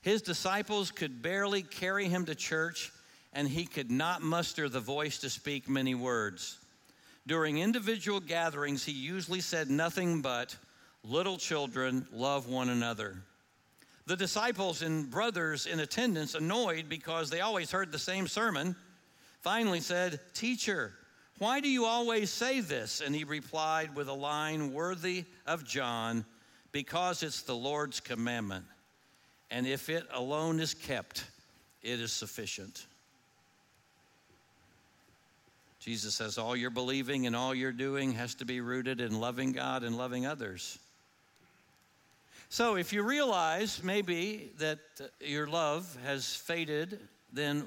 His 0.00 0.22
disciples 0.22 0.92
could 0.92 1.22
barely 1.22 1.62
carry 1.62 2.06
him 2.06 2.24
to 2.26 2.36
church, 2.36 2.92
and 3.32 3.48
he 3.48 3.66
could 3.66 3.90
not 3.90 4.22
muster 4.22 4.68
the 4.68 4.80
voice 4.80 5.18
to 5.18 5.28
speak 5.28 5.68
many 5.68 5.96
words. 5.96 6.59
During 7.26 7.58
individual 7.58 8.20
gatherings, 8.20 8.84
he 8.84 8.92
usually 8.92 9.40
said 9.40 9.70
nothing 9.70 10.22
but, 10.22 10.56
Little 11.02 11.38
children, 11.38 12.06
love 12.12 12.46
one 12.48 12.68
another. 12.68 13.22
The 14.06 14.16
disciples 14.16 14.82
and 14.82 15.10
brothers 15.10 15.66
in 15.66 15.80
attendance, 15.80 16.34
annoyed 16.34 16.88
because 16.88 17.30
they 17.30 17.40
always 17.40 17.70
heard 17.70 17.90
the 17.90 17.98
same 17.98 18.26
sermon, 18.26 18.76
finally 19.40 19.80
said, 19.80 20.20
Teacher, 20.34 20.92
why 21.38 21.60
do 21.60 21.70
you 21.70 21.86
always 21.86 22.28
say 22.30 22.60
this? 22.60 23.00
And 23.00 23.14
he 23.14 23.24
replied 23.24 23.94
with 23.94 24.08
a 24.08 24.12
line 24.12 24.74
worthy 24.74 25.24
of 25.46 25.64
John, 25.64 26.26
Because 26.72 27.22
it's 27.22 27.42
the 27.42 27.56
Lord's 27.56 28.00
commandment. 28.00 28.66
And 29.50 29.66
if 29.66 29.88
it 29.88 30.06
alone 30.12 30.60
is 30.60 30.74
kept, 30.74 31.24
it 31.82 31.98
is 31.98 32.12
sufficient. 32.12 32.86
Jesus 35.80 36.14
says, 36.14 36.38
All 36.38 36.54
your 36.54 36.70
believing 36.70 37.26
and 37.26 37.34
all 37.34 37.54
you're 37.54 37.72
doing 37.72 38.12
has 38.12 38.34
to 38.36 38.44
be 38.44 38.60
rooted 38.60 39.00
in 39.00 39.18
loving 39.18 39.52
God 39.52 39.82
and 39.82 39.96
loving 39.96 40.26
others. 40.26 40.78
So, 42.50 42.76
if 42.76 42.92
you 42.92 43.02
realize 43.02 43.82
maybe 43.82 44.50
that 44.58 44.78
your 45.20 45.46
love 45.46 45.96
has 46.04 46.34
faded, 46.34 46.98
then 47.32 47.64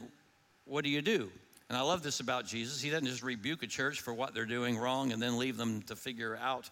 what 0.66 0.84
do 0.84 0.90
you 0.90 1.02
do? 1.02 1.32
And 1.70 1.78
I 1.78 1.82
love 1.82 2.04
this 2.04 2.20
about 2.20 2.46
Jesus. 2.46 2.82
He 2.82 2.90
doesn't 2.90 3.08
just 3.08 3.24
rebuke 3.24 3.64
a 3.64 3.68
church 3.68 4.02
for 4.02 4.14
what 4.14 4.34
they're 4.34 4.46
doing 4.46 4.78
wrong 4.78 5.12
and 5.12 5.22
then 5.22 5.38
leave 5.38 5.58
them 5.58 5.82
to 5.84 5.96
figure 5.96 6.38
out 6.40 6.70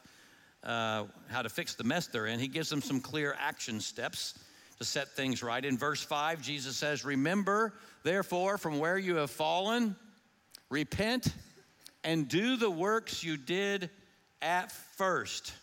uh, 0.63 1.05
how 1.29 1.41
to 1.41 1.49
fix 1.49 1.73
the 1.73 1.83
mess 1.83 2.07
they're 2.07 2.27
in. 2.27 2.39
He 2.39 2.47
gives 2.47 2.69
them 2.69 2.81
some 2.81 2.99
clear 2.99 3.35
action 3.39 3.79
steps 3.79 4.37
to 4.77 4.85
set 4.85 5.09
things 5.15 5.41
right. 5.41 5.63
In 5.63 5.77
verse 5.77 6.03
5, 6.03 6.41
Jesus 6.41 6.75
says, 6.75 7.03
Remember, 7.03 7.73
therefore, 8.03 8.57
from 8.57 8.77
where 8.77 8.97
you 8.97 9.15
have 9.15 9.31
fallen, 9.31 9.95
repent 10.71 11.33
and 12.03 12.27
do 12.27 12.57
the 12.57 12.71
works 12.71 13.23
you 13.23 13.37
did 13.37 13.91
at 14.41 14.71
first. 14.71 15.53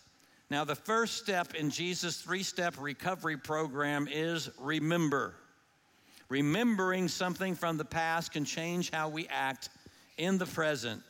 Now, 0.51 0.65
the 0.65 0.77
first 0.77 1.17
step 1.17 1.55
in 1.55 1.71
Jesus' 1.71 2.21
three 2.21 2.43
step 2.43 2.75
recovery 2.79 3.37
program 3.37 4.09
is 4.11 4.49
remember. 4.59 5.35
Remembering 6.29 7.09
something 7.09 7.55
from 7.55 7.79
the 7.79 7.85
past 7.85 8.33
can 8.33 8.45
change 8.45 8.91
how 8.91 9.09
we 9.09 9.27
act 9.29 9.71
in 10.19 10.39
the 10.39 10.47
present. 10.47 11.03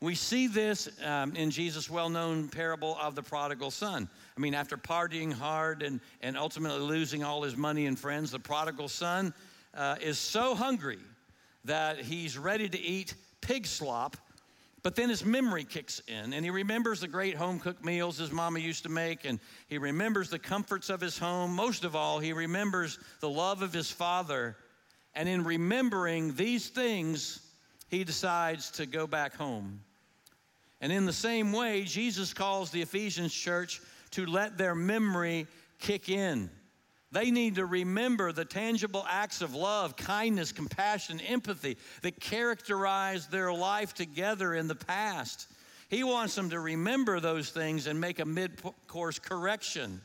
We 0.00 0.14
see 0.14 0.46
this 0.46 0.88
um, 1.04 1.34
in 1.34 1.50
Jesus' 1.50 1.90
well 1.90 2.08
known 2.08 2.48
parable 2.48 2.96
of 3.00 3.14
the 3.14 3.22
prodigal 3.22 3.70
son. 3.70 4.08
I 4.36 4.40
mean, 4.40 4.54
after 4.54 4.76
partying 4.76 5.32
hard 5.32 5.82
and, 5.82 6.00
and 6.20 6.36
ultimately 6.36 6.80
losing 6.80 7.24
all 7.24 7.42
his 7.42 7.56
money 7.56 7.86
and 7.86 7.98
friends, 7.98 8.30
the 8.30 8.38
prodigal 8.38 8.88
son 8.88 9.34
uh, 9.72 9.96
is 10.00 10.18
so 10.18 10.54
hungry 10.54 10.98
that 11.64 12.00
he's 12.00 12.36
ready 12.36 12.68
to 12.68 12.80
eat 12.80 13.14
pig 13.46 13.66
slop 13.66 14.16
but 14.84 14.96
then 14.96 15.08
his 15.08 15.24
memory 15.24 15.64
kicks 15.64 16.02
in, 16.08 16.34
and 16.34 16.44
he 16.44 16.50
remembers 16.50 17.00
the 17.00 17.08
great 17.08 17.36
home 17.36 17.58
cooked 17.58 17.82
meals 17.82 18.18
his 18.18 18.30
mama 18.30 18.58
used 18.58 18.82
to 18.82 18.90
make, 18.90 19.24
and 19.24 19.40
he 19.66 19.78
remembers 19.78 20.28
the 20.28 20.38
comforts 20.38 20.90
of 20.90 21.00
his 21.00 21.16
home. 21.16 21.52
Most 21.54 21.84
of 21.84 21.96
all, 21.96 22.18
he 22.18 22.34
remembers 22.34 22.98
the 23.20 23.30
love 23.30 23.62
of 23.62 23.72
his 23.72 23.90
father. 23.90 24.58
And 25.14 25.26
in 25.26 25.42
remembering 25.42 26.34
these 26.34 26.68
things, 26.68 27.40
he 27.88 28.04
decides 28.04 28.70
to 28.72 28.84
go 28.84 29.06
back 29.06 29.34
home. 29.34 29.80
And 30.82 30.92
in 30.92 31.06
the 31.06 31.14
same 31.14 31.50
way, 31.50 31.84
Jesus 31.84 32.34
calls 32.34 32.70
the 32.70 32.82
Ephesians 32.82 33.32
church 33.32 33.80
to 34.10 34.26
let 34.26 34.58
their 34.58 34.74
memory 34.74 35.46
kick 35.78 36.10
in. 36.10 36.50
They 37.14 37.30
need 37.30 37.54
to 37.54 37.64
remember 37.64 38.32
the 38.32 38.44
tangible 38.44 39.06
acts 39.08 39.40
of 39.40 39.54
love, 39.54 39.94
kindness, 39.96 40.50
compassion, 40.50 41.20
empathy 41.20 41.76
that 42.02 42.18
characterized 42.18 43.30
their 43.30 43.52
life 43.52 43.94
together 43.94 44.52
in 44.52 44.66
the 44.66 44.74
past. 44.74 45.46
He 45.88 46.02
wants 46.02 46.34
them 46.34 46.50
to 46.50 46.58
remember 46.58 47.20
those 47.20 47.50
things 47.50 47.86
and 47.86 48.00
make 48.00 48.18
a 48.18 48.24
mid 48.24 48.60
course 48.88 49.20
correction, 49.20 50.00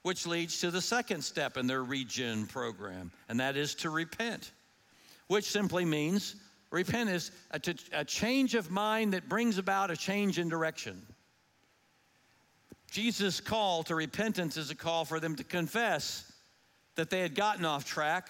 which 0.00 0.26
leads 0.26 0.60
to 0.60 0.70
the 0.70 0.80
second 0.80 1.22
step 1.22 1.58
in 1.58 1.66
their 1.66 1.84
regen 1.84 2.46
program, 2.46 3.10
and 3.28 3.38
that 3.38 3.54
is 3.54 3.74
to 3.74 3.90
repent, 3.90 4.50
which 5.26 5.44
simply 5.44 5.84
means 5.84 6.36
repent 6.70 7.10
is 7.10 7.32
a, 7.50 7.60
a 7.92 8.04
change 8.06 8.54
of 8.54 8.70
mind 8.70 9.12
that 9.12 9.28
brings 9.28 9.58
about 9.58 9.90
a 9.90 9.96
change 9.96 10.38
in 10.38 10.48
direction. 10.48 11.02
Jesus' 12.90 13.40
call 13.40 13.82
to 13.84 13.94
repentance 13.94 14.56
is 14.56 14.70
a 14.70 14.74
call 14.74 15.04
for 15.04 15.20
them 15.20 15.36
to 15.36 15.44
confess 15.44 16.29
that 17.00 17.08
they 17.08 17.20
had 17.20 17.34
gotten 17.34 17.64
off 17.64 17.86
track 17.86 18.28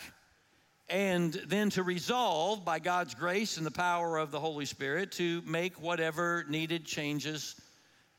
and 0.88 1.32
then 1.48 1.70
to 1.70 1.82
resolve 1.82 2.64
by 2.64 2.78
God's 2.78 3.16
grace 3.16 3.56
and 3.56 3.66
the 3.66 3.70
power 3.72 4.16
of 4.16 4.30
the 4.30 4.38
Holy 4.38 4.64
Spirit 4.64 5.10
to 5.12 5.42
make 5.44 5.82
whatever 5.82 6.44
needed 6.48 6.84
changes 6.84 7.60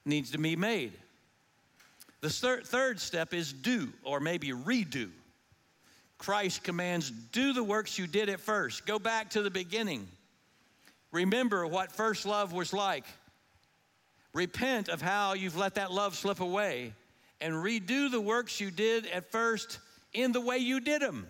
needs 0.04 0.32
to 0.32 0.38
be 0.38 0.58
made. 0.58 0.92
The 2.20 2.30
thir- 2.30 2.64
third 2.64 3.00
step 3.00 3.34
is 3.34 3.54
do 3.54 3.94
or 4.04 4.20
maybe 4.20 4.50
redo. 4.50 5.10
Christ 6.18 6.66
commands 6.66 7.10
do 7.32 7.54
the 7.54 7.64
works 7.64 7.98
you 7.98 8.06
did 8.06 8.28
at 8.28 8.42
first. 8.42 8.86
Go 8.86 9.00
back 9.00 9.30
to 9.30 9.42
the 9.42 9.50
beginning. 9.50 10.06
Remember 11.14 11.66
what 11.66 11.94
first 11.94 12.26
love 12.26 12.52
was 12.52 12.74
like. 12.74 13.06
Repent 14.34 14.90
of 14.90 15.02
how 15.02 15.32
you've 15.32 15.56
let 15.56 15.76
that 15.76 15.94
love 15.94 16.18
slip 16.18 16.42
away 16.42 16.92
and 17.40 17.54
redo 17.54 18.12
the 18.12 18.20
works 18.20 18.60
you 18.60 18.70
did 18.70 19.08
at 19.08 19.32
first 19.32 19.80
in 20.14 20.32
the 20.32 20.42
way 20.42 20.58
you 20.58 20.80
did 20.80 21.02
them 21.02 21.28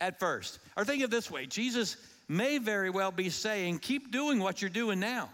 at 0.00 0.18
first. 0.18 0.58
Or 0.76 0.84
think 0.84 1.02
of 1.02 1.10
this 1.10 1.30
way 1.30 1.46
Jesus 1.46 1.96
may 2.28 2.58
very 2.58 2.90
well 2.90 3.12
be 3.12 3.30
saying, 3.30 3.78
keep 3.78 4.10
doing 4.10 4.40
what 4.40 4.60
you're 4.60 4.70
doing 4.70 5.00
now, 5.00 5.30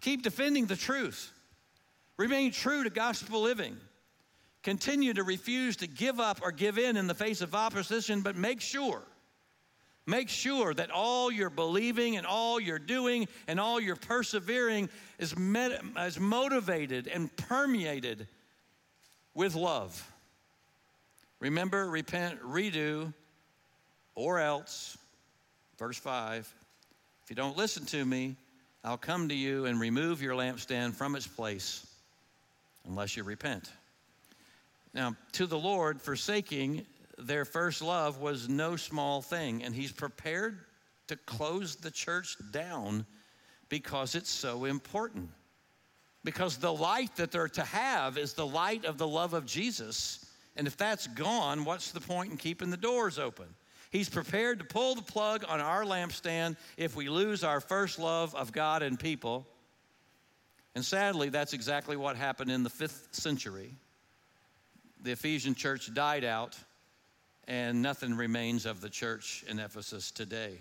keep 0.00 0.22
defending 0.22 0.66
the 0.66 0.76
truth, 0.76 1.32
remain 2.16 2.52
true 2.52 2.84
to 2.84 2.90
gospel 2.90 3.42
living. 3.42 3.76
Continue 4.62 5.12
to 5.14 5.24
refuse 5.24 5.74
to 5.78 5.88
give 5.88 6.20
up 6.20 6.38
or 6.40 6.52
give 6.52 6.78
in 6.78 6.96
in 6.96 7.08
the 7.08 7.14
face 7.14 7.40
of 7.40 7.52
opposition, 7.52 8.20
but 8.20 8.36
make 8.36 8.60
sure 8.60 9.02
Make 10.06 10.28
sure 10.28 10.74
that 10.74 10.90
all 10.90 11.30
your 11.30 11.50
believing 11.50 12.16
and 12.16 12.26
all 12.26 12.58
your 12.58 12.78
doing 12.78 13.28
and 13.46 13.60
all 13.60 13.80
your 13.80 13.94
persevering 13.94 14.88
is, 15.18 15.36
met, 15.38 15.80
is 15.96 16.18
motivated 16.18 17.06
and 17.06 17.34
permeated 17.36 18.26
with 19.32 19.54
love. 19.54 20.11
Remember, 21.42 21.90
repent, 21.90 22.40
redo, 22.40 23.12
or 24.14 24.38
else, 24.38 24.96
verse 25.76 25.98
5, 25.98 26.54
if 27.24 27.30
you 27.30 27.34
don't 27.34 27.56
listen 27.56 27.84
to 27.86 28.04
me, 28.04 28.36
I'll 28.84 28.96
come 28.96 29.28
to 29.28 29.34
you 29.34 29.64
and 29.64 29.80
remove 29.80 30.22
your 30.22 30.36
lampstand 30.36 30.94
from 30.94 31.16
its 31.16 31.26
place 31.26 31.84
unless 32.86 33.16
you 33.16 33.24
repent. 33.24 33.72
Now, 34.94 35.16
to 35.32 35.48
the 35.48 35.58
Lord, 35.58 36.00
forsaking 36.00 36.86
their 37.18 37.44
first 37.44 37.82
love 37.82 38.20
was 38.20 38.48
no 38.48 38.76
small 38.76 39.20
thing, 39.20 39.64
and 39.64 39.74
He's 39.74 39.90
prepared 39.90 40.60
to 41.08 41.16
close 41.16 41.74
the 41.74 41.90
church 41.90 42.36
down 42.52 43.04
Because 43.68 44.14
it's 44.14 44.30
so 44.30 44.64
important. 44.66 45.28
Because 46.22 46.56
the 46.56 46.72
light 46.72 47.16
that 47.16 47.32
they're 47.32 47.48
to 47.48 47.64
have 47.64 48.16
is 48.16 48.32
the 48.32 48.46
light 48.46 48.84
of 48.84 48.96
the 48.96 49.08
love 49.08 49.34
of 49.34 49.44
Jesus. 49.44 50.21
And 50.56 50.66
if 50.66 50.76
that's 50.76 51.06
gone, 51.06 51.64
what's 51.64 51.92
the 51.92 52.00
point 52.00 52.30
in 52.30 52.36
keeping 52.36 52.70
the 52.70 52.76
doors 52.76 53.18
open? 53.18 53.46
He's 53.90 54.08
prepared 54.08 54.58
to 54.58 54.64
pull 54.64 54.94
the 54.94 55.02
plug 55.02 55.44
on 55.48 55.60
our 55.60 55.84
lampstand 55.84 56.56
if 56.76 56.96
we 56.96 57.08
lose 57.08 57.44
our 57.44 57.60
first 57.60 57.98
love 57.98 58.34
of 58.34 58.52
God 58.52 58.82
and 58.82 58.98
people. 58.98 59.46
And 60.74 60.84
sadly, 60.84 61.28
that's 61.28 61.52
exactly 61.52 61.96
what 61.96 62.16
happened 62.16 62.50
in 62.50 62.62
the 62.62 62.70
fifth 62.70 63.08
century. 63.12 63.74
The 65.02 65.12
Ephesian 65.12 65.54
church 65.54 65.92
died 65.92 66.24
out, 66.24 66.56
and 67.46 67.82
nothing 67.82 68.16
remains 68.16 68.64
of 68.64 68.80
the 68.80 68.88
church 68.88 69.44
in 69.48 69.58
Ephesus 69.58 70.10
today. 70.10 70.58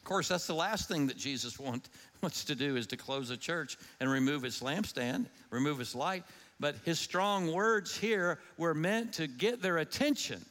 Of 0.00 0.04
course, 0.04 0.28
that's 0.28 0.46
the 0.46 0.54
last 0.54 0.88
thing 0.88 1.06
that 1.08 1.16
Jesus 1.16 1.58
want, 1.58 1.88
wants 2.22 2.44
to 2.46 2.54
do 2.54 2.76
is 2.76 2.86
to 2.88 2.96
close 2.96 3.30
a 3.30 3.36
church 3.36 3.76
and 4.00 4.10
remove 4.10 4.44
its 4.44 4.60
lampstand, 4.60 5.26
remove 5.50 5.80
its 5.80 5.94
light. 5.94 6.24
But 6.60 6.76
his 6.84 7.00
strong 7.00 7.52
words 7.52 7.96
here 7.96 8.38
were 8.58 8.74
meant 8.74 9.14
to 9.14 9.26
get 9.26 9.62
their 9.62 9.78
attention, 9.78 10.44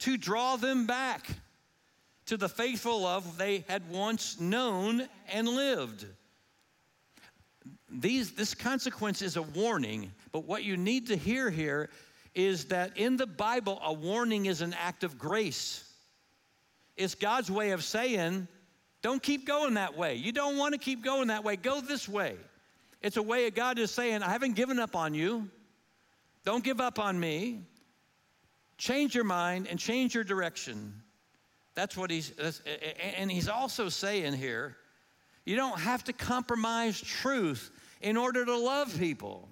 to 0.00 0.18
draw 0.18 0.56
them 0.56 0.86
back 0.86 1.26
to 2.26 2.36
the 2.36 2.48
faithful 2.48 3.00
love 3.00 3.38
they 3.38 3.64
had 3.66 3.90
once 3.90 4.38
known 4.38 5.08
and 5.32 5.48
lived. 5.48 6.04
These, 7.90 8.32
this 8.32 8.54
consequence 8.54 9.22
is 9.22 9.38
a 9.38 9.42
warning, 9.42 10.12
but 10.30 10.44
what 10.44 10.62
you 10.62 10.76
need 10.76 11.06
to 11.06 11.16
hear 11.16 11.48
here 11.48 11.88
is 12.34 12.66
that 12.66 12.98
in 12.98 13.16
the 13.16 13.26
Bible, 13.26 13.80
a 13.82 13.92
warning 13.92 14.44
is 14.44 14.60
an 14.60 14.74
act 14.74 15.02
of 15.02 15.18
grace. 15.18 15.90
It's 16.98 17.14
God's 17.14 17.50
way 17.50 17.70
of 17.70 17.82
saying, 17.82 18.46
don't 19.00 19.22
keep 19.22 19.46
going 19.46 19.74
that 19.74 19.96
way. 19.96 20.16
You 20.16 20.32
don't 20.32 20.58
want 20.58 20.74
to 20.74 20.78
keep 20.78 21.02
going 21.02 21.28
that 21.28 21.42
way. 21.42 21.56
Go 21.56 21.80
this 21.80 22.06
way. 22.06 22.36
It's 23.02 23.16
a 23.16 23.22
way 23.22 23.46
of 23.46 23.54
God 23.54 23.78
is 23.78 23.90
saying, 23.90 24.22
I 24.22 24.30
haven't 24.30 24.54
given 24.54 24.78
up 24.78 24.96
on 24.96 25.14
you. 25.14 25.48
Don't 26.44 26.64
give 26.64 26.80
up 26.80 26.98
on 26.98 27.18
me. 27.18 27.60
Change 28.76 29.14
your 29.14 29.24
mind 29.24 29.66
and 29.68 29.78
change 29.78 30.14
your 30.14 30.24
direction. 30.24 31.02
That's 31.74 31.96
what 31.96 32.10
he's, 32.10 32.32
and 33.16 33.30
he's 33.30 33.48
also 33.48 33.88
saying 33.88 34.34
here, 34.34 34.76
you 35.44 35.56
don't 35.56 35.78
have 35.78 36.04
to 36.04 36.12
compromise 36.12 37.00
truth 37.00 37.70
in 38.00 38.16
order 38.16 38.44
to 38.44 38.56
love 38.56 38.96
people 38.98 39.48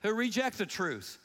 who 0.00 0.12
reject 0.12 0.58
the 0.58 0.66
truth. 0.66 1.18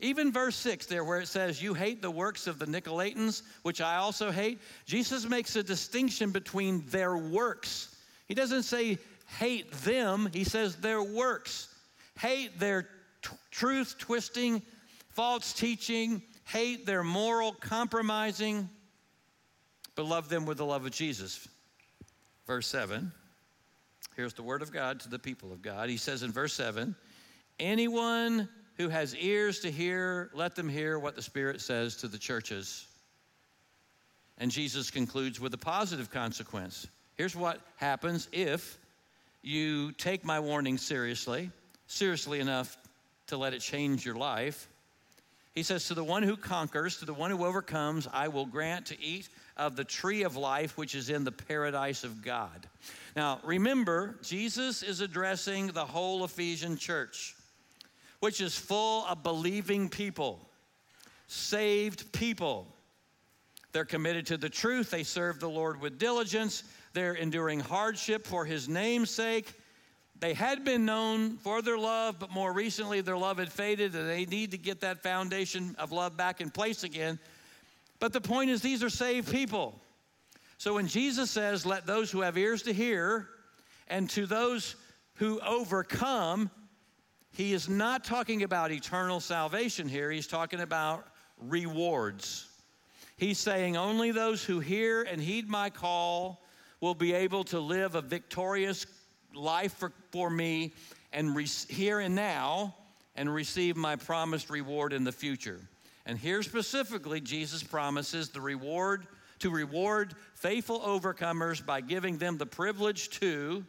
Even 0.00 0.32
verse 0.32 0.56
6 0.56 0.86
there, 0.86 1.04
where 1.04 1.20
it 1.20 1.28
says, 1.28 1.62
You 1.62 1.74
hate 1.74 2.02
the 2.02 2.10
works 2.10 2.48
of 2.48 2.58
the 2.58 2.66
Nicolaitans, 2.66 3.42
which 3.62 3.80
I 3.80 3.96
also 3.96 4.32
hate, 4.32 4.60
Jesus 4.84 5.28
makes 5.28 5.54
a 5.54 5.62
distinction 5.62 6.30
between 6.30 6.84
their 6.88 7.16
works. 7.16 7.94
He 8.26 8.34
doesn't 8.34 8.64
say 8.64 8.98
hate 9.38 9.72
them, 9.72 10.28
he 10.32 10.44
says 10.44 10.76
their 10.76 11.02
works. 11.02 11.68
Hate 12.18 12.58
their 12.58 12.82
t- 13.22 13.30
truth 13.50 13.96
twisting, 13.98 14.62
false 15.10 15.52
teaching, 15.52 16.22
hate 16.44 16.86
their 16.86 17.02
moral 17.02 17.52
compromising, 17.52 18.68
but 19.94 20.06
love 20.06 20.28
them 20.28 20.46
with 20.46 20.58
the 20.58 20.64
love 20.64 20.84
of 20.84 20.92
Jesus. 20.92 21.48
Verse 22.46 22.66
7. 22.66 23.12
Here's 24.16 24.34
the 24.34 24.42
word 24.42 24.62
of 24.62 24.72
God 24.72 25.00
to 25.00 25.08
the 25.08 25.18
people 25.18 25.52
of 25.52 25.62
God. 25.62 25.88
He 25.88 25.96
says 25.96 26.22
in 26.22 26.32
verse 26.32 26.52
7 26.52 26.94
Anyone 27.58 28.48
who 28.76 28.88
has 28.88 29.14
ears 29.16 29.60
to 29.60 29.70
hear, 29.70 30.30
let 30.34 30.54
them 30.54 30.68
hear 30.68 30.98
what 30.98 31.14
the 31.14 31.22
Spirit 31.22 31.60
says 31.60 31.96
to 31.96 32.08
the 32.08 32.18
churches. 32.18 32.86
And 34.38 34.50
Jesus 34.50 34.90
concludes 34.90 35.40
with 35.40 35.54
a 35.54 35.58
positive 35.58 36.10
consequence. 36.10 36.86
Here's 37.14 37.36
what 37.36 37.60
happens 37.76 38.28
if 38.32 38.78
you 39.42 39.92
take 39.92 40.24
my 40.24 40.40
warning 40.40 40.78
seriously, 40.78 41.50
seriously 41.86 42.40
enough 42.40 42.76
to 43.26 43.36
let 43.36 43.54
it 43.54 43.60
change 43.60 44.04
your 44.04 44.14
life. 44.14 44.68
He 45.54 45.62
says, 45.62 45.86
To 45.86 45.94
the 45.94 46.04
one 46.04 46.22
who 46.22 46.36
conquers, 46.36 46.98
to 46.98 47.04
the 47.04 47.14
one 47.14 47.30
who 47.30 47.44
overcomes, 47.44 48.08
I 48.12 48.28
will 48.28 48.46
grant 48.46 48.86
to 48.86 49.00
eat 49.02 49.28
of 49.56 49.76
the 49.76 49.84
tree 49.84 50.22
of 50.22 50.36
life 50.36 50.78
which 50.78 50.94
is 50.94 51.10
in 51.10 51.24
the 51.24 51.32
paradise 51.32 52.04
of 52.04 52.22
God. 52.22 52.66
Now, 53.14 53.40
remember, 53.44 54.18
Jesus 54.22 54.82
is 54.82 55.00
addressing 55.00 55.68
the 55.68 55.84
whole 55.84 56.24
Ephesian 56.24 56.76
church 56.76 57.34
which 58.22 58.40
is 58.40 58.56
full 58.56 59.04
of 59.06 59.24
believing 59.24 59.88
people, 59.88 60.38
saved 61.26 62.12
people. 62.12 62.68
They're 63.72 63.84
committed 63.84 64.26
to 64.26 64.36
the 64.36 64.48
truth. 64.48 64.90
They 64.92 65.02
serve 65.02 65.40
the 65.40 65.48
Lord 65.48 65.80
with 65.80 65.98
diligence. 65.98 66.62
They're 66.92 67.14
enduring 67.14 67.60
hardship 67.60 68.26
for 68.26 68.44
his 68.44 68.68
name's 68.68 69.10
sake. 69.10 69.52
They 70.20 70.34
had 70.34 70.64
been 70.64 70.84
known 70.84 71.36
for 71.38 71.62
their 71.62 71.78
love, 71.78 72.16
but 72.18 72.30
more 72.30 72.52
recently 72.52 73.00
their 73.00 73.16
love 73.16 73.38
had 73.38 73.50
faded, 73.50 73.94
and 73.94 74.08
they 74.08 74.24
need 74.24 74.52
to 74.52 74.58
get 74.58 74.80
that 74.82 75.02
foundation 75.02 75.74
of 75.78 75.90
love 75.90 76.16
back 76.16 76.40
in 76.40 76.50
place 76.50 76.84
again. 76.84 77.18
But 77.98 78.12
the 78.12 78.20
point 78.20 78.50
is, 78.50 78.62
these 78.62 78.82
are 78.82 78.90
saved 78.90 79.30
people. 79.30 79.80
So 80.58 80.74
when 80.74 80.86
Jesus 80.86 81.30
says, 81.30 81.66
Let 81.66 81.86
those 81.86 82.10
who 82.10 82.20
have 82.20 82.38
ears 82.38 82.62
to 82.62 82.72
hear, 82.72 83.28
and 83.88 84.08
to 84.10 84.26
those 84.26 84.76
who 85.14 85.40
overcome, 85.40 86.50
he 87.32 87.52
is 87.52 87.68
not 87.68 88.04
talking 88.04 88.42
about 88.42 88.70
eternal 88.70 89.18
salvation 89.18 89.88
here, 89.88 90.10
he's 90.10 90.26
talking 90.26 90.60
about 90.60 91.06
rewards. 91.40 92.48
He's 93.16 93.38
saying 93.38 93.76
only 93.76 94.10
those 94.10 94.44
who 94.44 94.60
hear 94.60 95.02
and 95.02 95.20
heed 95.20 95.48
my 95.48 95.70
call 95.70 96.42
will 96.82 96.94
be 96.94 97.14
able 97.14 97.44
to 97.44 97.58
live 97.58 97.94
a 97.94 98.02
victorious 98.02 98.84
life 99.34 99.72
for, 99.72 99.90
for 100.10 100.28
me 100.28 100.74
and 101.14 101.34
re- 101.34 101.46
here 101.70 102.00
and 102.00 102.14
now 102.14 102.74
and 103.16 103.32
receive 103.32 103.74
my 103.74 103.96
promised 103.96 104.50
reward 104.50 104.92
in 104.92 105.04
the 105.04 105.12
future. 105.12 105.60
And 106.04 106.18
here 106.18 106.42
specifically, 106.42 107.22
Jesus 107.22 107.62
promises 107.62 108.28
the 108.28 108.42
reward 108.42 109.06
to 109.38 109.48
reward 109.48 110.14
faithful 110.34 110.80
overcomers 110.80 111.64
by 111.64 111.80
giving 111.80 112.18
them 112.18 112.36
the 112.36 112.44
privilege 112.44 113.08
to 113.20 113.64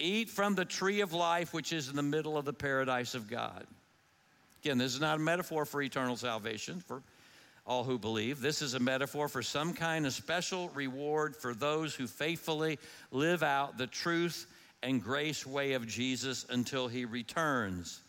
Eat 0.00 0.30
from 0.30 0.54
the 0.54 0.64
tree 0.64 1.02
of 1.02 1.12
life, 1.12 1.52
which 1.52 1.74
is 1.74 1.90
in 1.90 1.94
the 1.94 2.02
middle 2.02 2.38
of 2.38 2.46
the 2.46 2.54
paradise 2.54 3.14
of 3.14 3.28
God. 3.28 3.66
Again, 4.62 4.78
this 4.78 4.94
is 4.94 5.00
not 5.00 5.16
a 5.16 5.20
metaphor 5.20 5.66
for 5.66 5.82
eternal 5.82 6.16
salvation 6.16 6.80
for 6.80 7.02
all 7.70 7.84
who 7.84 8.00
believe. 8.00 8.40
This 8.40 8.62
is 8.62 8.74
a 8.74 8.80
metaphor 8.80 9.28
for 9.28 9.44
some 9.44 9.72
kind 9.72 10.04
of 10.04 10.12
special 10.12 10.70
reward 10.70 11.36
for 11.36 11.54
those 11.54 11.94
who 11.94 12.08
faithfully 12.08 12.80
live 13.12 13.44
out 13.44 13.78
the 13.78 13.86
truth 13.86 14.48
and 14.82 15.00
grace 15.00 15.46
way 15.46 15.74
of 15.74 15.86
Jesus 15.86 16.44
until 16.50 16.88
he 16.88 17.04
returns. 17.04 18.00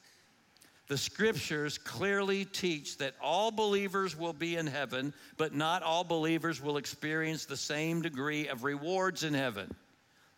The 0.87 0.97
scriptures 0.97 1.77
clearly 1.77 2.43
teach 2.43 2.97
that 2.97 3.13
all 3.21 3.51
believers 3.51 4.17
will 4.17 4.33
be 4.33 4.55
in 4.55 4.65
heaven, 4.65 5.13
but 5.37 5.53
not 5.53 5.83
all 5.83 6.03
believers 6.03 6.59
will 6.59 6.77
experience 6.77 7.45
the 7.45 7.55
same 7.55 8.01
degree 8.01 8.47
of 8.47 8.63
rewards 8.63 9.23
in 9.23 9.35
heaven. 9.35 9.71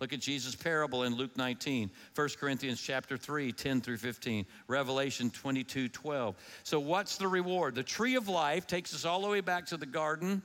Look 0.03 0.11
at 0.11 0.19
Jesus' 0.19 0.53
parable 0.53 1.03
in 1.03 1.15
Luke 1.15 1.37
19, 1.37 1.89
1 2.13 2.29
Corinthians 2.37 2.81
chapter 2.81 3.15
3, 3.15 3.53
10 3.53 3.79
through 3.79 3.95
15, 3.95 4.45
Revelation 4.67 5.29
22, 5.29 5.87
12. 5.87 6.35
So, 6.65 6.77
what's 6.77 7.15
the 7.15 7.29
reward? 7.29 7.75
The 7.75 7.83
tree 7.83 8.15
of 8.15 8.27
life 8.27 8.67
takes 8.67 8.93
us 8.93 9.05
all 9.05 9.21
the 9.21 9.29
way 9.29 9.39
back 9.39 9.65
to 9.67 9.77
the 9.77 9.85
garden, 9.85 10.41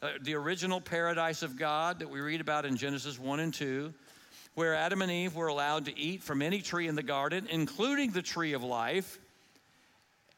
uh, 0.00 0.10
the 0.22 0.36
original 0.36 0.80
paradise 0.80 1.42
of 1.42 1.58
God 1.58 1.98
that 1.98 2.08
we 2.08 2.20
read 2.20 2.40
about 2.40 2.64
in 2.64 2.76
Genesis 2.76 3.18
1 3.18 3.40
and 3.40 3.52
2, 3.52 3.92
where 4.54 4.76
Adam 4.76 5.02
and 5.02 5.10
Eve 5.10 5.34
were 5.34 5.48
allowed 5.48 5.86
to 5.86 5.98
eat 5.98 6.22
from 6.22 6.40
any 6.40 6.60
tree 6.60 6.86
in 6.86 6.94
the 6.94 7.02
garden, 7.02 7.48
including 7.50 8.12
the 8.12 8.22
tree 8.22 8.52
of 8.52 8.62
life. 8.62 9.18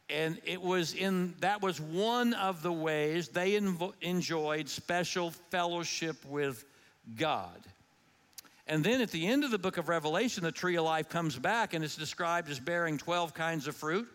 And 0.08 0.38
it 0.46 0.62
was 0.62 0.94
in 0.94 1.34
that 1.40 1.60
was 1.60 1.78
one 1.78 2.32
of 2.32 2.62
the 2.62 2.72
ways 2.72 3.28
they 3.28 3.60
enjoyed 4.00 4.70
special 4.70 5.30
fellowship 5.50 6.16
with 6.24 6.64
God. 7.14 7.60
And 8.66 8.84
then 8.84 9.00
at 9.00 9.10
the 9.10 9.26
end 9.26 9.44
of 9.44 9.50
the 9.50 9.58
book 9.58 9.76
of 9.76 9.88
Revelation, 9.88 10.44
the 10.44 10.52
tree 10.52 10.76
of 10.76 10.84
life 10.84 11.08
comes 11.08 11.38
back 11.38 11.74
and 11.74 11.84
it's 11.84 11.96
described 11.96 12.48
as 12.48 12.60
bearing 12.60 12.96
12 12.96 13.34
kinds 13.34 13.66
of 13.66 13.74
fruit, 13.74 14.08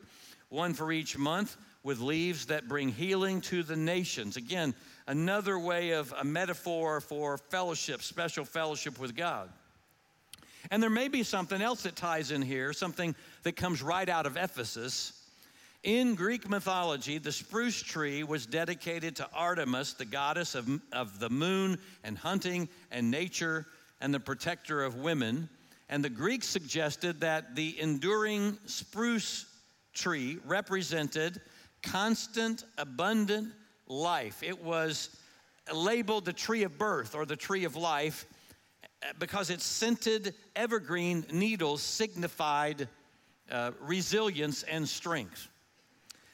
one 0.49 0.73
for 0.73 0.91
each 0.91 1.17
month, 1.17 1.57
with 1.83 1.99
leaves 1.99 2.47
that 2.47 2.67
bring 2.67 2.89
healing 2.89 3.41
to 3.41 3.63
the 3.63 3.75
nations. 3.75 4.37
Again, 4.37 4.73
another 5.05 5.59
way 5.59 5.91
of 5.91 6.13
a 6.17 6.23
metaphor 6.23 7.01
for 7.01 7.37
fellowship, 7.37 8.01
special 8.01 8.45
fellowship 8.45 8.99
with 8.99 9.15
God. 9.15 9.49
And 10.71 10.83
there 10.83 10.89
may 10.89 11.07
be 11.07 11.23
something 11.23 11.61
else 11.61 11.83
that 11.83 11.95
ties 11.95 12.31
in 12.31 12.41
here, 12.41 12.73
something 12.73 13.15
that 13.43 13.55
comes 13.55 13.81
right 13.81 14.07
out 14.07 14.25
of 14.25 14.35
Ephesus. 14.35 15.13
In 15.83 16.15
Greek 16.15 16.49
mythology, 16.49 17.19
the 17.19 17.31
spruce 17.31 17.81
tree 17.81 18.23
was 18.23 18.45
dedicated 18.45 19.15
to 19.17 19.29
Artemis, 19.33 19.93
the 19.93 20.05
goddess 20.05 20.55
of, 20.55 20.67
of 20.91 21.19
the 21.19 21.29
moon 21.29 21.77
and 22.03 22.17
hunting 22.17 22.67
and 22.91 23.09
nature 23.09 23.65
and 24.01 24.13
the 24.13 24.19
protector 24.19 24.83
of 24.83 24.95
women. 24.95 25.49
And 25.89 26.03
the 26.03 26.09
Greeks 26.09 26.47
suggested 26.47 27.21
that 27.21 27.55
the 27.55 27.79
enduring 27.79 28.57
spruce 28.65 29.45
tree 29.93 30.39
represented 30.45 31.41
constant, 31.81 32.63
abundant 32.77 33.53
life. 33.87 34.43
It 34.43 34.61
was 34.61 35.09
labeled 35.73 36.25
the 36.25 36.33
tree 36.33 36.63
of 36.63 36.77
birth 36.77 37.15
or 37.15 37.25
the 37.25 37.35
tree 37.35 37.63
of 37.63 37.75
life 37.75 38.25
because 39.19 39.49
its 39.49 39.63
scented 39.63 40.33
evergreen 40.55 41.25
needles 41.31 41.81
signified 41.81 42.87
uh, 43.51 43.71
resilience 43.81 44.63
and 44.63 44.87
strength. 44.87 45.47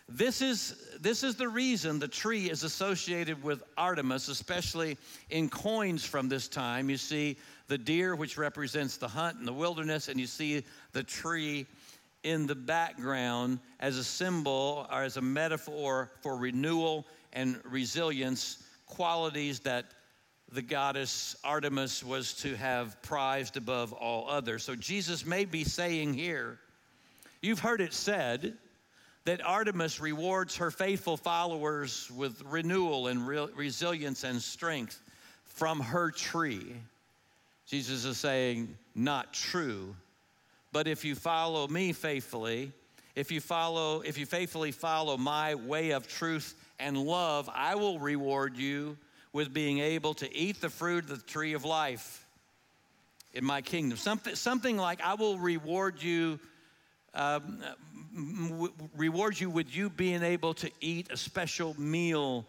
This 0.09 0.41
is, 0.41 0.75
this 0.99 1.23
is 1.23 1.35
the 1.35 1.47
reason 1.47 1.97
the 1.97 2.07
tree 2.07 2.49
is 2.49 2.63
associated 2.63 3.41
with 3.41 3.63
Artemis, 3.77 4.27
especially 4.27 4.97
in 5.29 5.49
coins 5.49 6.03
from 6.03 6.27
this 6.27 6.47
time. 6.47 6.89
You 6.89 6.97
see 6.97 7.37
the 7.67 7.77
deer, 7.77 8.15
which 8.15 8.37
represents 8.37 8.97
the 8.97 9.07
hunt 9.07 9.39
in 9.39 9.45
the 9.45 9.53
wilderness, 9.53 10.09
and 10.09 10.19
you 10.19 10.27
see 10.27 10.63
the 10.91 11.03
tree 11.03 11.65
in 12.23 12.47
the 12.47 12.55
background 12.55 13.59
as 13.79 13.97
a 13.97 14.03
symbol 14.03 14.87
or 14.91 15.03
as 15.03 15.17
a 15.17 15.21
metaphor 15.21 16.11
for 16.21 16.37
renewal 16.37 17.05
and 17.31 17.59
resilience, 17.63 18.63
qualities 18.85 19.59
that 19.61 19.85
the 20.51 20.61
goddess 20.61 21.35
Artemis 21.43 22.03
was 22.03 22.33
to 22.33 22.55
have 22.55 23.01
prized 23.01 23.57
above 23.57 23.93
all 23.93 24.29
others. 24.29 24.63
So 24.63 24.75
Jesus 24.75 25.25
may 25.25 25.45
be 25.45 25.63
saying 25.63 26.13
here, 26.13 26.59
you've 27.41 27.59
heard 27.59 27.81
it 27.81 27.93
said 27.93 28.57
that 29.25 29.45
Artemis 29.45 29.99
rewards 29.99 30.57
her 30.57 30.71
faithful 30.71 31.17
followers 31.17 32.11
with 32.11 32.41
renewal 32.45 33.07
and 33.07 33.25
re- 33.25 33.47
resilience 33.55 34.23
and 34.23 34.41
strength 34.41 35.01
from 35.45 35.79
her 35.79 36.11
tree. 36.11 36.75
Jesus 37.65 38.05
is 38.05 38.17
saying, 38.17 38.75
not 38.95 39.33
true. 39.33 39.95
But 40.71 40.87
if 40.87 41.05
you 41.05 41.15
follow 41.15 41.67
me 41.67 41.93
faithfully, 41.93 42.71
if 43.15 43.31
you 43.31 43.39
follow, 43.39 44.01
if 44.01 44.17
you 44.17 44.25
faithfully 44.25 44.71
follow 44.71 45.17
my 45.17 45.55
way 45.55 45.91
of 45.91 46.07
truth 46.07 46.55
and 46.79 46.97
love, 46.97 47.49
I 47.53 47.75
will 47.75 47.99
reward 47.99 48.57
you 48.57 48.97
with 49.31 49.53
being 49.53 49.79
able 49.79 50.15
to 50.15 50.35
eat 50.35 50.61
the 50.61 50.69
fruit 50.69 51.09
of 51.09 51.21
the 51.21 51.25
tree 51.25 51.53
of 51.53 51.63
life 51.63 52.25
in 53.33 53.45
my 53.45 53.61
kingdom. 53.61 53.97
Something, 53.97 54.35
something 54.35 54.77
like 54.77 55.01
I 55.01 55.13
will 55.13 55.37
reward 55.37 56.01
you, 56.01 56.39
um, 57.13 57.63
w- 58.13 58.73
reward 58.95 59.39
you 59.39 59.49
with 59.49 59.75
you 59.75 59.89
being 59.89 60.23
able 60.23 60.53
to 60.55 60.69
eat 60.81 61.11
a 61.11 61.17
special 61.17 61.79
meal, 61.79 62.45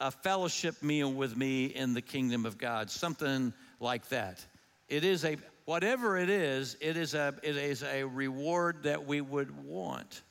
a 0.00 0.10
fellowship 0.10 0.82
meal 0.82 1.12
with 1.12 1.36
me 1.36 1.66
in 1.66 1.94
the 1.94 2.02
kingdom 2.02 2.46
of 2.46 2.58
God. 2.58 2.90
Something 2.90 3.52
like 3.80 4.08
that. 4.08 4.44
It 4.88 5.04
is 5.04 5.24
a 5.24 5.36
whatever 5.64 6.16
it 6.16 6.30
is, 6.30 6.76
it 6.80 6.96
is 6.96 7.14
a 7.14 7.34
it 7.42 7.56
is 7.56 7.82
a 7.82 8.04
reward 8.04 8.84
that 8.84 9.06
we 9.06 9.20
would 9.20 9.64
want. 9.64 10.22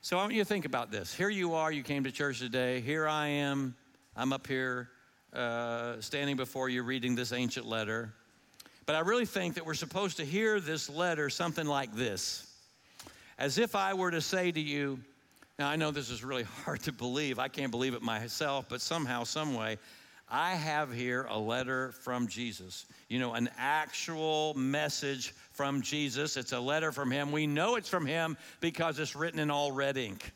So 0.00 0.18
I 0.18 0.20
want 0.20 0.34
you 0.34 0.42
to 0.42 0.48
think 0.48 0.66
about 0.66 0.90
this. 0.90 1.14
Here 1.14 1.30
you 1.30 1.54
are, 1.54 1.72
you 1.72 1.82
came 1.82 2.04
to 2.04 2.12
church 2.12 2.38
today. 2.38 2.80
Here 2.80 3.08
I 3.08 3.26
am, 3.26 3.74
I'm 4.14 4.34
up 4.34 4.46
here 4.46 4.90
uh, 5.32 5.98
standing 6.00 6.36
before 6.36 6.68
you 6.68 6.82
reading 6.82 7.14
this 7.14 7.32
ancient 7.32 7.66
letter. 7.66 8.12
But 8.86 8.96
I 8.96 9.00
really 9.00 9.24
think 9.24 9.54
that 9.54 9.64
we're 9.64 9.72
supposed 9.72 10.18
to 10.18 10.24
hear 10.24 10.60
this 10.60 10.90
letter 10.90 11.30
something 11.30 11.66
like 11.66 11.94
this 11.94 12.53
as 13.38 13.58
if 13.58 13.74
I 13.74 13.94
were 13.94 14.10
to 14.10 14.20
say 14.20 14.50
to 14.52 14.60
you, 14.60 14.98
now 15.58 15.68
I 15.68 15.76
know 15.76 15.90
this 15.90 16.10
is 16.10 16.24
really 16.24 16.42
hard 16.64 16.82
to 16.82 16.92
believe. 16.92 17.38
I 17.38 17.48
can't 17.48 17.70
believe 17.70 17.94
it 17.94 18.02
myself, 18.02 18.66
but 18.68 18.80
somehow, 18.80 19.24
some 19.24 19.54
way, 19.54 19.78
I 20.28 20.54
have 20.54 20.92
here 20.92 21.26
a 21.28 21.38
letter 21.38 21.92
from 21.92 22.26
Jesus. 22.28 22.86
You 23.08 23.18
know, 23.18 23.34
an 23.34 23.50
actual 23.58 24.54
message 24.54 25.34
from 25.52 25.82
Jesus. 25.82 26.36
It's 26.36 26.52
a 26.52 26.60
letter 26.60 26.92
from 26.92 27.10
him. 27.10 27.30
We 27.30 27.46
know 27.46 27.76
it's 27.76 27.88
from 27.88 28.06
him 28.06 28.36
because 28.60 28.98
it's 28.98 29.14
written 29.14 29.38
in 29.38 29.50
all 29.50 29.70
red 29.70 29.96
ink. 29.96 30.32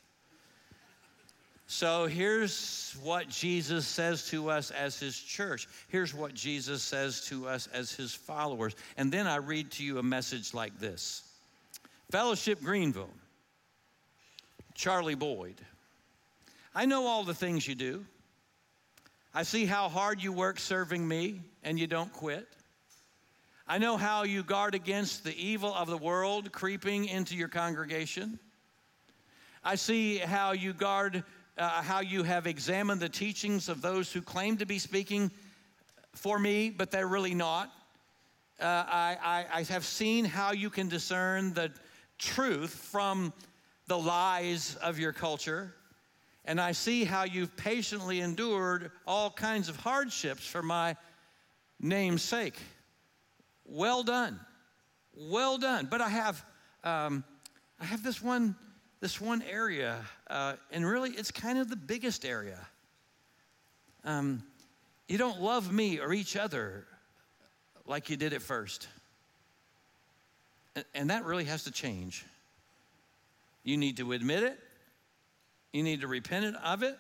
So 1.70 2.06
here's 2.06 2.96
what 3.02 3.28
Jesus 3.28 3.86
says 3.86 4.26
to 4.30 4.48
us 4.50 4.70
as 4.70 4.98
his 4.98 5.18
church. 5.18 5.68
Here's 5.88 6.14
what 6.14 6.32
Jesus 6.32 6.82
says 6.82 7.26
to 7.26 7.46
us 7.46 7.66
as 7.74 7.92
his 7.92 8.14
followers. 8.14 8.74
And 8.96 9.12
then 9.12 9.26
I 9.26 9.36
read 9.36 9.70
to 9.72 9.84
you 9.84 9.98
a 9.98 10.02
message 10.02 10.54
like 10.54 10.78
this 10.78 11.27
Fellowship 12.10 12.62
Greenville, 12.62 13.12
Charlie 14.74 15.14
Boyd. 15.14 15.60
I 16.74 16.86
know 16.86 17.06
all 17.06 17.22
the 17.22 17.34
things 17.34 17.68
you 17.68 17.74
do. 17.74 18.06
I 19.34 19.42
see 19.42 19.66
how 19.66 19.90
hard 19.90 20.22
you 20.22 20.32
work 20.32 20.58
serving 20.58 21.06
me 21.06 21.42
and 21.62 21.78
you 21.78 21.86
don't 21.86 22.10
quit. 22.10 22.48
I 23.66 23.76
know 23.76 23.98
how 23.98 24.22
you 24.22 24.42
guard 24.42 24.74
against 24.74 25.22
the 25.22 25.36
evil 25.36 25.74
of 25.74 25.86
the 25.86 25.98
world 25.98 26.50
creeping 26.50 27.04
into 27.04 27.36
your 27.36 27.48
congregation. 27.48 28.38
I 29.62 29.74
see 29.74 30.16
how 30.16 30.52
you 30.52 30.72
guard, 30.72 31.24
uh, 31.58 31.82
how 31.82 32.00
you 32.00 32.22
have 32.22 32.46
examined 32.46 33.02
the 33.02 33.10
teachings 33.10 33.68
of 33.68 33.82
those 33.82 34.10
who 34.10 34.22
claim 34.22 34.56
to 34.56 34.64
be 34.64 34.78
speaking 34.78 35.30
for 36.14 36.38
me, 36.38 36.70
but 36.70 36.90
they're 36.90 37.06
really 37.06 37.34
not. 37.34 37.70
Uh, 38.58 38.64
I, 38.64 39.18
I, 39.22 39.46
I 39.58 39.62
have 39.64 39.84
seen 39.84 40.24
how 40.24 40.52
you 40.52 40.70
can 40.70 40.88
discern 40.88 41.52
the 41.52 41.70
truth 42.18 42.70
from 42.70 43.32
the 43.86 43.98
lies 43.98 44.76
of 44.82 44.98
your 44.98 45.12
culture. 45.12 45.74
And 46.44 46.60
I 46.60 46.72
see 46.72 47.04
how 47.04 47.24
you've 47.24 47.56
patiently 47.56 48.20
endured 48.20 48.90
all 49.06 49.30
kinds 49.30 49.68
of 49.68 49.76
hardships 49.76 50.46
for 50.46 50.62
my 50.62 50.96
name's 51.80 52.22
sake. 52.22 52.56
Well 53.64 54.02
done. 54.02 54.40
Well 55.14 55.58
done. 55.58 55.88
But 55.90 56.00
I 56.00 56.08
have, 56.08 56.44
um, 56.84 57.24
I 57.80 57.84
have 57.84 58.02
this 58.02 58.22
one, 58.22 58.56
this 59.00 59.20
one 59.20 59.42
area, 59.42 60.04
uh, 60.28 60.54
and 60.70 60.86
really 60.86 61.10
it's 61.10 61.30
kind 61.30 61.58
of 61.58 61.68
the 61.68 61.76
biggest 61.76 62.24
area. 62.24 62.66
Um, 64.04 64.42
you 65.06 65.18
don't 65.18 65.40
love 65.40 65.72
me 65.72 66.00
or 66.00 66.12
each 66.12 66.36
other 66.36 66.86
like 67.86 68.10
you 68.10 68.16
did 68.16 68.32
at 68.32 68.42
first. 68.42 68.88
And 70.94 71.10
that 71.10 71.24
really 71.24 71.44
has 71.44 71.64
to 71.64 71.70
change. 71.70 72.24
You 73.64 73.76
need 73.76 73.96
to 73.98 74.12
admit 74.12 74.42
it. 74.42 74.58
You 75.72 75.82
need 75.82 76.00
to 76.00 76.06
repent 76.06 76.56
of 76.56 76.82
it. 76.82 76.96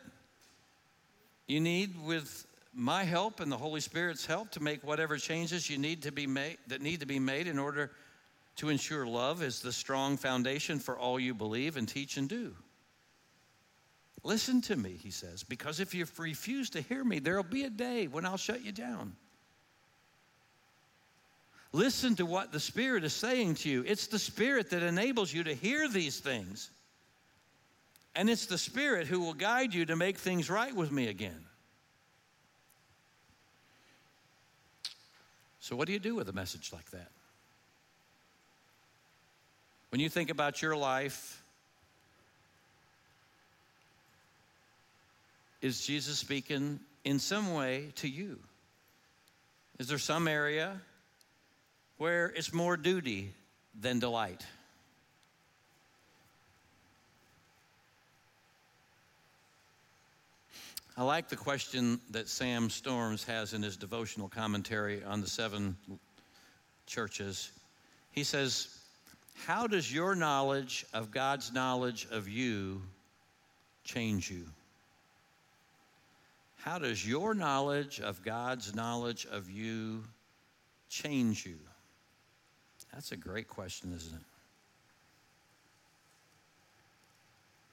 You 1.46 1.60
need, 1.60 1.94
with 2.04 2.46
my 2.74 3.04
help 3.04 3.40
and 3.40 3.50
the 3.50 3.56
Holy 3.56 3.80
Spirit's 3.80 4.26
help, 4.26 4.50
to 4.50 4.60
make 4.60 4.84
whatever 4.84 5.16
changes 5.16 5.70
you 5.70 5.78
need 5.78 6.02
to 6.02 6.12
be 6.12 6.26
made 6.26 6.58
that 6.66 6.82
need 6.82 7.00
to 7.00 7.06
be 7.06 7.18
made 7.18 7.46
in 7.46 7.58
order 7.58 7.90
to 8.56 8.68
ensure 8.68 9.06
love 9.06 9.42
is 9.42 9.60
the 9.60 9.72
strong 9.72 10.16
foundation 10.16 10.78
for 10.78 10.98
all 10.98 11.18
you 11.18 11.32
believe 11.32 11.76
and 11.76 11.88
teach 11.88 12.16
and 12.16 12.28
do. 12.28 12.54
Listen 14.24 14.60
to 14.62 14.76
me, 14.76 14.98
he 15.00 15.10
says, 15.10 15.44
because 15.44 15.80
if 15.80 15.94
you 15.94 16.04
refuse 16.18 16.70
to 16.70 16.80
hear 16.80 17.04
me, 17.04 17.20
there'll 17.20 17.44
be 17.44 17.64
a 17.64 17.70
day 17.70 18.08
when 18.08 18.26
I'll 18.26 18.36
shut 18.36 18.64
you 18.64 18.72
down. 18.72 19.14
Listen 21.72 22.16
to 22.16 22.24
what 22.24 22.50
the 22.50 22.60
Spirit 22.60 23.04
is 23.04 23.12
saying 23.12 23.56
to 23.56 23.68
you. 23.68 23.84
It's 23.86 24.06
the 24.06 24.18
Spirit 24.18 24.70
that 24.70 24.82
enables 24.82 25.32
you 25.32 25.44
to 25.44 25.54
hear 25.54 25.86
these 25.88 26.18
things. 26.18 26.70
And 28.14 28.30
it's 28.30 28.46
the 28.46 28.58
Spirit 28.58 29.06
who 29.06 29.20
will 29.20 29.34
guide 29.34 29.74
you 29.74 29.84
to 29.86 29.96
make 29.96 30.18
things 30.18 30.48
right 30.48 30.74
with 30.74 30.90
me 30.90 31.08
again. 31.08 31.44
So, 35.60 35.76
what 35.76 35.86
do 35.86 35.92
you 35.92 35.98
do 35.98 36.14
with 36.14 36.28
a 36.30 36.32
message 36.32 36.72
like 36.72 36.90
that? 36.92 37.10
When 39.90 40.00
you 40.00 40.08
think 40.08 40.30
about 40.30 40.62
your 40.62 40.74
life, 40.74 41.42
is 45.60 45.84
Jesus 45.84 46.18
speaking 46.18 46.80
in 47.04 47.18
some 47.18 47.52
way 47.52 47.92
to 47.96 48.08
you? 48.08 48.38
Is 49.78 49.88
there 49.88 49.98
some 49.98 50.26
area 50.26 50.80
where 51.98 52.26
it's 52.34 52.52
more 52.52 52.76
duty 52.76 53.32
than 53.78 53.98
delight. 53.98 54.44
I 60.96 61.04
like 61.04 61.28
the 61.28 61.36
question 61.36 62.00
that 62.10 62.28
Sam 62.28 62.70
Storms 62.70 63.22
has 63.24 63.52
in 63.52 63.62
his 63.62 63.76
devotional 63.76 64.28
commentary 64.28 65.04
on 65.04 65.20
the 65.20 65.28
seven 65.28 65.76
churches. 66.86 67.52
He 68.10 68.24
says, 68.24 68.76
How 69.46 69.68
does 69.68 69.92
your 69.92 70.16
knowledge 70.16 70.84
of 70.92 71.12
God's 71.12 71.52
knowledge 71.52 72.08
of 72.10 72.28
you 72.28 72.82
change 73.84 74.28
you? 74.28 74.46
How 76.56 76.80
does 76.80 77.06
your 77.06 77.32
knowledge 77.32 78.00
of 78.00 78.24
God's 78.24 78.74
knowledge 78.74 79.24
of 79.30 79.48
you 79.48 80.02
change 80.88 81.46
you? 81.46 81.58
That's 82.92 83.12
a 83.12 83.16
great 83.16 83.48
question, 83.48 83.92
isn't 83.94 84.14
it? 84.14 84.22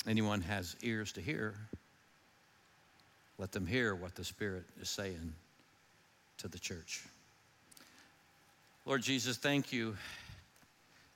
Anyone 0.07 0.41
has 0.41 0.75
ears 0.83 1.11
to 1.13 1.21
hear, 1.21 1.55
let 3.39 3.51
them 3.51 3.65
hear 3.65 3.95
what 3.95 4.15
the 4.15 4.23
Spirit 4.23 4.63
is 4.79 4.89
saying 4.89 5.33
to 6.37 6.47
the 6.47 6.59
church. 6.59 7.03
Lord 8.85 9.01
Jesus, 9.01 9.37
thank 9.37 9.73
you. 9.73 9.97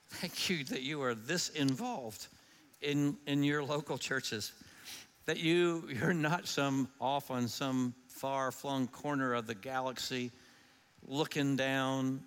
Thank 0.08 0.50
you 0.50 0.64
that 0.64 0.82
you 0.82 1.00
are 1.02 1.14
this 1.14 1.50
involved 1.50 2.26
in, 2.82 3.16
in 3.26 3.44
your 3.44 3.62
local 3.62 3.96
churches. 3.96 4.52
That 5.26 5.38
you, 5.38 5.88
you're 5.88 6.12
not 6.12 6.48
some 6.48 6.88
off 7.00 7.30
on 7.30 7.46
some 7.46 7.94
far 8.08 8.50
flung 8.50 8.88
corner 8.88 9.34
of 9.34 9.46
the 9.46 9.54
galaxy 9.54 10.32
looking 11.06 11.54
down. 11.54 12.22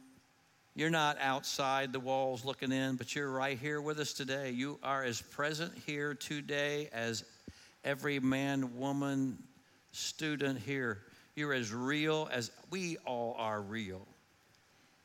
You're 0.76 0.90
not 0.90 1.18
outside 1.20 1.94
the 1.94 2.00
walls 2.00 2.44
looking 2.44 2.72
in, 2.72 2.96
but 2.96 3.16
you're 3.16 3.30
right 3.30 3.58
here 3.58 3.80
with 3.80 4.00
us 4.00 4.12
today. 4.12 4.50
You 4.50 4.80
are 4.82 5.04
as 5.04 5.22
present 5.22 5.72
here 5.86 6.16
today 6.16 6.90
as 6.92 7.24
every 7.84 8.20
man, 8.20 8.78
woman, 8.80 9.38
student 9.92 10.60
here. 10.60 11.00
You're 11.36 11.54
as 11.54 11.72
real 11.72 12.28
as 12.32 12.50
we 12.72 12.98
all 13.06 13.36
are 13.38 13.62
real. 13.62 14.08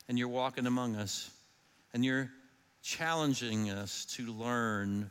And 0.08 0.18
you're 0.18 0.28
walking 0.28 0.66
among 0.66 0.96
us, 0.96 1.30
and 1.92 2.02
you're 2.02 2.30
challenging 2.82 3.68
us 3.68 4.06
to 4.16 4.32
learn 4.32 5.10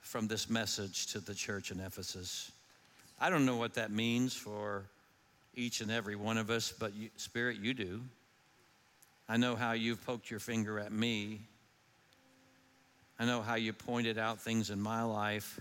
from 0.00 0.28
this 0.28 0.48
message 0.48 1.08
to 1.08 1.20
the 1.20 1.34
church 1.34 1.70
in 1.70 1.78
Ephesus. 1.78 2.50
I 3.20 3.28
don't 3.28 3.44
know 3.44 3.56
what 3.56 3.74
that 3.74 3.90
means 3.90 4.32
for 4.32 4.84
each 5.54 5.82
and 5.82 5.90
every 5.90 6.16
one 6.16 6.38
of 6.38 6.48
us, 6.48 6.72
but 6.72 6.94
you, 6.94 7.10
Spirit, 7.16 7.58
you 7.58 7.74
do. 7.74 8.00
I 9.30 9.36
know 9.36 9.54
how 9.54 9.72
you've 9.74 10.04
poked 10.04 10.28
your 10.28 10.40
finger 10.40 10.80
at 10.80 10.90
me. 10.90 11.42
I 13.16 13.26
know 13.26 13.42
how 13.42 13.54
you 13.54 13.72
pointed 13.72 14.18
out 14.18 14.40
things 14.40 14.70
in 14.70 14.80
my 14.80 15.04
life 15.04 15.60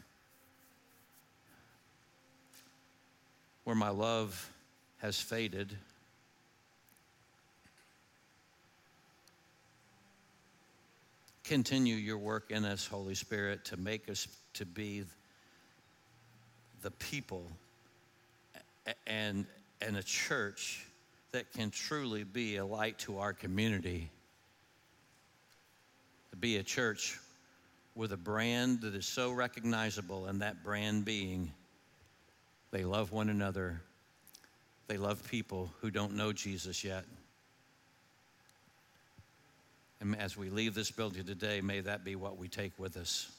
where 3.65 3.76
my 3.76 3.89
love 3.89 4.51
has 4.97 5.22
faded. 5.22 5.78
Continue 11.43 11.95
your 11.95 12.17
work 12.17 12.49
in 12.49 12.65
us, 12.65 12.88
Holy 12.88 13.13
Spirit, 13.13 13.65
to 13.65 13.78
make 13.78 14.09
us 14.09 14.28
to 14.55 14.65
be 14.65 15.03
the 16.82 16.89
people 16.89 17.43
and, 19.05 19.45
and 19.80 19.95
a 19.95 20.01
church 20.01 20.88
that 21.32 21.51
can 21.53 21.71
truly 21.71 22.23
be 22.23 22.57
a 22.57 22.65
light 22.65 22.97
to 22.99 23.19
our 23.19 23.34
community. 23.34 24.09
To 26.32 26.38
be 26.38 26.57
a 26.57 26.63
church 26.63 27.17
with 27.95 28.11
a 28.11 28.17
brand 28.17 28.82
that 28.82 28.95
is 28.95 29.05
so 29.05 29.32
recognizable, 29.32 30.25
and 30.25 30.41
that 30.41 30.63
brand 30.63 31.05
being 31.05 31.51
they 32.71 32.84
love 32.84 33.11
one 33.11 33.30
another, 33.30 33.82
they 34.88 34.97
love 34.97 35.27
people 35.30 35.71
who 35.82 35.89
don't 35.89 36.15
know 36.15 36.32
Jesus 36.32 36.84
yet. 36.84 37.03
And 40.01 40.15
as 40.15 40.38
we 40.38 40.49
leave 40.49 40.75
this 40.75 40.91
building 40.91 41.25
today, 41.25 41.61
may 41.61 41.82
that 41.82 42.05
be 42.05 42.15
what 42.15 42.38
we 42.38 42.47
take 42.47 42.77
with 42.77 42.95
us. 42.95 43.32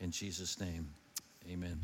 In 0.00 0.10
Jesus' 0.10 0.60
name, 0.60 0.88
amen. 1.50 1.80